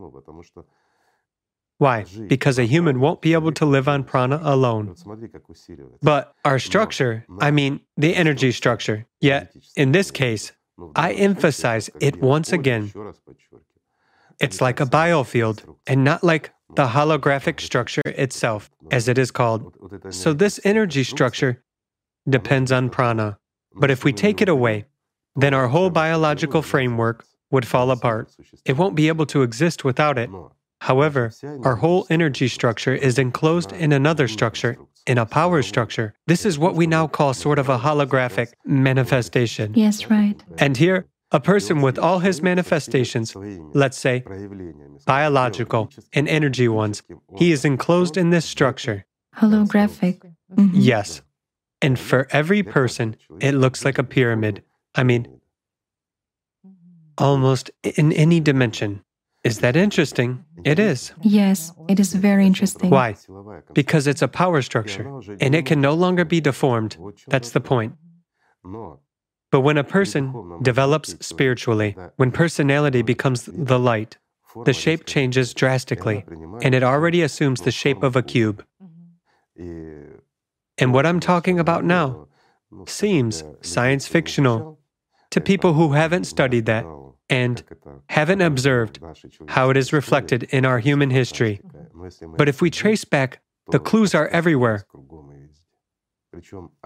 Why? 1.77 2.05
Because 2.27 2.59
a 2.59 2.65
human 2.65 2.99
won't 2.99 3.21
be 3.21 3.33
able 3.33 3.51
to 3.53 3.65
live 3.65 3.87
on 3.87 4.03
prana 4.03 4.39
alone. 4.43 4.95
But 6.01 6.35
our 6.45 6.59
structure, 6.59 7.25
I 7.39 7.49
mean, 7.51 7.81
the 7.97 8.15
energy 8.15 8.51
structure, 8.51 9.07
yet, 9.19 9.55
in 9.75 9.91
this 9.91 10.11
case, 10.11 10.51
I 10.95 11.13
emphasize 11.13 11.89
it 11.99 12.21
once 12.21 12.51
again. 12.51 12.91
It's 14.41 14.59
like 14.59 14.79
a 14.79 14.85
biofield 14.85 15.63
and 15.87 16.03
not 16.03 16.23
like 16.23 16.51
the 16.75 16.87
holographic 16.87 17.59
structure 17.59 18.01
itself, 18.05 18.69
as 18.91 19.07
it 19.07 19.17
is 19.17 19.29
called. 19.29 19.73
So, 20.09 20.33
this 20.33 20.59
energy 20.63 21.03
structure 21.03 21.63
depends 22.27 22.71
on 22.71 22.89
prana. 22.89 23.37
But 23.73 23.91
if 23.91 24.03
we 24.03 24.13
take 24.13 24.41
it 24.41 24.49
away, 24.49 24.85
then 25.35 25.53
our 25.53 25.67
whole 25.67 25.89
biological 25.89 26.61
framework 26.61 27.25
would 27.51 27.67
fall 27.67 27.91
apart. 27.91 28.33
It 28.65 28.77
won't 28.77 28.95
be 28.95 29.07
able 29.09 29.25
to 29.27 29.43
exist 29.43 29.83
without 29.83 30.17
it. 30.17 30.29
However, 30.79 31.31
our 31.63 31.75
whole 31.75 32.07
energy 32.09 32.47
structure 32.47 32.95
is 32.95 33.19
enclosed 33.19 33.71
in 33.73 33.91
another 33.91 34.27
structure, 34.27 34.77
in 35.05 35.17
a 35.19 35.25
power 35.25 35.61
structure. 35.61 36.13
This 36.25 36.45
is 36.45 36.57
what 36.57 36.75
we 36.75 36.87
now 36.87 37.05
call 37.07 37.33
sort 37.33 37.59
of 37.59 37.69
a 37.69 37.77
holographic 37.77 38.53
manifestation. 38.65 39.73
Yes, 39.75 40.09
right. 40.09 40.41
And 40.57 40.75
here, 40.75 41.05
a 41.31 41.39
person 41.39 41.81
with 41.81 41.97
all 41.97 42.19
his 42.19 42.41
manifestations, 42.41 43.35
let's 43.73 43.97
say 43.97 44.23
biological 45.05 45.89
and 46.13 46.27
energy 46.27 46.67
ones, 46.67 47.03
he 47.37 47.51
is 47.51 47.65
enclosed 47.65 48.17
in 48.17 48.29
this 48.29 48.45
structure. 48.45 49.05
Holographic. 49.37 50.21
Mhm. 50.53 50.71
Yes. 50.73 51.21
And 51.81 51.97
for 51.97 52.27
every 52.31 52.63
person, 52.63 53.15
it 53.39 53.53
looks 53.53 53.85
like 53.85 53.97
a 53.97 54.03
pyramid. 54.03 54.63
I 54.93 55.03
mean, 55.03 55.27
almost 57.17 57.71
in 57.83 58.11
any 58.13 58.39
dimension. 58.39 59.03
Is 59.43 59.59
that 59.59 59.75
interesting? 59.75 60.45
It 60.63 60.77
is. 60.77 61.13
Yes, 61.21 61.71
it 61.87 61.99
is 61.99 62.13
very 62.13 62.45
interesting. 62.45 62.91
Why? 62.91 63.15
Because 63.73 64.05
it's 64.05 64.21
a 64.21 64.27
power 64.27 64.61
structure 64.61 65.09
and 65.39 65.55
it 65.55 65.65
can 65.65 65.81
no 65.81 65.93
longer 65.95 66.25
be 66.25 66.39
deformed. 66.41 66.97
That's 67.27 67.51
the 67.51 67.61
point. 67.61 67.93
But 69.51 69.61
when 69.61 69.77
a 69.77 69.83
person 69.83 70.59
develops 70.61 71.15
spiritually, 71.25 71.95
when 72.15 72.31
personality 72.31 73.01
becomes 73.01 73.43
the 73.45 73.77
light, 73.77 74.17
the 74.65 74.73
shape 74.73 75.05
changes 75.05 75.53
drastically 75.53 76.25
and 76.61 76.73
it 76.75 76.83
already 76.83 77.21
assumes 77.21 77.61
the 77.61 77.71
shape 77.71 78.03
of 78.03 78.15
a 78.15 78.23
cube. 78.23 78.65
And 79.57 80.93
what 80.93 81.05
I'm 81.05 81.19
talking 81.19 81.59
about 81.59 81.83
now 81.83 82.27
seems 82.87 83.43
science 83.61 84.07
fictional 84.07 84.79
to 85.29 85.41
people 85.41 85.73
who 85.73 85.93
haven't 85.93 86.25
studied 86.25 86.65
that 86.65 86.85
and 87.29 87.63
haven't 88.09 88.41
observed 88.41 88.99
how 89.49 89.69
it 89.69 89.77
is 89.77 89.93
reflected 89.93 90.43
in 90.43 90.65
our 90.65 90.79
human 90.79 91.09
history. 91.09 91.61
But 92.37 92.49
if 92.49 92.61
we 92.61 92.69
trace 92.69 93.05
back, 93.05 93.41
the 93.69 93.79
clues 93.79 94.13
are 94.15 94.27
everywhere. 94.29 94.85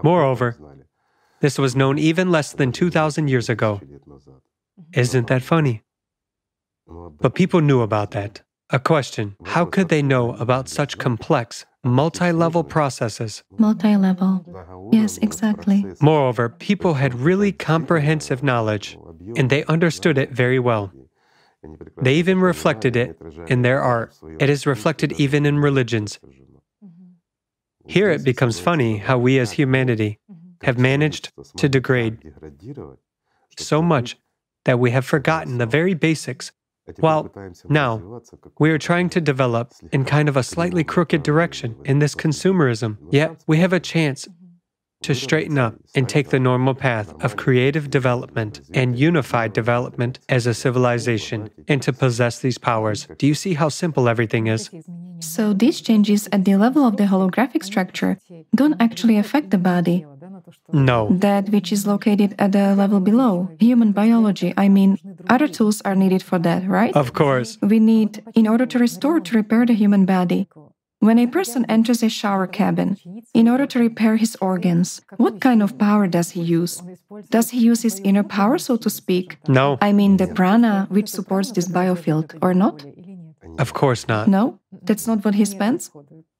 Moreover, 0.03 0.57
this 1.45 1.59
was 1.59 1.75
known 1.75 1.99
even 1.99 2.31
less 2.31 2.53
than 2.53 2.71
2,000 2.71 3.27
years 3.27 3.49
ago. 3.49 3.79
Isn't 4.93 5.27
that 5.27 5.43
funny? 5.43 5.83
But 7.21 7.35
people 7.35 7.61
knew 7.61 7.81
about 7.81 8.11
that. 8.11 8.41
A 8.71 8.79
question 8.79 9.35
How 9.45 9.63
could 9.63 9.89
they 9.89 10.01
know 10.01 10.33
about 10.45 10.67
such 10.67 10.97
complex, 10.97 11.67
multi 11.83 12.31
level 12.31 12.63
processes? 12.63 13.43
Multi 13.59 13.95
level. 13.95 14.43
Yes, 14.91 15.19
exactly. 15.19 15.85
Moreover, 16.01 16.49
people 16.49 16.95
had 16.95 17.13
really 17.13 17.51
comprehensive 17.51 18.41
knowledge, 18.41 18.97
and 19.37 19.51
they 19.51 19.63
understood 19.65 20.17
it 20.17 20.31
very 20.31 20.57
well. 20.57 20.91
They 22.01 22.15
even 22.15 22.39
reflected 22.39 22.95
it 22.95 23.17
in 23.47 23.61
their 23.61 23.81
art. 23.81 24.15
It 24.39 24.49
is 24.49 24.65
reflected 24.65 25.13
even 25.19 25.45
in 25.45 25.59
religions. 25.59 26.19
Mm-hmm. 26.25 27.91
Here 27.95 28.09
it 28.09 28.23
becomes 28.23 28.59
funny 28.59 28.97
how 28.97 29.19
we 29.19 29.37
as 29.37 29.51
humanity 29.51 30.19
have 30.63 30.77
managed 30.77 31.31
to 31.57 31.69
degrade 31.69 32.19
so 33.57 33.81
much 33.81 34.17
that 34.65 34.79
we 34.79 34.91
have 34.91 35.05
forgotten 35.05 35.57
the 35.57 35.65
very 35.65 35.93
basics. 35.93 36.51
While 36.99 37.31
now 37.67 38.21
we 38.59 38.69
are 38.69 38.77
trying 38.77 39.09
to 39.09 39.21
develop 39.21 39.73
in 39.91 40.05
kind 40.05 40.29
of 40.29 40.37
a 40.37 40.43
slightly 40.43 40.83
crooked 40.83 41.23
direction 41.23 41.75
in 41.83 41.99
this 41.99 42.13
consumerism, 42.13 42.97
yet 43.11 43.43
we 43.47 43.57
have 43.57 43.73
a 43.73 43.79
chance 43.79 44.27
to 45.01 45.13
straighten 45.13 45.57
up 45.57 45.75
and 45.93 46.07
take 46.09 46.29
the 46.29 46.39
normal 46.39 46.73
path 46.73 47.13
of 47.23 47.37
creative 47.37 47.89
development 47.89 48.61
and 48.73 48.97
unified 48.97 49.53
development 49.53 50.19
as 50.29 50.47
a 50.47 50.53
civilization 50.53 51.49
and 51.67 51.81
to 51.81 51.93
possess 51.93 52.39
these 52.39 52.57
powers. 52.57 53.07
Do 53.17 53.27
you 53.27 53.35
see 53.35 53.53
how 53.53 53.69
simple 53.69 54.09
everything 54.09 54.47
is? 54.47 54.69
So 55.19 55.53
these 55.53 55.81
changes 55.81 56.27
at 56.31 56.45
the 56.45 56.55
level 56.55 56.85
of 56.85 56.97
the 56.97 57.05
holographic 57.05 57.63
structure 57.63 58.17
don't 58.55 58.79
actually 58.81 59.17
affect 59.17 59.51
the 59.51 59.57
body. 59.57 60.05
No. 60.71 61.09
That 61.11 61.49
which 61.49 61.71
is 61.71 61.85
located 61.87 62.35
at 62.39 62.51
the 62.51 62.75
level 62.75 62.99
below, 62.99 63.49
human 63.59 63.91
biology. 63.91 64.53
I 64.57 64.69
mean, 64.69 64.97
other 65.29 65.47
tools 65.47 65.81
are 65.81 65.95
needed 65.95 66.23
for 66.23 66.39
that, 66.39 66.67
right? 66.67 66.95
Of 66.95 67.13
course. 67.13 67.57
We 67.61 67.79
need, 67.79 68.23
in 68.35 68.47
order 68.47 68.65
to 68.65 68.79
restore, 68.79 69.19
to 69.19 69.35
repair 69.35 69.65
the 69.65 69.73
human 69.73 70.05
body. 70.05 70.47
When 70.99 71.19
a 71.19 71.27
person 71.27 71.65
enters 71.69 72.01
a 72.01 72.09
shower 72.09 72.47
cabin, 72.47 72.97
in 73.33 73.47
order 73.47 73.67
to 73.67 73.79
repair 73.79 74.15
his 74.15 74.35
organs, 74.41 75.01
what 75.17 75.39
kind 75.39 75.61
of 75.61 75.77
power 75.77 76.07
does 76.07 76.31
he 76.31 76.41
use? 76.41 76.81
Does 77.29 77.51
he 77.51 77.59
use 77.59 77.83
his 77.83 77.99
inner 77.99 78.23
power, 78.23 78.57
so 78.57 78.75
to 78.77 78.89
speak? 78.89 79.37
No. 79.47 79.77
I 79.81 79.93
mean, 79.93 80.17
the 80.17 80.27
prana 80.27 80.87
which 80.89 81.09
supports 81.09 81.51
this 81.51 81.67
biofield, 81.67 82.35
or 82.41 82.53
not? 82.53 82.83
Of 83.59 83.73
course 83.73 84.07
not. 84.07 84.27
No? 84.27 84.59
That's 84.81 85.05
not 85.05 85.23
what 85.23 85.35
he 85.35 85.45
spends? 85.45 85.91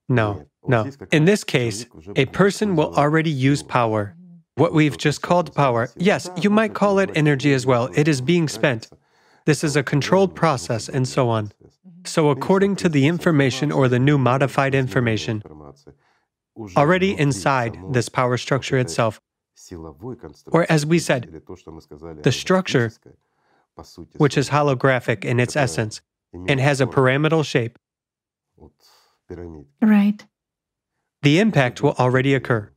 No, 0.07 0.45
no. 0.67 0.89
In 1.11 1.25
this 1.25 1.43
case, 1.43 1.85
a 2.15 2.25
person 2.25 2.75
will 2.75 2.93
already 2.95 3.29
use 3.29 3.63
power. 3.63 4.15
What 4.55 4.73
we've 4.73 4.97
just 4.97 5.21
called 5.21 5.53
power, 5.53 5.89
yes, 5.97 6.29
you 6.37 6.49
might 6.49 6.73
call 6.73 6.99
it 6.99 7.09
energy 7.13 7.51
as 7.53 7.65
well. 7.65 7.89
It 7.93 8.07
is 8.07 8.21
being 8.21 8.47
spent. 8.47 8.89
This 9.45 9.63
is 9.63 9.75
a 9.75 9.83
controlled 9.83 10.33
process 10.33 10.87
and 10.87 11.07
so 11.07 11.29
on. 11.29 11.51
So, 12.05 12.29
according 12.29 12.77
to 12.77 12.89
the 12.89 13.07
information 13.07 13.71
or 13.71 13.89
the 13.89 13.99
new 13.99 14.17
modified 14.17 14.73
information, 14.73 15.43
already 16.77 17.17
inside 17.17 17.77
this 17.91 18.09
power 18.09 18.37
structure 18.37 18.77
itself, 18.77 19.19
or 20.51 20.65
as 20.69 20.85
we 20.85 20.99
said, 20.99 21.41
the 22.23 22.31
structure, 22.31 22.91
which 24.17 24.37
is 24.37 24.49
holographic 24.49 25.25
in 25.25 25.39
its 25.39 25.55
essence 25.55 26.01
and 26.47 26.59
has 26.59 26.79
a 26.79 26.87
pyramidal 26.87 27.43
shape, 27.43 27.77
Right. 29.81 30.25
The 31.25 31.39
impact 31.39 31.81
will 31.81 31.95
already 31.97 32.35
occur. 32.35 32.69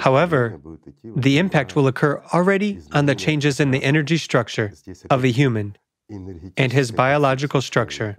However, 0.00 0.60
the 1.02 1.38
impact 1.38 1.74
will 1.74 1.86
occur 1.86 2.22
already 2.34 2.80
on 2.92 3.06
the 3.06 3.14
changes 3.14 3.58
in 3.58 3.70
the 3.70 3.82
energy 3.82 4.18
structure 4.18 4.74
of 5.08 5.24
a 5.24 5.28
human 5.28 5.78
and 6.10 6.70
his 6.70 6.90
biological 6.90 7.62
structure. 7.62 8.18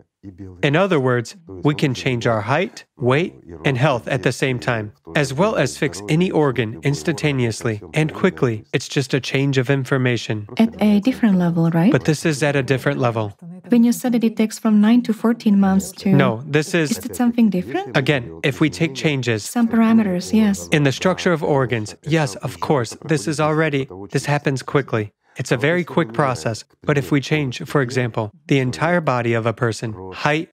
In 0.64 0.76
other 0.76 1.00
words, 1.00 1.36
we 1.48 1.74
can 1.74 1.94
change 1.94 2.28
our 2.28 2.42
height, 2.42 2.86
weight, 2.98 3.34
and 3.64 3.78
health 3.78 4.06
at 4.08 4.24
the 4.24 4.34
same 4.34 4.60
time, 4.60 4.92
as 5.16 5.34
well 5.34 5.56
as 5.56 5.78
fix 5.78 6.02
any 6.10 6.30
organ 6.30 6.82
instantaneously 6.84 7.82
and 7.94 8.14
quickly. 8.14 8.66
It's 8.74 8.90
just 8.90 9.14
a 9.14 9.22
change 9.22 9.58
of 9.58 9.70
information. 9.70 10.48
At 10.58 10.76
a 10.82 11.00
different 11.00 11.38
level, 11.38 11.70
right? 11.70 11.92
But 11.92 12.04
this 12.04 12.26
is 12.26 12.44
at 12.44 12.56
a 12.58 12.64
different 12.64 13.00
level. 13.00 13.38
when 13.70 13.84
you 13.84 13.94
said 13.94 14.12
that 14.14 14.24
it 14.24 14.36
takes 14.36 14.60
from 14.60 14.82
9 14.82 15.04
to 15.04 15.14
14 15.14 15.58
months 15.60 15.92
to. 15.92 16.10
No, 16.10 16.44
this 16.46 16.74
Is 16.74 16.98
is, 16.98 17.06
it 17.06 17.16
something 17.16 17.50
different? 17.50 17.96
again, 17.96 18.40
if 18.44 18.60
we 18.60 18.70
take 18.70 18.96
changes 18.96 19.44
Some 19.46 19.68
parameters, 19.68 20.34
yes. 20.34 20.68
in 20.72 20.84
the 20.84 20.92
structure 20.92 21.32
of 21.32 21.44
organs, 21.44 21.96
yes, 22.04 22.36
of 22.36 22.60
course, 22.60 22.98
this 23.06 23.28
is 23.28 23.40
already, 23.40 23.88
this 24.12 24.26
happens 24.26 24.64
quickly. 24.64 25.14
It's 25.40 25.52
a 25.52 25.58
very 25.58 25.84
quick 25.86 26.14
process. 26.14 26.66
But 26.84 26.98
if 26.98 27.12
we 27.12 27.22
change, 27.22 27.64
for 27.64 27.82
example, 27.82 28.32
the 28.48 28.60
entire 28.60 29.02
body 29.02 29.34
of 29.34 29.46
a 29.46 29.54
person, 29.54 29.96
height, 30.14 30.50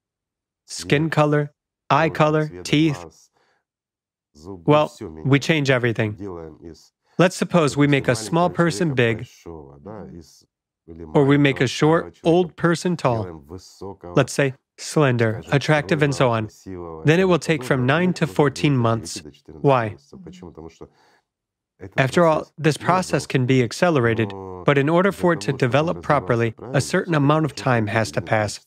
skin 0.65 1.09
color, 1.09 1.51
eye 1.89 2.09
color, 2.09 2.49
teeth, 2.63 3.29
well, 4.45 4.95
we 5.25 5.39
change 5.39 5.69
everything. 5.69 6.17
Let's 7.17 7.35
suppose 7.35 7.75
we 7.75 7.87
make 7.87 8.07
a 8.07 8.15
small 8.15 8.49
person 8.49 8.93
big, 8.93 9.27
or 11.13 11.25
we 11.25 11.37
make 11.37 11.59
a 11.59 11.67
short, 11.67 12.17
old 12.23 12.55
person 12.55 12.95
tall. 12.95 13.43
Let's 14.15 14.31
say 14.31 14.53
slender, 14.77 15.41
attractive, 15.51 16.01
and 16.03 16.13
so 16.13 16.29
on. 16.29 16.49
Then 17.03 17.19
it 17.19 17.25
will 17.25 17.39
take 17.39 17.63
from 17.63 17.85
9 17.85 18.13
to 18.13 18.27
14 18.27 18.77
months. 18.77 19.23
Why? 19.61 19.97
After 21.97 22.25
all, 22.25 22.51
this 22.57 22.77
process 22.77 23.25
can 23.25 23.45
be 23.45 23.63
accelerated, 23.63 24.33
but 24.65 24.77
in 24.77 24.89
order 24.89 25.11
for 25.11 25.33
it 25.33 25.41
to 25.41 25.53
develop 25.53 26.01
properly, 26.01 26.55
a 26.73 26.81
certain 26.81 27.13
amount 27.13 27.45
of 27.45 27.55
time 27.55 27.87
has 27.87 28.11
to 28.11 28.21
pass. 28.21 28.59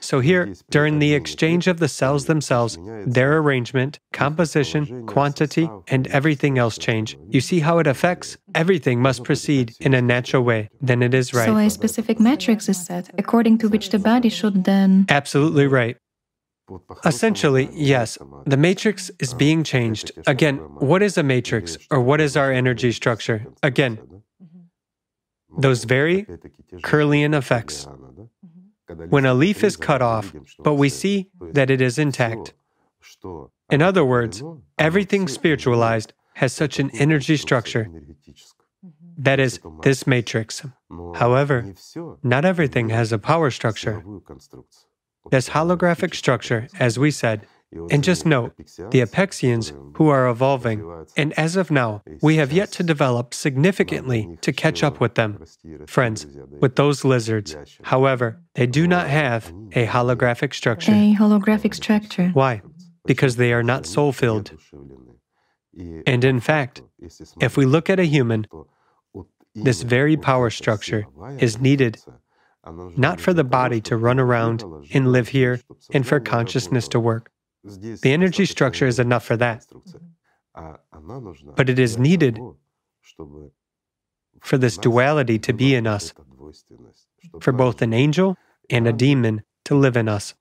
So 0.00 0.20
here, 0.20 0.54
during 0.70 0.98
the 0.98 1.12
exchange 1.12 1.66
of 1.66 1.78
the 1.78 1.88
cells 1.88 2.24
themselves, 2.24 2.78
their 3.06 3.36
arrangement, 3.38 4.00
composition, 4.12 5.06
quantity, 5.06 5.68
and 5.88 6.06
everything 6.08 6.56
else 6.56 6.78
change. 6.78 7.18
You 7.28 7.42
see 7.42 7.60
how 7.60 7.78
it 7.78 7.86
affects? 7.86 8.38
Everything 8.54 9.02
must 9.02 9.24
proceed 9.24 9.74
in 9.78 9.92
a 9.92 10.00
natural 10.00 10.42
way. 10.42 10.70
Then 10.80 11.02
it 11.02 11.12
is 11.12 11.34
right. 11.34 11.46
So 11.46 11.56
a 11.56 11.68
specific 11.68 12.18
matrix 12.18 12.68
is 12.68 12.82
set, 12.82 13.10
according 13.18 13.58
to 13.58 13.68
which 13.68 13.90
the 13.90 13.98
body 13.98 14.30
should 14.30 14.64
then. 14.64 15.04
Absolutely 15.10 15.66
right. 15.66 15.98
Essentially, 17.04 17.68
yes, 17.72 18.18
the 18.46 18.56
matrix 18.56 19.10
is 19.18 19.34
being 19.34 19.64
changed. 19.64 20.12
Again, 20.26 20.56
what 20.78 21.02
is 21.02 21.18
a 21.18 21.22
matrix 21.22 21.78
or 21.90 22.00
what 22.00 22.20
is 22.20 22.36
our 22.36 22.52
energy 22.52 22.92
structure? 22.92 23.46
Again, 23.62 23.98
those 25.58 25.84
very 25.84 26.26
Kirlian 26.82 27.34
effects. 27.36 27.86
When 29.08 29.24
a 29.24 29.34
leaf 29.34 29.62
is 29.62 29.76
cut 29.76 30.02
off, 30.02 30.32
but 30.58 30.74
we 30.74 30.88
see 30.88 31.30
that 31.40 31.70
it 31.70 31.80
is 31.80 31.98
intact. 31.98 32.54
In 33.70 33.82
other 33.82 34.04
words, 34.04 34.42
everything 34.78 35.28
spiritualized 35.28 36.12
has 36.34 36.52
such 36.52 36.78
an 36.78 36.90
energy 36.94 37.36
structure. 37.36 37.88
That 39.18 39.38
is, 39.38 39.60
this 39.82 40.06
matrix. 40.06 40.62
However, 41.14 41.74
not 42.22 42.44
everything 42.44 42.88
has 42.88 43.12
a 43.12 43.18
power 43.18 43.50
structure. 43.50 44.02
This 45.30 45.50
holographic 45.50 46.14
structure, 46.14 46.68
as 46.78 46.98
we 46.98 47.10
said, 47.10 47.46
and 47.90 48.02
just 48.02 48.26
note, 48.26 48.56
the 48.56 49.00
Apexians 49.00 49.72
who 49.96 50.08
are 50.08 50.28
evolving, 50.28 51.06
and 51.16 51.32
as 51.38 51.54
of 51.54 51.70
now, 51.70 52.02
we 52.20 52.36
have 52.36 52.52
yet 52.52 52.72
to 52.72 52.82
develop 52.82 53.32
significantly 53.32 54.36
to 54.40 54.52
catch 54.52 54.82
up 54.82 54.98
with 54.98 55.14
them. 55.14 55.44
Friends, 55.86 56.26
with 56.60 56.74
those 56.74 57.04
lizards. 57.04 57.56
However, 57.82 58.40
they 58.54 58.66
do 58.66 58.88
not 58.88 59.08
have 59.08 59.52
a 59.72 59.86
holographic 59.86 60.52
structure. 60.52 60.90
A 60.90 61.14
holographic 61.14 61.74
structure. 61.74 62.30
Why? 62.32 62.62
Because 63.04 63.36
they 63.36 63.52
are 63.52 63.62
not 63.62 63.86
soul 63.86 64.12
filled. 64.12 64.50
And 66.06 66.24
in 66.24 66.40
fact, 66.40 66.82
if 67.40 67.56
we 67.56 67.66
look 67.66 67.88
at 67.88 68.00
a 68.00 68.04
human, 68.04 68.46
this 69.54 69.82
very 69.82 70.16
power 70.16 70.50
structure 70.50 71.06
is 71.38 71.60
needed 71.60 71.98
not 72.66 73.20
for 73.20 73.32
the 73.32 73.44
body 73.44 73.80
to 73.82 73.96
run 73.96 74.18
around 74.18 74.64
and 74.92 75.12
live 75.12 75.28
here 75.28 75.60
and 75.92 76.06
for 76.06 76.20
consciousness 76.20 76.88
to 76.88 77.00
work. 77.00 77.30
The 77.64 78.12
energy 78.12 78.46
structure 78.46 78.86
is 78.86 78.98
enough 78.98 79.24
for 79.24 79.36
that. 79.36 79.66
But 81.56 81.70
it 81.70 81.78
is 81.78 81.98
needed 81.98 82.38
for 84.40 84.58
this 84.58 84.76
duality 84.76 85.38
to 85.38 85.52
be 85.52 85.74
in 85.74 85.86
us, 85.86 86.12
for 87.40 87.52
both 87.52 87.82
an 87.82 87.92
angel 87.92 88.36
and 88.68 88.86
a 88.86 88.92
demon 88.92 89.42
to 89.64 89.74
live 89.74 89.96
in 89.96 90.08
us, 90.08 90.34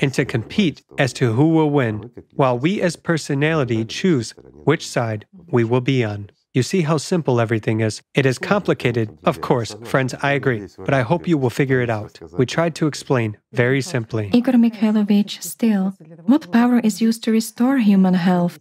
and 0.00 0.12
to 0.14 0.24
compete 0.24 0.82
as 0.98 1.12
to 1.14 1.32
who 1.32 1.48
will 1.48 1.70
win, 1.70 2.10
while 2.34 2.58
we 2.58 2.80
as 2.80 2.96
personality 2.96 3.84
choose 3.84 4.34
which 4.64 4.86
side 4.86 5.26
we 5.32 5.62
will 5.64 5.80
be 5.80 6.04
on. 6.04 6.30
You 6.54 6.62
see 6.62 6.82
how 6.82 6.98
simple 6.98 7.40
everything 7.40 7.80
is. 7.80 8.00
It 8.14 8.24
is 8.24 8.38
complicated, 8.38 9.18
of 9.24 9.40
course, 9.40 9.74
friends, 9.82 10.14
I 10.22 10.30
agree, 10.32 10.68
but 10.78 10.94
I 10.94 11.02
hope 11.02 11.26
you 11.26 11.36
will 11.36 11.50
figure 11.50 11.80
it 11.80 11.90
out. 11.90 12.20
We 12.38 12.46
tried 12.46 12.76
to 12.76 12.86
explain 12.86 13.38
very 13.52 13.82
simply. 13.82 14.30
Igor 14.32 14.54
Mikhailovich, 14.54 15.42
still, 15.42 15.94
what 16.26 16.52
power 16.52 16.78
is 16.78 17.00
used 17.02 17.24
to 17.24 17.32
restore 17.32 17.78
human 17.78 18.14
health? 18.14 18.60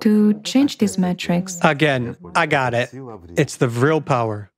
To 0.00 0.40
change 0.42 0.78
these 0.78 0.96
metrics? 0.98 1.58
Again, 1.62 2.16
I 2.36 2.46
got 2.46 2.74
it. 2.74 2.90
It's 3.36 3.56
the 3.56 3.66
vril 3.66 4.00
power. 4.00 4.52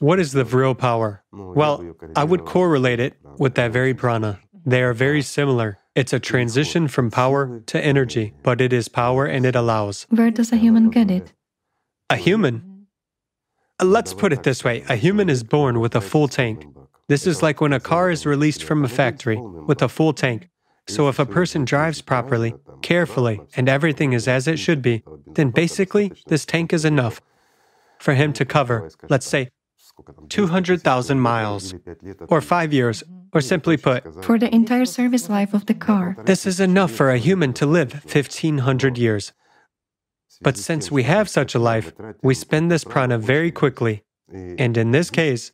What 0.00 0.18
is 0.18 0.32
the 0.32 0.44
vril 0.44 0.74
power? 0.74 1.22
Well, 1.32 1.94
I 2.16 2.24
would 2.24 2.46
correlate 2.46 2.98
it 2.98 3.14
with 3.38 3.54
that 3.54 3.70
very 3.70 3.94
prana. 3.94 4.40
They 4.66 4.82
are 4.82 4.92
very 4.92 5.22
similar. 5.22 5.78
It's 5.98 6.12
a 6.12 6.20
transition 6.20 6.86
from 6.86 7.10
power 7.10 7.58
to 7.66 7.84
energy, 7.84 8.32
but 8.44 8.60
it 8.60 8.72
is 8.72 8.86
power 8.86 9.26
and 9.26 9.44
it 9.44 9.56
allows. 9.56 10.06
Where 10.10 10.30
does 10.30 10.52
a 10.52 10.56
human 10.56 10.90
get 10.90 11.10
it? 11.10 11.32
A 12.08 12.14
human? 12.14 12.86
Let's 13.82 14.14
put 14.14 14.32
it 14.32 14.44
this 14.44 14.62
way 14.62 14.84
a 14.88 14.94
human 14.94 15.28
is 15.28 15.42
born 15.42 15.80
with 15.80 15.96
a 15.96 16.00
full 16.00 16.28
tank. 16.28 16.64
This 17.08 17.26
is 17.26 17.42
like 17.42 17.60
when 17.60 17.72
a 17.72 17.80
car 17.80 18.12
is 18.12 18.24
released 18.24 18.62
from 18.62 18.84
a 18.84 18.88
factory 18.88 19.38
with 19.40 19.82
a 19.82 19.88
full 19.88 20.12
tank. 20.12 20.48
So 20.86 21.08
if 21.08 21.18
a 21.18 21.26
person 21.26 21.64
drives 21.64 22.00
properly, 22.00 22.54
carefully, 22.80 23.40
and 23.56 23.68
everything 23.68 24.12
is 24.12 24.28
as 24.28 24.46
it 24.46 24.60
should 24.60 24.82
be, 24.82 25.02
then 25.34 25.50
basically 25.50 26.12
this 26.28 26.44
tank 26.44 26.72
is 26.72 26.84
enough 26.84 27.20
for 27.98 28.14
him 28.14 28.32
to 28.34 28.44
cover, 28.44 28.88
let's 29.08 29.26
say, 29.26 29.50
200,000 30.28 31.18
miles, 31.18 31.74
or 32.28 32.40
five 32.40 32.72
years, 32.72 33.02
or 33.32 33.40
simply 33.40 33.76
put, 33.76 34.24
For 34.24 34.38
the 34.38 34.52
entire 34.54 34.84
service 34.84 35.28
life 35.28 35.54
of 35.54 35.66
the 35.66 35.74
car. 35.74 36.16
this 36.24 36.46
is 36.46 36.60
enough 36.60 36.92
for 36.92 37.10
a 37.10 37.18
human 37.18 37.52
to 37.54 37.66
live 37.66 37.92
1500 38.04 38.98
years. 38.98 39.32
But 40.40 40.56
since 40.56 40.90
we 40.90 41.02
have 41.02 41.28
such 41.28 41.54
a 41.54 41.58
life, 41.58 41.92
we 42.22 42.34
spend 42.34 42.70
this 42.70 42.84
prana 42.84 43.18
very 43.18 43.50
quickly. 43.50 44.04
And 44.32 44.76
in 44.76 44.90
this 44.92 45.10
case, 45.10 45.52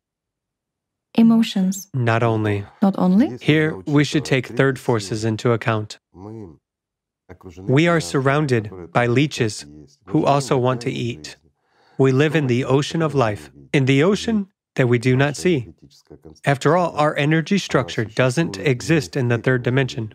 Emotions, 1.17 1.87
not 1.93 2.23
only. 2.23 2.65
not 2.81 2.95
only? 2.97 3.37
Here, 3.37 3.73
we 3.85 4.03
should 4.03 4.25
take 4.25 4.47
third 4.47 4.77
forces 4.77 5.23
into 5.23 5.53
account. 5.53 5.97
We 7.57 7.87
are 7.87 8.01
surrounded 8.01 8.69
by 8.91 9.07
leeches 9.07 9.65
who 10.07 10.25
also 10.25 10.57
want 10.57 10.81
to 10.81 10.91
eat. 10.91 11.37
We 11.97 12.11
live 12.11 12.35
in 12.35 12.47
the 12.47 12.65
ocean 12.65 13.01
of 13.01 13.15
life, 13.15 13.49
in 13.71 13.85
the 13.85 14.03
ocean 14.03 14.49
that 14.75 14.87
we 14.87 14.99
do 14.99 15.15
not 15.15 15.35
see. 15.35 15.73
After 16.45 16.77
all, 16.77 16.95
our 16.95 17.15
energy 17.17 17.57
structure 17.57 18.05
doesn't 18.05 18.57
exist 18.57 19.15
in 19.15 19.29
the 19.29 19.37
third 19.37 19.63
dimension. 19.63 20.13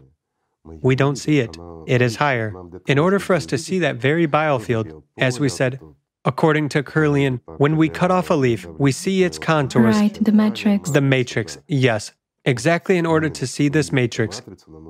We 0.64 0.94
don't 0.94 1.16
see 1.16 1.40
it, 1.40 1.56
it 1.86 2.02
is 2.02 2.16
higher. 2.16 2.52
In 2.86 2.98
order 2.98 3.18
for 3.18 3.34
us 3.34 3.46
to 3.46 3.58
see 3.58 3.78
that 3.78 3.96
very 3.96 4.26
biofield, 4.26 5.02
as 5.18 5.40
we 5.40 5.48
said, 5.48 5.80
according 6.24 6.68
to 6.70 6.82
Kirlian, 6.82 7.40
when 7.56 7.76
we 7.76 7.88
cut 7.88 8.10
off 8.10 8.30
a 8.30 8.34
leaf, 8.34 8.66
we 8.78 8.92
see 8.92 9.24
its 9.24 9.38
contours. 9.38 9.96
Right, 9.96 10.18
the 10.22 10.32
matrix. 10.32 10.90
The 10.90 11.00
matrix, 11.00 11.58
yes. 11.66 12.12
Exactly 12.44 12.96
in 12.96 13.06
order 13.06 13.28
to 13.28 13.46
see 13.46 13.68
this 13.68 13.92
matrix, 13.92 14.42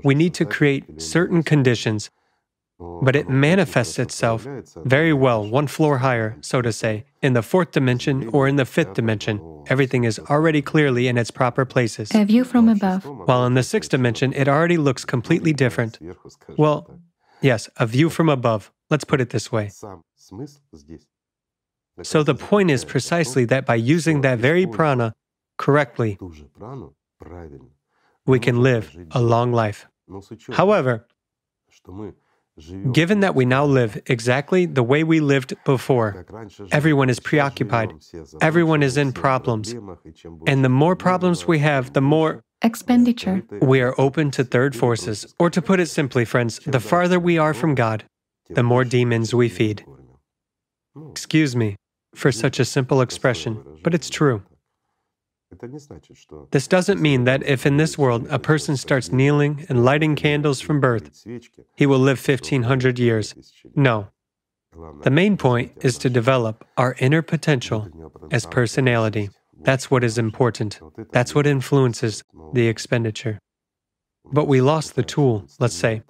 we 0.04 0.14
need 0.14 0.34
to 0.34 0.44
create 0.44 1.00
certain 1.00 1.42
conditions, 1.42 2.10
but 2.80 3.14
it 3.14 3.28
manifests 3.28 3.98
itself 3.98 4.46
very 4.84 5.12
well 5.12 5.46
one 5.46 5.66
floor 5.66 5.98
higher, 5.98 6.36
so 6.40 6.62
to 6.62 6.72
say, 6.72 7.04
in 7.22 7.34
the 7.34 7.42
fourth 7.42 7.72
dimension 7.72 8.28
or 8.32 8.48
in 8.48 8.56
the 8.56 8.64
fifth 8.64 8.94
dimension. 8.94 9.40
Everything 9.68 10.04
is 10.04 10.18
already 10.18 10.62
clearly 10.62 11.06
in 11.06 11.18
its 11.18 11.30
proper 11.30 11.64
places. 11.64 12.10
A 12.14 12.24
view 12.24 12.44
from 12.44 12.68
above. 12.68 13.04
While 13.04 13.44
in 13.46 13.54
the 13.54 13.62
sixth 13.62 13.90
dimension, 13.90 14.32
it 14.32 14.48
already 14.48 14.78
looks 14.78 15.04
completely 15.04 15.52
different. 15.52 15.98
Well, 16.56 16.90
yes, 17.40 17.68
a 17.76 17.86
view 17.86 18.08
from 18.08 18.28
above. 18.28 18.72
Let's 18.88 19.04
put 19.04 19.20
it 19.20 19.30
this 19.30 19.52
way. 19.52 19.70
So 22.02 22.22
the 22.22 22.34
point 22.34 22.70
is 22.70 22.84
precisely 22.84 23.44
that 23.46 23.66
by 23.66 23.74
using 23.74 24.22
that 24.22 24.38
very 24.38 24.66
prana 24.66 25.14
correctly, 25.58 26.18
we 28.24 28.38
can 28.38 28.62
live 28.62 28.96
a 29.10 29.20
long 29.20 29.52
life. 29.52 29.86
However, 30.52 31.06
Given 32.92 33.20
that 33.20 33.34
we 33.34 33.44
now 33.44 33.64
live 33.64 34.00
exactly 34.06 34.66
the 34.66 34.82
way 34.82 35.04
we 35.04 35.20
lived 35.20 35.54
before, 35.64 36.26
everyone 36.72 37.10
is 37.10 37.20
preoccupied, 37.20 37.92
everyone 38.40 38.82
is 38.82 38.96
in 38.96 39.12
problems, 39.12 39.74
and 40.46 40.64
the 40.64 40.68
more 40.68 40.96
problems 40.96 41.46
we 41.46 41.58
have, 41.60 41.92
the 41.92 42.00
more 42.00 42.42
Expenditure. 42.62 43.42
we 43.62 43.80
are 43.80 43.94
open 43.98 44.30
to 44.32 44.44
third 44.44 44.76
forces. 44.76 45.34
Or 45.38 45.48
to 45.48 45.62
put 45.62 45.80
it 45.80 45.86
simply, 45.86 46.24
friends, 46.26 46.60
the 46.66 46.80
farther 46.80 47.18
we 47.18 47.38
are 47.38 47.54
from 47.54 47.74
God, 47.74 48.04
the 48.50 48.62
more 48.62 48.84
demons 48.84 49.34
we 49.34 49.48
feed. 49.48 49.84
Excuse 51.10 51.56
me 51.56 51.76
for 52.14 52.32
such 52.32 52.58
a 52.58 52.64
simple 52.64 53.00
expression, 53.00 53.62
but 53.82 53.94
it's 53.94 54.10
true. 54.10 54.42
This 56.50 56.66
doesn't 56.66 57.00
mean 57.00 57.24
that 57.24 57.42
if 57.44 57.66
in 57.66 57.76
this 57.76 57.98
world 57.98 58.26
a 58.30 58.38
person 58.38 58.76
starts 58.76 59.12
kneeling 59.12 59.66
and 59.68 59.84
lighting 59.84 60.16
candles 60.16 60.60
from 60.60 60.80
birth, 60.80 61.24
he 61.76 61.86
will 61.86 61.98
live 61.98 62.18
1500 62.18 62.98
years. 62.98 63.34
No. 63.74 64.08
The 65.02 65.10
main 65.10 65.36
point 65.36 65.72
is 65.82 65.98
to 65.98 66.10
develop 66.10 66.64
our 66.76 66.94
inner 66.98 67.22
potential 67.22 67.88
as 68.30 68.46
personality. 68.46 69.30
That's 69.62 69.90
what 69.90 70.04
is 70.04 70.16
important. 70.16 70.80
That's 71.12 71.34
what 71.34 71.46
influences 71.46 72.22
the 72.54 72.68
expenditure. 72.68 73.38
But 74.32 74.46
we 74.46 74.60
lost 74.60 74.94
the 74.94 75.02
tool, 75.02 75.46
let's 75.58 75.74
say. 75.74 76.02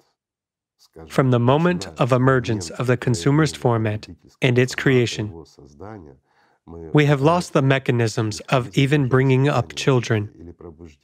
From 1.07 1.31
the 1.31 1.39
moment 1.39 1.87
of 1.97 2.11
emergence 2.11 2.69
of 2.69 2.87
the 2.87 2.97
consumerist 2.97 3.57
format 3.57 4.07
and 4.41 4.57
its 4.57 4.75
creation, 4.75 5.43
we 6.65 7.05
have 7.05 7.21
lost 7.21 7.53
the 7.53 7.61
mechanisms 7.61 8.39
of 8.49 8.75
even 8.77 9.07
bringing 9.07 9.49
up 9.49 9.75
children 9.75 10.53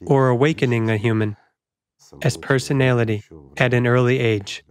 or 0.06 0.28
awakening 0.28 0.90
a 0.90 0.96
human 0.96 1.36
as 2.22 2.36
personality 2.36 3.22
at 3.56 3.74
an 3.74 3.86
early 3.86 4.18
age. 4.18 4.64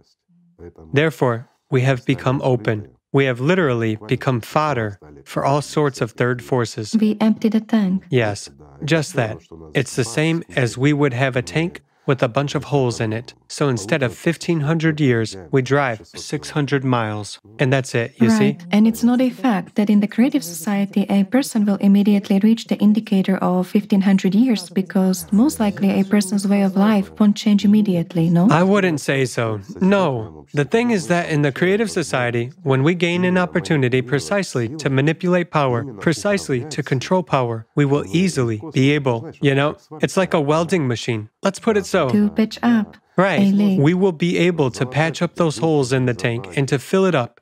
Therefore, 0.92 1.48
we 1.70 1.82
have 1.82 2.04
become 2.04 2.40
open. 2.42 2.88
We 3.12 3.24
have 3.24 3.40
literally 3.40 3.96
become 4.06 4.40
fodder 4.40 4.98
for 5.24 5.44
all 5.44 5.62
sorts 5.62 6.00
of 6.00 6.12
third 6.12 6.42
forces. 6.42 6.96
We 6.98 7.16
empty 7.20 7.48
the 7.48 7.60
tank. 7.60 8.06
Yes, 8.10 8.50
just 8.84 9.14
that. 9.14 9.38
It's 9.74 9.96
the 9.96 10.04
same 10.04 10.42
as 10.56 10.76
we 10.76 10.92
would 10.92 11.12
have 11.12 11.36
a 11.36 11.42
tank 11.42 11.82
with 12.08 12.22
a 12.22 12.28
bunch 12.28 12.54
of 12.54 12.64
holes 12.64 13.00
in 13.00 13.12
it. 13.12 13.34
So 13.48 13.68
instead 13.68 14.02
of 14.02 14.10
1500 14.12 14.98
years, 14.98 15.36
we 15.52 15.60
drive 15.62 16.06
600 16.06 16.82
miles. 16.82 17.38
And 17.58 17.70
that's 17.70 17.94
it, 17.94 18.14
you 18.20 18.30
see? 18.30 18.56
And 18.72 18.88
it's 18.88 19.04
not 19.04 19.20
a 19.20 19.30
fact 19.30 19.76
that 19.76 19.90
in 19.90 20.00
the 20.00 20.08
creative 20.08 20.42
society, 20.42 21.04
a 21.10 21.24
person 21.24 21.66
will 21.66 21.76
immediately 21.76 22.38
reach 22.40 22.66
the 22.66 22.76
indicator 22.76 23.36
of 23.36 23.72
1500 23.74 24.34
years 24.34 24.70
because 24.70 25.30
most 25.32 25.60
likely 25.60 26.00
a 26.00 26.04
person's 26.04 26.48
way 26.48 26.62
of 26.62 26.76
life 26.76 27.10
won't 27.20 27.36
change 27.36 27.64
immediately, 27.64 28.30
no? 28.30 28.48
I 28.50 28.62
wouldn't 28.62 29.00
say 29.00 29.26
so. 29.26 29.60
No. 29.82 30.46
The 30.54 30.64
thing 30.64 30.90
is 30.90 31.08
that 31.08 31.28
in 31.28 31.42
the 31.42 31.52
creative 31.52 31.90
society, 31.90 32.52
when 32.62 32.82
we 32.82 32.94
gain 32.94 33.24
an 33.24 33.36
opportunity 33.36 34.00
precisely 34.00 34.66
to 34.76 34.88
manipulate 34.88 35.50
power, 35.50 35.84
precisely 36.06 36.64
to 36.70 36.82
control 36.82 37.22
power, 37.22 37.66
we 37.74 37.84
will 37.84 38.04
easily 38.22 38.62
be 38.72 38.92
able, 38.92 39.30
you 39.42 39.54
know, 39.54 39.76
it's 40.00 40.16
like 40.16 40.32
a 40.32 40.40
welding 40.40 40.88
machine. 40.88 41.28
Let's 41.42 41.58
put 41.58 41.76
it 41.76 41.84
so. 41.84 41.97
To 42.06 42.30
pitch 42.30 42.58
up. 42.62 42.96
Right. 43.16 43.52
We 43.52 43.94
will 43.94 44.12
be 44.12 44.38
able 44.38 44.70
to 44.70 44.86
patch 44.86 45.22
up 45.22 45.34
those 45.34 45.58
holes 45.58 45.92
in 45.92 46.06
the 46.06 46.14
tank 46.14 46.56
and 46.56 46.68
to 46.68 46.78
fill 46.78 47.04
it 47.04 47.14
up 47.14 47.40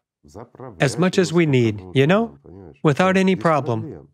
as 0.80 0.98
much 0.98 1.18
as 1.18 1.32
we 1.32 1.46
need, 1.46 1.82
you 1.94 2.06
know, 2.06 2.38
without 2.82 3.16
any 3.16 3.36
problem. 3.36 4.08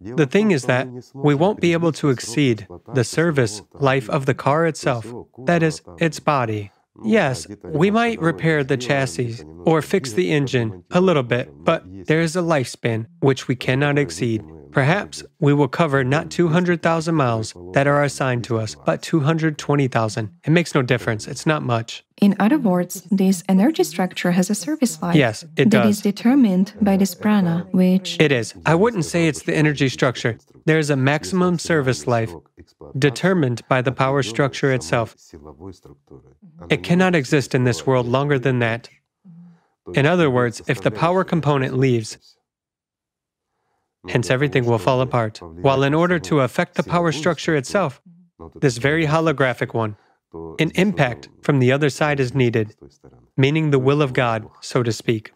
The 0.00 0.26
thing 0.26 0.52
is 0.52 0.64
that 0.66 0.88
we 1.12 1.34
won't 1.34 1.60
be 1.60 1.72
able 1.72 1.90
to 1.92 2.10
exceed 2.10 2.68
the 2.94 3.02
service 3.02 3.62
life 3.74 4.08
of 4.08 4.26
the 4.26 4.34
car 4.34 4.66
itself, 4.66 5.12
that 5.46 5.62
is, 5.62 5.82
its 5.98 6.20
body. 6.20 6.70
Yes, 7.04 7.46
we 7.64 7.90
might 7.90 8.20
repair 8.20 8.62
the 8.64 8.76
chassis 8.76 9.42
or 9.64 9.82
fix 9.82 10.12
the 10.12 10.32
engine 10.32 10.84
a 10.90 11.00
little 11.00 11.22
bit, 11.22 11.52
but 11.64 11.84
there 12.06 12.20
is 12.20 12.36
a 12.36 12.40
lifespan 12.40 13.06
which 13.20 13.48
we 13.48 13.56
cannot 13.56 13.98
exceed. 13.98 14.44
Perhaps 14.72 15.24
we 15.40 15.54
will 15.54 15.68
cover 15.68 16.04
not 16.04 16.30
200,000 16.30 17.14
miles 17.14 17.54
that 17.72 17.86
are 17.86 18.02
assigned 18.02 18.44
to 18.44 18.58
us, 18.58 18.74
but 18.74 19.02
220,000. 19.02 20.30
It 20.44 20.50
makes 20.50 20.74
no 20.74 20.82
difference, 20.82 21.26
it's 21.26 21.46
not 21.46 21.62
much. 21.62 22.04
In 22.20 22.34
other 22.40 22.58
words, 22.58 23.02
this 23.10 23.44
energy 23.48 23.84
structure 23.84 24.32
has 24.32 24.50
a 24.50 24.54
service 24.54 25.00
life. 25.00 25.14
Yes, 25.14 25.44
it 25.56 25.70
That 25.70 25.84
does. 25.84 25.96
is 25.96 26.02
determined 26.02 26.72
by 26.80 26.96
this 26.96 27.14
prana, 27.14 27.66
which 27.70 28.16
It 28.20 28.32
is. 28.32 28.54
I 28.66 28.74
wouldn't 28.74 29.04
say 29.04 29.28
it's 29.28 29.42
the 29.42 29.54
energy 29.54 29.88
structure. 29.88 30.36
There 30.66 30.78
is 30.78 30.90
a 30.90 30.96
maximum 30.96 31.58
service 31.58 32.06
life 32.06 32.32
determined 32.98 33.66
by 33.68 33.82
the 33.82 33.92
power 33.92 34.22
structure 34.22 34.72
itself. 34.72 35.16
It 36.68 36.82
cannot 36.82 37.14
exist 37.14 37.54
in 37.54 37.64
this 37.64 37.86
world 37.86 38.06
longer 38.06 38.38
than 38.38 38.58
that. 38.58 38.88
In 39.94 40.04
other 40.04 40.28
words, 40.28 40.60
if 40.66 40.82
the 40.82 40.90
power 40.90 41.24
component 41.24 41.78
leaves, 41.78 42.18
hence 44.08 44.30
everything 44.30 44.64
will 44.64 44.78
fall 44.78 45.00
apart. 45.00 45.40
While 45.42 45.82
in 45.82 45.94
order 45.94 46.18
to 46.20 46.40
affect 46.40 46.74
the 46.74 46.82
power 46.82 47.12
structure 47.12 47.56
itself, 47.56 48.00
this 48.60 48.78
very 48.78 49.06
holographic 49.06 49.74
one, 49.74 49.96
an 50.58 50.70
impact 50.74 51.28
from 51.42 51.58
the 51.58 51.72
other 51.72 51.90
side 51.90 52.20
is 52.20 52.34
needed, 52.34 52.74
meaning 53.36 53.70
the 53.70 53.78
will 53.78 54.02
of 54.02 54.12
God, 54.12 54.48
so 54.60 54.82
to 54.82 54.92
speak. 54.92 55.32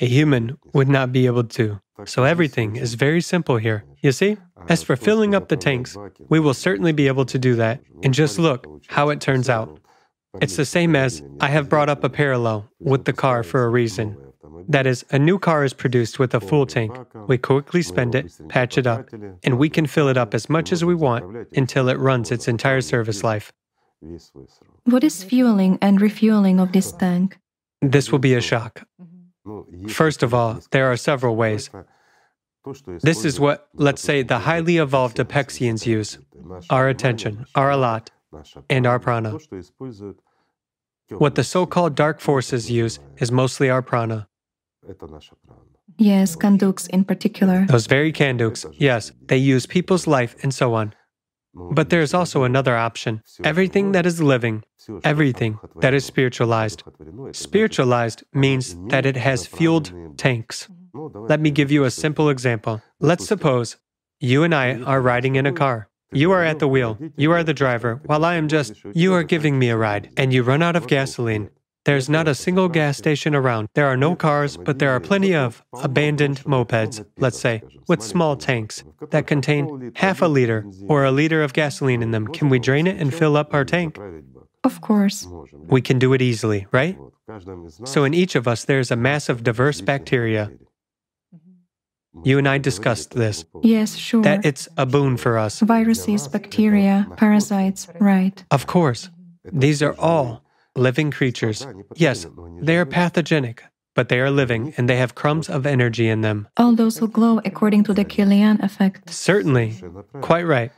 A 0.00 0.06
human 0.06 0.58
would 0.72 0.88
not 0.88 1.12
be 1.12 1.26
able 1.26 1.44
to. 1.44 1.80
So 2.06 2.24
everything 2.24 2.76
is 2.76 2.94
very 2.94 3.20
simple 3.20 3.58
here. 3.58 3.84
You 4.00 4.12
see? 4.12 4.38
As 4.68 4.82
for 4.82 4.96
filling 4.96 5.34
up 5.34 5.48
the 5.48 5.56
tanks, 5.56 5.96
we 6.28 6.40
will 6.40 6.54
certainly 6.54 6.92
be 6.92 7.06
able 7.06 7.26
to 7.26 7.38
do 7.38 7.54
that. 7.56 7.80
And 8.02 8.14
just 8.14 8.38
look 8.38 8.66
how 8.88 9.10
it 9.10 9.20
turns 9.20 9.48
out. 9.48 9.78
It's 10.40 10.56
the 10.56 10.64
same 10.64 10.94
as 10.96 11.22
I 11.40 11.48
have 11.48 11.68
brought 11.68 11.88
up 11.88 12.04
a 12.04 12.08
parallel 12.08 12.68
with 12.78 13.04
the 13.04 13.12
car 13.12 13.42
for 13.42 13.64
a 13.64 13.68
reason. 13.68 14.16
That 14.68 14.86
is, 14.86 15.04
a 15.10 15.18
new 15.18 15.38
car 15.38 15.64
is 15.64 15.72
produced 15.72 16.18
with 16.18 16.34
a 16.34 16.40
full 16.40 16.66
tank. 16.66 16.96
We 17.26 17.38
quickly 17.38 17.82
spend 17.82 18.14
it, 18.14 18.32
patch 18.48 18.78
it 18.78 18.86
up, 18.86 19.08
and 19.42 19.58
we 19.58 19.68
can 19.68 19.86
fill 19.86 20.08
it 20.08 20.16
up 20.16 20.34
as 20.34 20.48
much 20.48 20.72
as 20.72 20.84
we 20.84 20.94
want 20.94 21.48
until 21.56 21.88
it 21.88 21.98
runs 21.98 22.30
its 22.30 22.48
entire 22.48 22.80
service 22.80 23.22
life. 23.22 23.52
what 24.84 25.04
is 25.04 25.22
fueling 25.22 25.78
and 25.82 26.00
refueling 26.00 26.58
of 26.58 26.72
this 26.72 26.92
tank? 26.92 27.38
This 27.82 28.10
will 28.10 28.18
be 28.18 28.34
a 28.34 28.40
shock. 28.40 28.86
First 29.88 30.22
of 30.22 30.34
all, 30.34 30.60
there 30.70 30.90
are 30.90 30.96
several 30.96 31.36
ways. 31.36 31.70
This 33.02 33.24
is 33.24 33.40
what, 33.40 33.68
let's 33.74 34.02
say, 34.02 34.22
the 34.22 34.40
highly 34.40 34.76
evolved 34.76 35.16
Apexians 35.16 35.86
use 35.86 36.18
our 36.68 36.88
attention, 36.88 37.46
our 37.54 37.70
Allat, 37.70 38.08
and 38.68 38.86
our 38.86 38.98
prana. 38.98 39.38
What 41.10 41.34
the 41.34 41.44
so 41.44 41.66
called 41.66 41.94
dark 41.94 42.20
forces 42.20 42.70
use 42.70 42.98
is 43.18 43.32
mostly 43.32 43.70
our 43.70 43.82
prana. 43.82 44.28
Yes, 45.98 46.36
Kanduks 46.36 46.88
in 46.88 47.04
particular. 47.04 47.66
Those 47.68 47.86
very 47.86 48.12
Kanduks, 48.12 48.64
yes, 48.78 49.12
they 49.26 49.36
use 49.36 49.66
people's 49.66 50.06
life 50.06 50.34
and 50.42 50.54
so 50.54 50.74
on. 50.74 50.94
But 51.52 51.90
there 51.90 52.00
is 52.00 52.14
also 52.14 52.44
another 52.44 52.76
option. 52.76 53.22
Everything 53.42 53.92
that 53.92 54.06
is 54.06 54.22
living, 54.22 54.62
everything 55.02 55.58
that 55.80 55.94
is 55.94 56.04
spiritualized. 56.04 56.82
Spiritualized 57.32 58.22
means 58.32 58.76
that 58.88 59.04
it 59.04 59.16
has 59.16 59.46
fueled 59.46 59.92
tanks. 60.16 60.68
Let 60.94 61.40
me 61.40 61.50
give 61.50 61.70
you 61.70 61.84
a 61.84 61.90
simple 61.90 62.28
example. 62.28 62.82
Let's 63.00 63.26
suppose 63.26 63.76
you 64.20 64.44
and 64.44 64.54
I 64.54 64.80
are 64.80 65.00
riding 65.00 65.36
in 65.36 65.46
a 65.46 65.52
car. 65.52 65.88
You 66.12 66.32
are 66.32 66.44
at 66.44 66.58
the 66.58 66.66
wheel, 66.66 66.98
you 67.16 67.30
are 67.30 67.44
the 67.44 67.54
driver, 67.54 68.00
while 68.06 68.24
I 68.24 68.34
am 68.34 68.48
just, 68.48 68.74
you 68.94 69.14
are 69.14 69.22
giving 69.22 69.58
me 69.60 69.70
a 69.70 69.76
ride, 69.76 70.10
and 70.16 70.32
you 70.32 70.42
run 70.42 70.60
out 70.60 70.74
of 70.74 70.88
gasoline. 70.88 71.50
There's 71.86 72.10
not 72.10 72.28
a 72.28 72.34
single 72.34 72.68
gas 72.68 72.98
station 72.98 73.34
around. 73.34 73.68
There 73.74 73.86
are 73.86 73.96
no 73.96 74.14
cars, 74.14 74.56
but 74.58 74.78
there 74.78 74.90
are 74.90 75.00
plenty 75.00 75.34
of 75.34 75.64
abandoned 75.82 76.40
mopeds, 76.44 77.04
let's 77.18 77.40
say, 77.40 77.62
with 77.88 78.02
small 78.02 78.36
tanks 78.36 78.84
that 79.10 79.26
contain 79.26 79.92
half 79.96 80.20
a 80.20 80.26
liter 80.26 80.66
or 80.88 81.04
a 81.04 81.10
liter 81.10 81.42
of 81.42 81.54
gasoline 81.54 82.02
in 82.02 82.10
them. 82.10 82.26
Can 82.26 82.50
we 82.50 82.58
drain 82.58 82.86
it 82.86 83.00
and 83.00 83.14
fill 83.14 83.36
up 83.36 83.54
our 83.54 83.64
tank? 83.64 83.98
Of 84.62 84.82
course. 84.82 85.26
We 85.52 85.80
can 85.80 85.98
do 85.98 86.12
it 86.12 86.20
easily, 86.20 86.66
right? 86.70 86.98
So 87.84 88.04
in 88.04 88.12
each 88.12 88.34
of 88.34 88.46
us, 88.46 88.64
there's 88.64 88.90
a 88.90 88.96
mass 88.96 89.30
of 89.30 89.42
diverse 89.42 89.80
bacteria. 89.80 90.50
You 92.24 92.38
and 92.38 92.46
I 92.48 92.58
discussed 92.58 93.12
this, 93.12 93.44
Yes, 93.62 93.96
sure. 93.96 94.22
that 94.22 94.44
it's 94.44 94.68
a 94.76 94.84
boon 94.84 95.16
for 95.16 95.38
us. 95.38 95.60
Viruses, 95.60 96.28
bacteria, 96.28 97.06
parasites, 97.16 97.88
right. 98.00 98.44
Of 98.50 98.66
course, 98.66 99.08
these 99.44 99.80
are 99.80 99.94
all 99.98 100.44
living 100.76 101.10
creatures. 101.10 101.66
Yes, 101.96 102.26
they 102.60 102.76
are 102.76 102.86
pathogenic, 102.86 103.62
but 103.94 104.08
they 104.08 104.20
are 104.20 104.30
living 104.30 104.74
and 104.76 104.88
they 104.88 104.96
have 104.96 105.14
crumbs 105.14 105.48
of 105.48 105.66
energy 105.66 106.08
in 106.08 106.20
them. 106.20 106.48
All 106.56 106.74
those 106.74 106.98
who 106.98 107.08
glow 107.08 107.40
according 107.44 107.84
to 107.84 107.94
the 107.94 108.04
Kirlian 108.04 108.62
effect. 108.62 109.10
Certainly, 109.10 109.82
quite 110.20 110.46
right. 110.46 110.72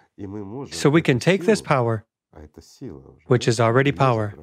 So 0.70 0.90
we 0.90 1.03
can 1.03 1.18
take 1.18 1.45
this 1.45 1.62
power, 1.62 2.05
which 3.26 3.49
is 3.49 3.61
already 3.61 3.93
power, 3.93 4.34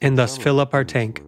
and 0.00 0.18
thus 0.18 0.36
fill 0.36 0.60
up 0.60 0.74
our 0.74 0.84
tank. 0.84 1.22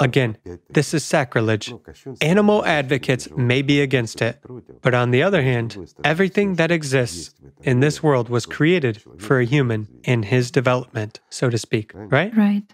Again, 0.00 0.36
this 0.68 0.92
is 0.94 1.04
sacrilege. 1.04 1.72
Animal 2.20 2.64
advocates 2.64 3.28
may 3.36 3.62
be 3.62 3.80
against 3.80 4.20
it, 4.20 4.40
but 4.82 4.94
on 4.94 5.10
the 5.12 5.22
other 5.22 5.42
hand, 5.42 5.94
everything 6.02 6.56
that 6.56 6.72
exists 6.72 7.34
in 7.62 7.80
this 7.80 8.02
world 8.02 8.28
was 8.28 8.46
created 8.46 9.02
for 9.18 9.38
a 9.38 9.44
human 9.44 9.86
in 10.02 10.24
his 10.24 10.50
development, 10.50 11.20
so 11.30 11.50
to 11.50 11.58
speak, 11.58 11.92
right? 11.94 12.36
Right. 12.36 12.64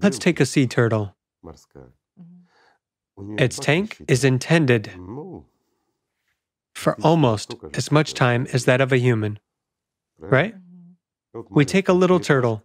Let's 0.00 0.18
take 0.18 0.38
a 0.40 0.46
sea 0.46 0.66
turtle. 0.66 1.16
Mm-hmm. 1.44 3.38
Its 3.38 3.58
tank 3.58 3.96
is 4.06 4.24
intended 4.24 4.92
for 6.74 6.96
almost 7.02 7.54
as 7.74 7.90
much 7.90 8.14
time 8.14 8.46
as 8.52 8.64
that 8.64 8.80
of 8.80 8.92
a 8.92 8.98
human, 8.98 9.38
right? 10.18 10.54
Mm-hmm. 11.34 11.54
We 11.54 11.64
take 11.64 11.88
a 11.88 11.92
little 11.92 12.20
turtle 12.20 12.62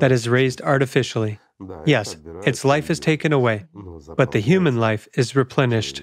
that 0.00 0.10
is 0.12 0.28
raised 0.28 0.60
artificially. 0.62 1.38
Yes, 1.84 2.16
its 2.44 2.64
life 2.64 2.90
is 2.90 3.00
taken 3.00 3.32
away, 3.32 3.64
but 4.16 4.32
the 4.32 4.40
human 4.40 4.76
life 4.76 5.08
is 5.14 5.34
replenished. 5.34 6.02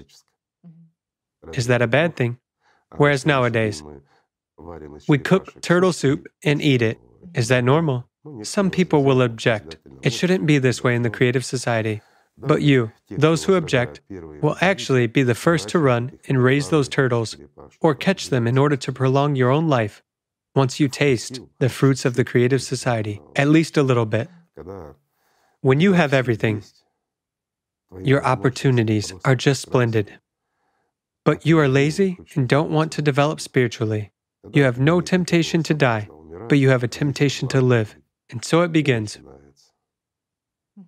Is 1.53 1.67
that 1.67 1.81
a 1.81 1.87
bad 1.87 2.15
thing? 2.15 2.39
Whereas 2.97 3.25
nowadays, 3.25 3.83
we 5.07 5.17
cook 5.17 5.61
turtle 5.61 5.93
soup 5.93 6.27
and 6.43 6.61
eat 6.61 6.81
it. 6.81 6.99
Is 7.33 7.47
that 7.49 7.63
normal? 7.63 8.07
Some 8.41 8.71
people 8.71 9.03
will 9.03 9.21
object. 9.21 9.77
It 10.01 10.13
shouldn't 10.13 10.45
be 10.45 10.57
this 10.57 10.83
way 10.83 10.95
in 10.95 11.01
the 11.03 11.09
creative 11.09 11.45
society. 11.45 12.01
But 12.37 12.61
you, 12.61 12.91
those 13.09 13.43
who 13.43 13.55
object, 13.55 14.01
will 14.09 14.57
actually 14.59 15.07
be 15.07 15.23
the 15.23 15.35
first 15.35 15.69
to 15.69 15.79
run 15.79 16.17
and 16.27 16.43
raise 16.43 16.69
those 16.69 16.89
turtles 16.89 17.37
or 17.79 17.93
catch 17.93 18.29
them 18.29 18.47
in 18.47 18.57
order 18.57 18.75
to 18.75 18.91
prolong 18.91 19.35
your 19.35 19.51
own 19.51 19.67
life 19.67 20.01
once 20.55 20.79
you 20.79 20.87
taste 20.87 21.39
the 21.59 21.69
fruits 21.69 22.05
of 22.05 22.15
the 22.15 22.23
creative 22.23 22.61
society, 22.61 23.21
at 23.35 23.49
least 23.49 23.77
a 23.77 23.83
little 23.83 24.05
bit. 24.05 24.29
When 25.63 25.79
you 25.79 25.93
have 25.93 26.13
everything, 26.13 26.61
your 28.01 28.21
opportunities 28.25 29.13
are 29.23 29.33
just 29.33 29.61
splendid. 29.61 30.19
But 31.23 31.45
you 31.45 31.57
are 31.57 31.69
lazy 31.69 32.17
and 32.35 32.49
don't 32.49 32.69
want 32.69 32.91
to 32.91 33.01
develop 33.01 33.39
spiritually. 33.39 34.11
You 34.51 34.63
have 34.63 34.77
no 34.77 34.99
temptation 34.99 35.63
to 35.63 35.73
die, 35.73 36.09
but 36.49 36.57
you 36.57 36.67
have 36.67 36.83
a 36.83 36.89
temptation 36.89 37.47
to 37.47 37.61
live. 37.61 37.95
And 38.29 38.43
so 38.43 38.63
it 38.63 38.73
begins. 38.73 39.19
Mm-hmm. 40.77 40.83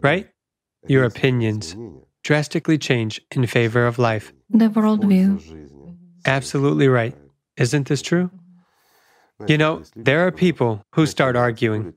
Right? 0.00 0.28
Your 0.86 1.02
opinions 1.02 1.74
drastically 2.22 2.78
change 2.78 3.20
in 3.32 3.44
favor 3.48 3.88
of 3.88 3.98
life. 3.98 4.32
The 4.50 4.68
worldview. 4.68 5.40
Mm-hmm. 5.40 5.90
Absolutely 6.26 6.86
right. 6.86 7.16
Isn't 7.56 7.88
this 7.88 8.02
true? 8.02 8.30
Mm-hmm. 8.30 9.50
You 9.50 9.58
know, 9.58 9.82
there 9.96 10.24
are 10.28 10.30
people 10.30 10.86
who 10.94 11.06
start 11.06 11.34
arguing. 11.34 11.92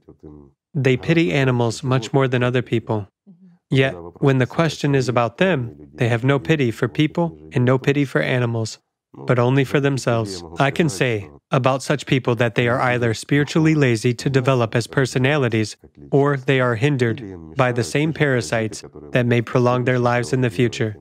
They 0.74 0.98
pity 0.98 1.32
animals 1.32 1.84
much 1.84 2.14
more 2.14 2.28
than 2.28 2.44
other 2.44 2.62
people. 2.62 3.08
Mm-hmm. 3.30 3.76
Yet, 3.76 3.94
when 4.22 4.40
the 4.40 4.48
question 4.48 4.96
is 4.96 5.08
about 5.08 5.38
them, 5.38 5.90
they 5.94 6.08
have 6.10 6.24
no 6.24 6.40
pity 6.40 6.72
for 6.72 6.88
people 6.88 7.38
and 7.54 7.64
no 7.64 7.78
pity 7.78 8.06
for 8.06 8.22
animals, 8.22 8.80
but 9.14 9.40
only 9.40 9.64
for 9.64 9.80
themselves. 9.80 10.44
I 10.60 10.72
can 10.72 10.90
say 10.90 11.30
about 11.52 11.84
such 11.84 12.08
people 12.08 12.36
that 12.36 12.56
they 12.56 12.68
are 12.68 12.82
either 12.82 13.14
spiritually 13.14 13.76
lazy 13.76 14.14
to 14.16 14.30
develop 14.30 14.76
as 14.76 14.88
personalities, 14.88 15.78
or 16.12 16.38
they 16.38 16.60
are 16.60 16.76
hindered 16.76 17.24
by 17.56 17.72
the 17.72 17.84
same 17.84 18.12
parasites 18.12 18.84
that 19.12 19.28
may 19.28 19.42
prolong 19.42 19.86
their 19.86 20.00
lives 20.00 20.34
in 20.34 20.42
the 20.42 20.50
future. 20.50 20.98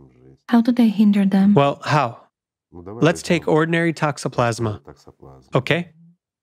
How 0.49 0.61
do 0.61 0.73
they 0.73 0.89
hinder 0.89 1.25
them? 1.25 1.55
Well, 1.55 1.81
how? 1.85 2.19
Let's 2.71 3.23
take 3.23 3.49
ordinary 3.49 3.95
toxoplasma. 3.95 4.81
Okay? 5.55 5.93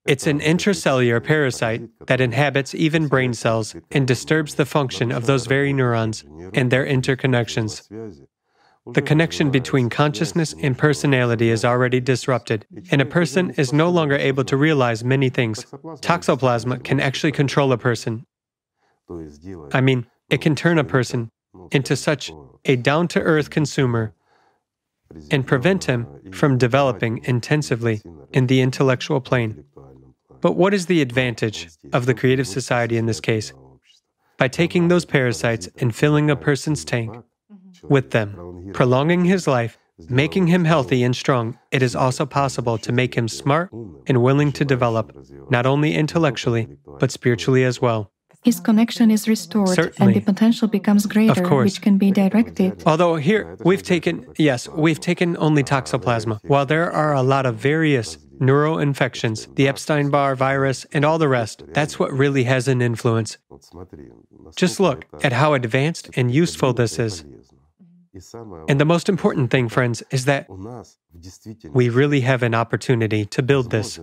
It's 0.06 0.26
an 0.26 0.40
intracellular 0.40 1.22
parasite 1.22 1.82
that 2.06 2.20
inhabits 2.20 2.74
even 2.74 3.06
brain 3.06 3.34
cells 3.34 3.74
and 3.90 4.08
disturbs 4.08 4.54
the 4.54 4.64
function 4.64 5.12
of 5.12 5.26
those 5.26 5.46
very 5.46 5.72
neurons 5.72 6.24
and 6.54 6.70
their 6.70 6.86
interconnections. 6.86 7.86
The 8.86 9.02
connection 9.02 9.50
between 9.50 9.90
consciousness 9.90 10.54
and 10.62 10.76
personality 10.76 11.50
is 11.50 11.66
already 11.66 12.00
disrupted, 12.00 12.66
and 12.90 13.02
a 13.02 13.06
person 13.06 13.50
is 13.50 13.74
no 13.74 13.90
longer 13.90 14.16
able 14.16 14.42
to 14.44 14.56
realize 14.56 15.04
many 15.04 15.28
things. 15.28 15.64
Toxoplasma 16.00 16.82
can 16.82 16.98
actually 16.98 17.32
control 17.32 17.72
a 17.72 17.78
person. 17.78 18.24
I 19.72 19.82
mean, 19.82 20.06
it 20.30 20.40
can 20.40 20.56
turn 20.56 20.78
a 20.78 20.84
person 20.84 21.30
into 21.72 21.94
such 21.94 22.32
a 22.64 22.76
down 22.76 23.06
to 23.08 23.20
earth 23.20 23.50
consumer 23.50 24.14
and 25.30 25.46
prevent 25.46 25.84
him 25.84 26.06
from 26.32 26.56
developing 26.56 27.20
intensively 27.24 28.00
in 28.32 28.46
the 28.46 28.60
intellectual 28.60 29.20
plane. 29.20 29.64
But 30.40 30.52
what 30.52 30.74
is 30.74 30.86
the 30.86 31.02
advantage 31.02 31.68
of 31.92 32.06
the 32.06 32.14
creative 32.14 32.46
society 32.46 32.96
in 32.96 33.06
this 33.06 33.20
case? 33.20 33.52
By 34.38 34.48
taking 34.48 34.88
those 34.88 35.04
parasites 35.04 35.68
and 35.78 35.94
filling 35.94 36.30
a 36.30 36.36
person's 36.36 36.84
tank 36.84 37.14
with 37.82 38.10
them, 38.10 38.70
prolonging 38.72 39.24
his 39.24 39.46
life, 39.46 39.76
making 40.08 40.46
him 40.46 40.64
healthy 40.64 41.02
and 41.02 41.14
strong, 41.14 41.58
it 41.70 41.82
is 41.82 41.94
also 41.94 42.24
possible 42.24 42.78
to 42.78 42.92
make 42.92 43.14
him 43.14 43.28
smart 43.28 43.70
and 44.06 44.22
willing 44.22 44.50
to 44.52 44.64
develop, 44.64 45.14
not 45.50 45.66
only 45.66 45.94
intellectually, 45.94 46.68
but 46.98 47.10
spiritually 47.10 47.64
as 47.64 47.82
well. 47.82 48.10
His 48.42 48.58
connection 48.58 49.10
is 49.10 49.28
restored 49.28 49.68
Certainly. 49.68 50.14
and 50.14 50.22
the 50.22 50.24
potential 50.32 50.66
becomes 50.66 51.04
greater, 51.04 51.46
which 51.62 51.82
can 51.82 51.98
be 51.98 52.10
directed. 52.10 52.82
Although 52.86 53.16
here 53.16 53.58
we've 53.62 53.82
taken, 53.82 54.24
yes, 54.38 54.66
we've 54.68 55.00
taken 55.00 55.36
only 55.36 55.62
toxoplasma, 55.62 56.40
while 56.44 56.64
there 56.64 56.90
are 56.90 57.12
a 57.12 57.22
lot 57.22 57.44
of 57.44 57.56
various 57.56 58.16
neuroinfections, 58.40 59.54
the 59.54 59.68
Epstein 59.68 60.10
Barr 60.10 60.34
virus, 60.34 60.86
and 60.92 61.04
all 61.04 61.18
the 61.18 61.28
rest. 61.28 61.62
That's 61.68 61.98
what 61.98 62.12
really 62.12 62.44
has 62.44 62.68
an 62.68 62.82
influence. 62.82 63.36
Just 64.56 64.80
look 64.80 65.04
at 65.22 65.32
how 65.32 65.54
advanced 65.54 66.10
and 66.16 66.32
useful 66.32 66.72
this 66.72 66.98
is. 66.98 67.24
And 68.68 68.80
the 68.80 68.84
most 68.84 69.08
important 69.08 69.50
thing, 69.50 69.68
friends, 69.68 70.02
is 70.10 70.24
that 70.24 70.48
we 71.72 71.88
really 71.88 72.22
have 72.22 72.42
an 72.42 72.54
opportunity 72.54 73.24
to 73.26 73.42
build 73.42 73.70
this. 73.70 74.00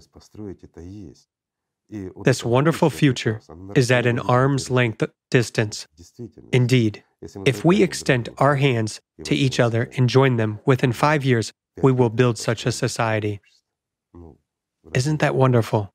This 2.24 2.44
wonderful 2.44 2.90
future 2.90 3.42
is 3.76 3.92
at 3.92 4.06
an 4.06 4.20
arm's 4.20 4.70
length 4.70 5.04
distance. 5.32 5.88
Indeed, 6.52 7.04
if 7.46 7.66
we 7.66 7.82
extend 7.84 8.30
our 8.38 8.56
hands 8.56 9.02
to 9.24 9.36
each 9.36 9.60
other 9.60 9.90
and 9.98 10.10
join 10.10 10.38
them 10.38 10.60
within 10.66 10.94
five 10.94 11.26
years, 11.26 11.52
we 11.82 11.92
will 11.92 12.10
build 12.10 12.38
such 12.38 12.66
a 12.66 12.72
society. 12.72 13.40
Isn't 14.94 15.20
that 15.20 15.36
wonderful? 15.36 15.94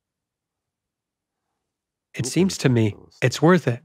It 2.15 2.27
seems 2.27 2.59
to 2.59 2.69
me 2.69 2.95
it's 3.23 3.41
worth 3.41 3.67
it, 3.67 3.81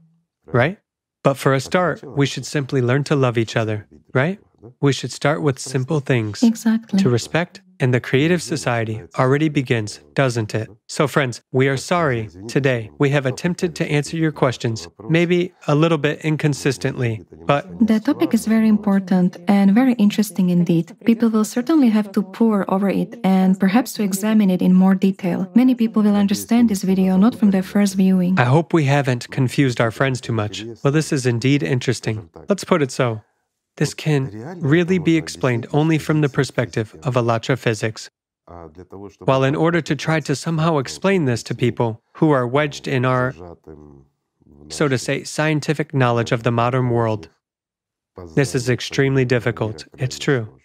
right? 0.46 0.78
But 1.24 1.34
for 1.34 1.54
a 1.54 1.60
start, 1.60 2.02
we 2.04 2.26
should 2.26 2.46
simply 2.46 2.80
learn 2.82 3.04
to 3.04 3.16
love 3.16 3.38
each 3.38 3.56
other, 3.56 3.86
right? 4.14 4.38
We 4.80 4.92
should 4.92 5.12
start 5.12 5.42
with 5.42 5.58
simple 5.58 6.00
things 6.00 6.42
Exactly. 6.42 6.98
to 7.00 7.08
respect, 7.08 7.62
and 7.80 7.94
the 7.94 8.00
creative 8.00 8.42
society 8.42 9.02
already 9.18 9.48
begins, 9.48 10.00
doesn't 10.14 10.54
it? 10.54 10.68
So, 10.88 11.06
friends, 11.06 11.40
we 11.52 11.68
are 11.68 11.76
sorry 11.76 12.28
today 12.48 12.90
we 12.98 13.10
have 13.10 13.26
attempted 13.26 13.74
to 13.76 13.84
answer 13.90 14.16
your 14.16 14.32
questions, 14.32 14.88
maybe 15.08 15.52
a 15.66 15.74
little 15.74 15.98
bit 15.98 16.20
inconsistently, 16.24 17.22
but 17.46 17.66
The 17.86 18.00
topic 18.00 18.34
is 18.34 18.46
very 18.46 18.68
important 18.68 19.36
and 19.46 19.74
very 19.74 19.94
interesting 19.94 20.50
indeed. 20.50 20.96
People 21.04 21.30
will 21.30 21.44
certainly 21.44 21.88
have 21.88 22.12
to 22.12 22.22
pore 22.22 22.64
over 22.68 22.88
it 22.88 23.18
and 23.24 23.58
perhaps 23.58 23.92
to 23.94 24.02
examine 24.02 24.50
it 24.50 24.62
in 24.62 24.74
more 24.74 24.94
detail. 24.94 25.50
Many 25.54 25.74
people 25.74 26.02
will 26.02 26.16
understand 26.16 26.68
this 26.68 26.82
video 26.82 27.16
not 27.16 27.34
from 27.34 27.50
their 27.50 27.62
first 27.62 27.94
viewing. 27.94 28.38
I 28.38 28.44
hope 28.44 28.72
we 28.72 28.84
haven't 28.84 29.30
confused 29.30 29.80
our 29.80 29.90
friends 29.90 30.20
too 30.20 30.32
much. 30.32 30.64
Well, 30.82 30.92
this 30.92 31.12
is 31.12 31.26
indeed 31.26 31.62
interesting. 31.62 32.28
Let's 32.48 32.64
put 32.64 32.82
it 32.82 32.90
so. 32.90 33.22
This 33.78 33.94
can 33.94 34.58
really 34.60 34.98
be 34.98 35.16
explained 35.16 35.66
only 35.72 35.98
from 35.98 36.20
the 36.20 36.28
perspective 36.28 36.96
of 37.04 37.16
ALLATRA 37.16 37.56
physics. 37.56 38.10
While 39.20 39.44
in 39.44 39.54
order 39.54 39.80
to 39.80 39.94
try 39.94 40.18
to 40.20 40.34
somehow 40.34 40.78
explain 40.78 41.26
this 41.26 41.44
to 41.44 41.54
people 41.54 42.02
who 42.14 42.30
are 42.30 42.46
wedged 42.46 42.88
in 42.88 43.04
our, 43.04 43.34
so 44.68 44.88
to 44.88 44.98
say, 44.98 45.22
scientific 45.22 45.94
knowledge 45.94 46.32
of 46.32 46.42
the 46.42 46.50
modern 46.50 46.90
world, 46.90 47.28
this 48.34 48.56
is 48.56 48.68
extremely 48.68 49.24
difficult. 49.24 49.86
It's 49.96 50.18
true. 50.18 50.57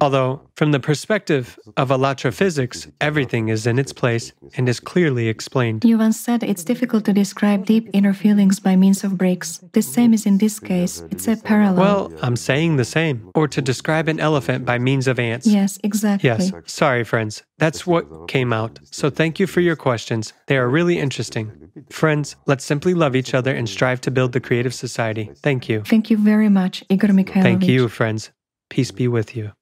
Although, 0.00 0.40
from 0.54 0.70
the 0.72 0.80
perspective 0.80 1.58
of 1.76 1.90
ALLATRA 1.90 2.32
physics, 2.32 2.86
everything 3.00 3.48
is 3.48 3.66
in 3.66 3.78
its 3.78 3.92
place 3.92 4.32
and 4.56 4.68
is 4.68 4.78
clearly 4.78 5.28
explained. 5.28 5.84
You 5.84 5.98
once 5.98 6.18
said 6.20 6.42
it's 6.42 6.62
difficult 6.62 7.04
to 7.06 7.12
describe 7.12 7.66
deep 7.66 7.88
inner 7.92 8.14
feelings 8.14 8.60
by 8.60 8.76
means 8.76 9.02
of 9.02 9.18
bricks. 9.18 9.58
The 9.72 9.82
same 9.82 10.14
is 10.14 10.24
in 10.24 10.38
this 10.38 10.60
case. 10.60 11.02
It's 11.10 11.26
a 11.26 11.36
parallel. 11.36 11.76
Well, 11.76 12.12
I'm 12.22 12.36
saying 12.36 12.76
the 12.76 12.84
same. 12.84 13.30
Or 13.34 13.48
to 13.48 13.60
describe 13.60 14.08
an 14.08 14.20
elephant 14.20 14.64
by 14.64 14.78
means 14.78 15.08
of 15.08 15.18
ants. 15.18 15.46
yes, 15.46 15.78
exactly. 15.82 16.28
Yes. 16.28 16.52
Sorry, 16.66 17.02
friends. 17.04 17.42
That's 17.58 17.86
what 17.86 18.28
came 18.28 18.52
out. 18.52 18.78
So 18.84 19.10
thank 19.10 19.40
you 19.40 19.46
for 19.46 19.60
your 19.60 19.76
questions. 19.76 20.32
They 20.46 20.58
are 20.58 20.68
really 20.68 20.98
interesting. 20.98 21.70
Friends, 21.90 22.36
let's 22.46 22.64
simply 22.64 22.94
love 22.94 23.16
each 23.16 23.34
other 23.34 23.54
and 23.54 23.68
strive 23.68 24.00
to 24.02 24.10
build 24.10 24.32
the 24.32 24.40
creative 24.40 24.74
society. 24.74 25.30
Thank 25.42 25.68
you. 25.68 25.82
Thank 25.82 26.10
you 26.10 26.16
very 26.16 26.48
much, 26.48 26.84
Igor 26.88 27.10
Mikhailovich. 27.10 27.42
Thank 27.42 27.66
you, 27.66 27.88
friends. 27.88 28.30
Peace 28.70 28.90
be 28.90 29.08
with 29.08 29.34
you. 29.34 29.52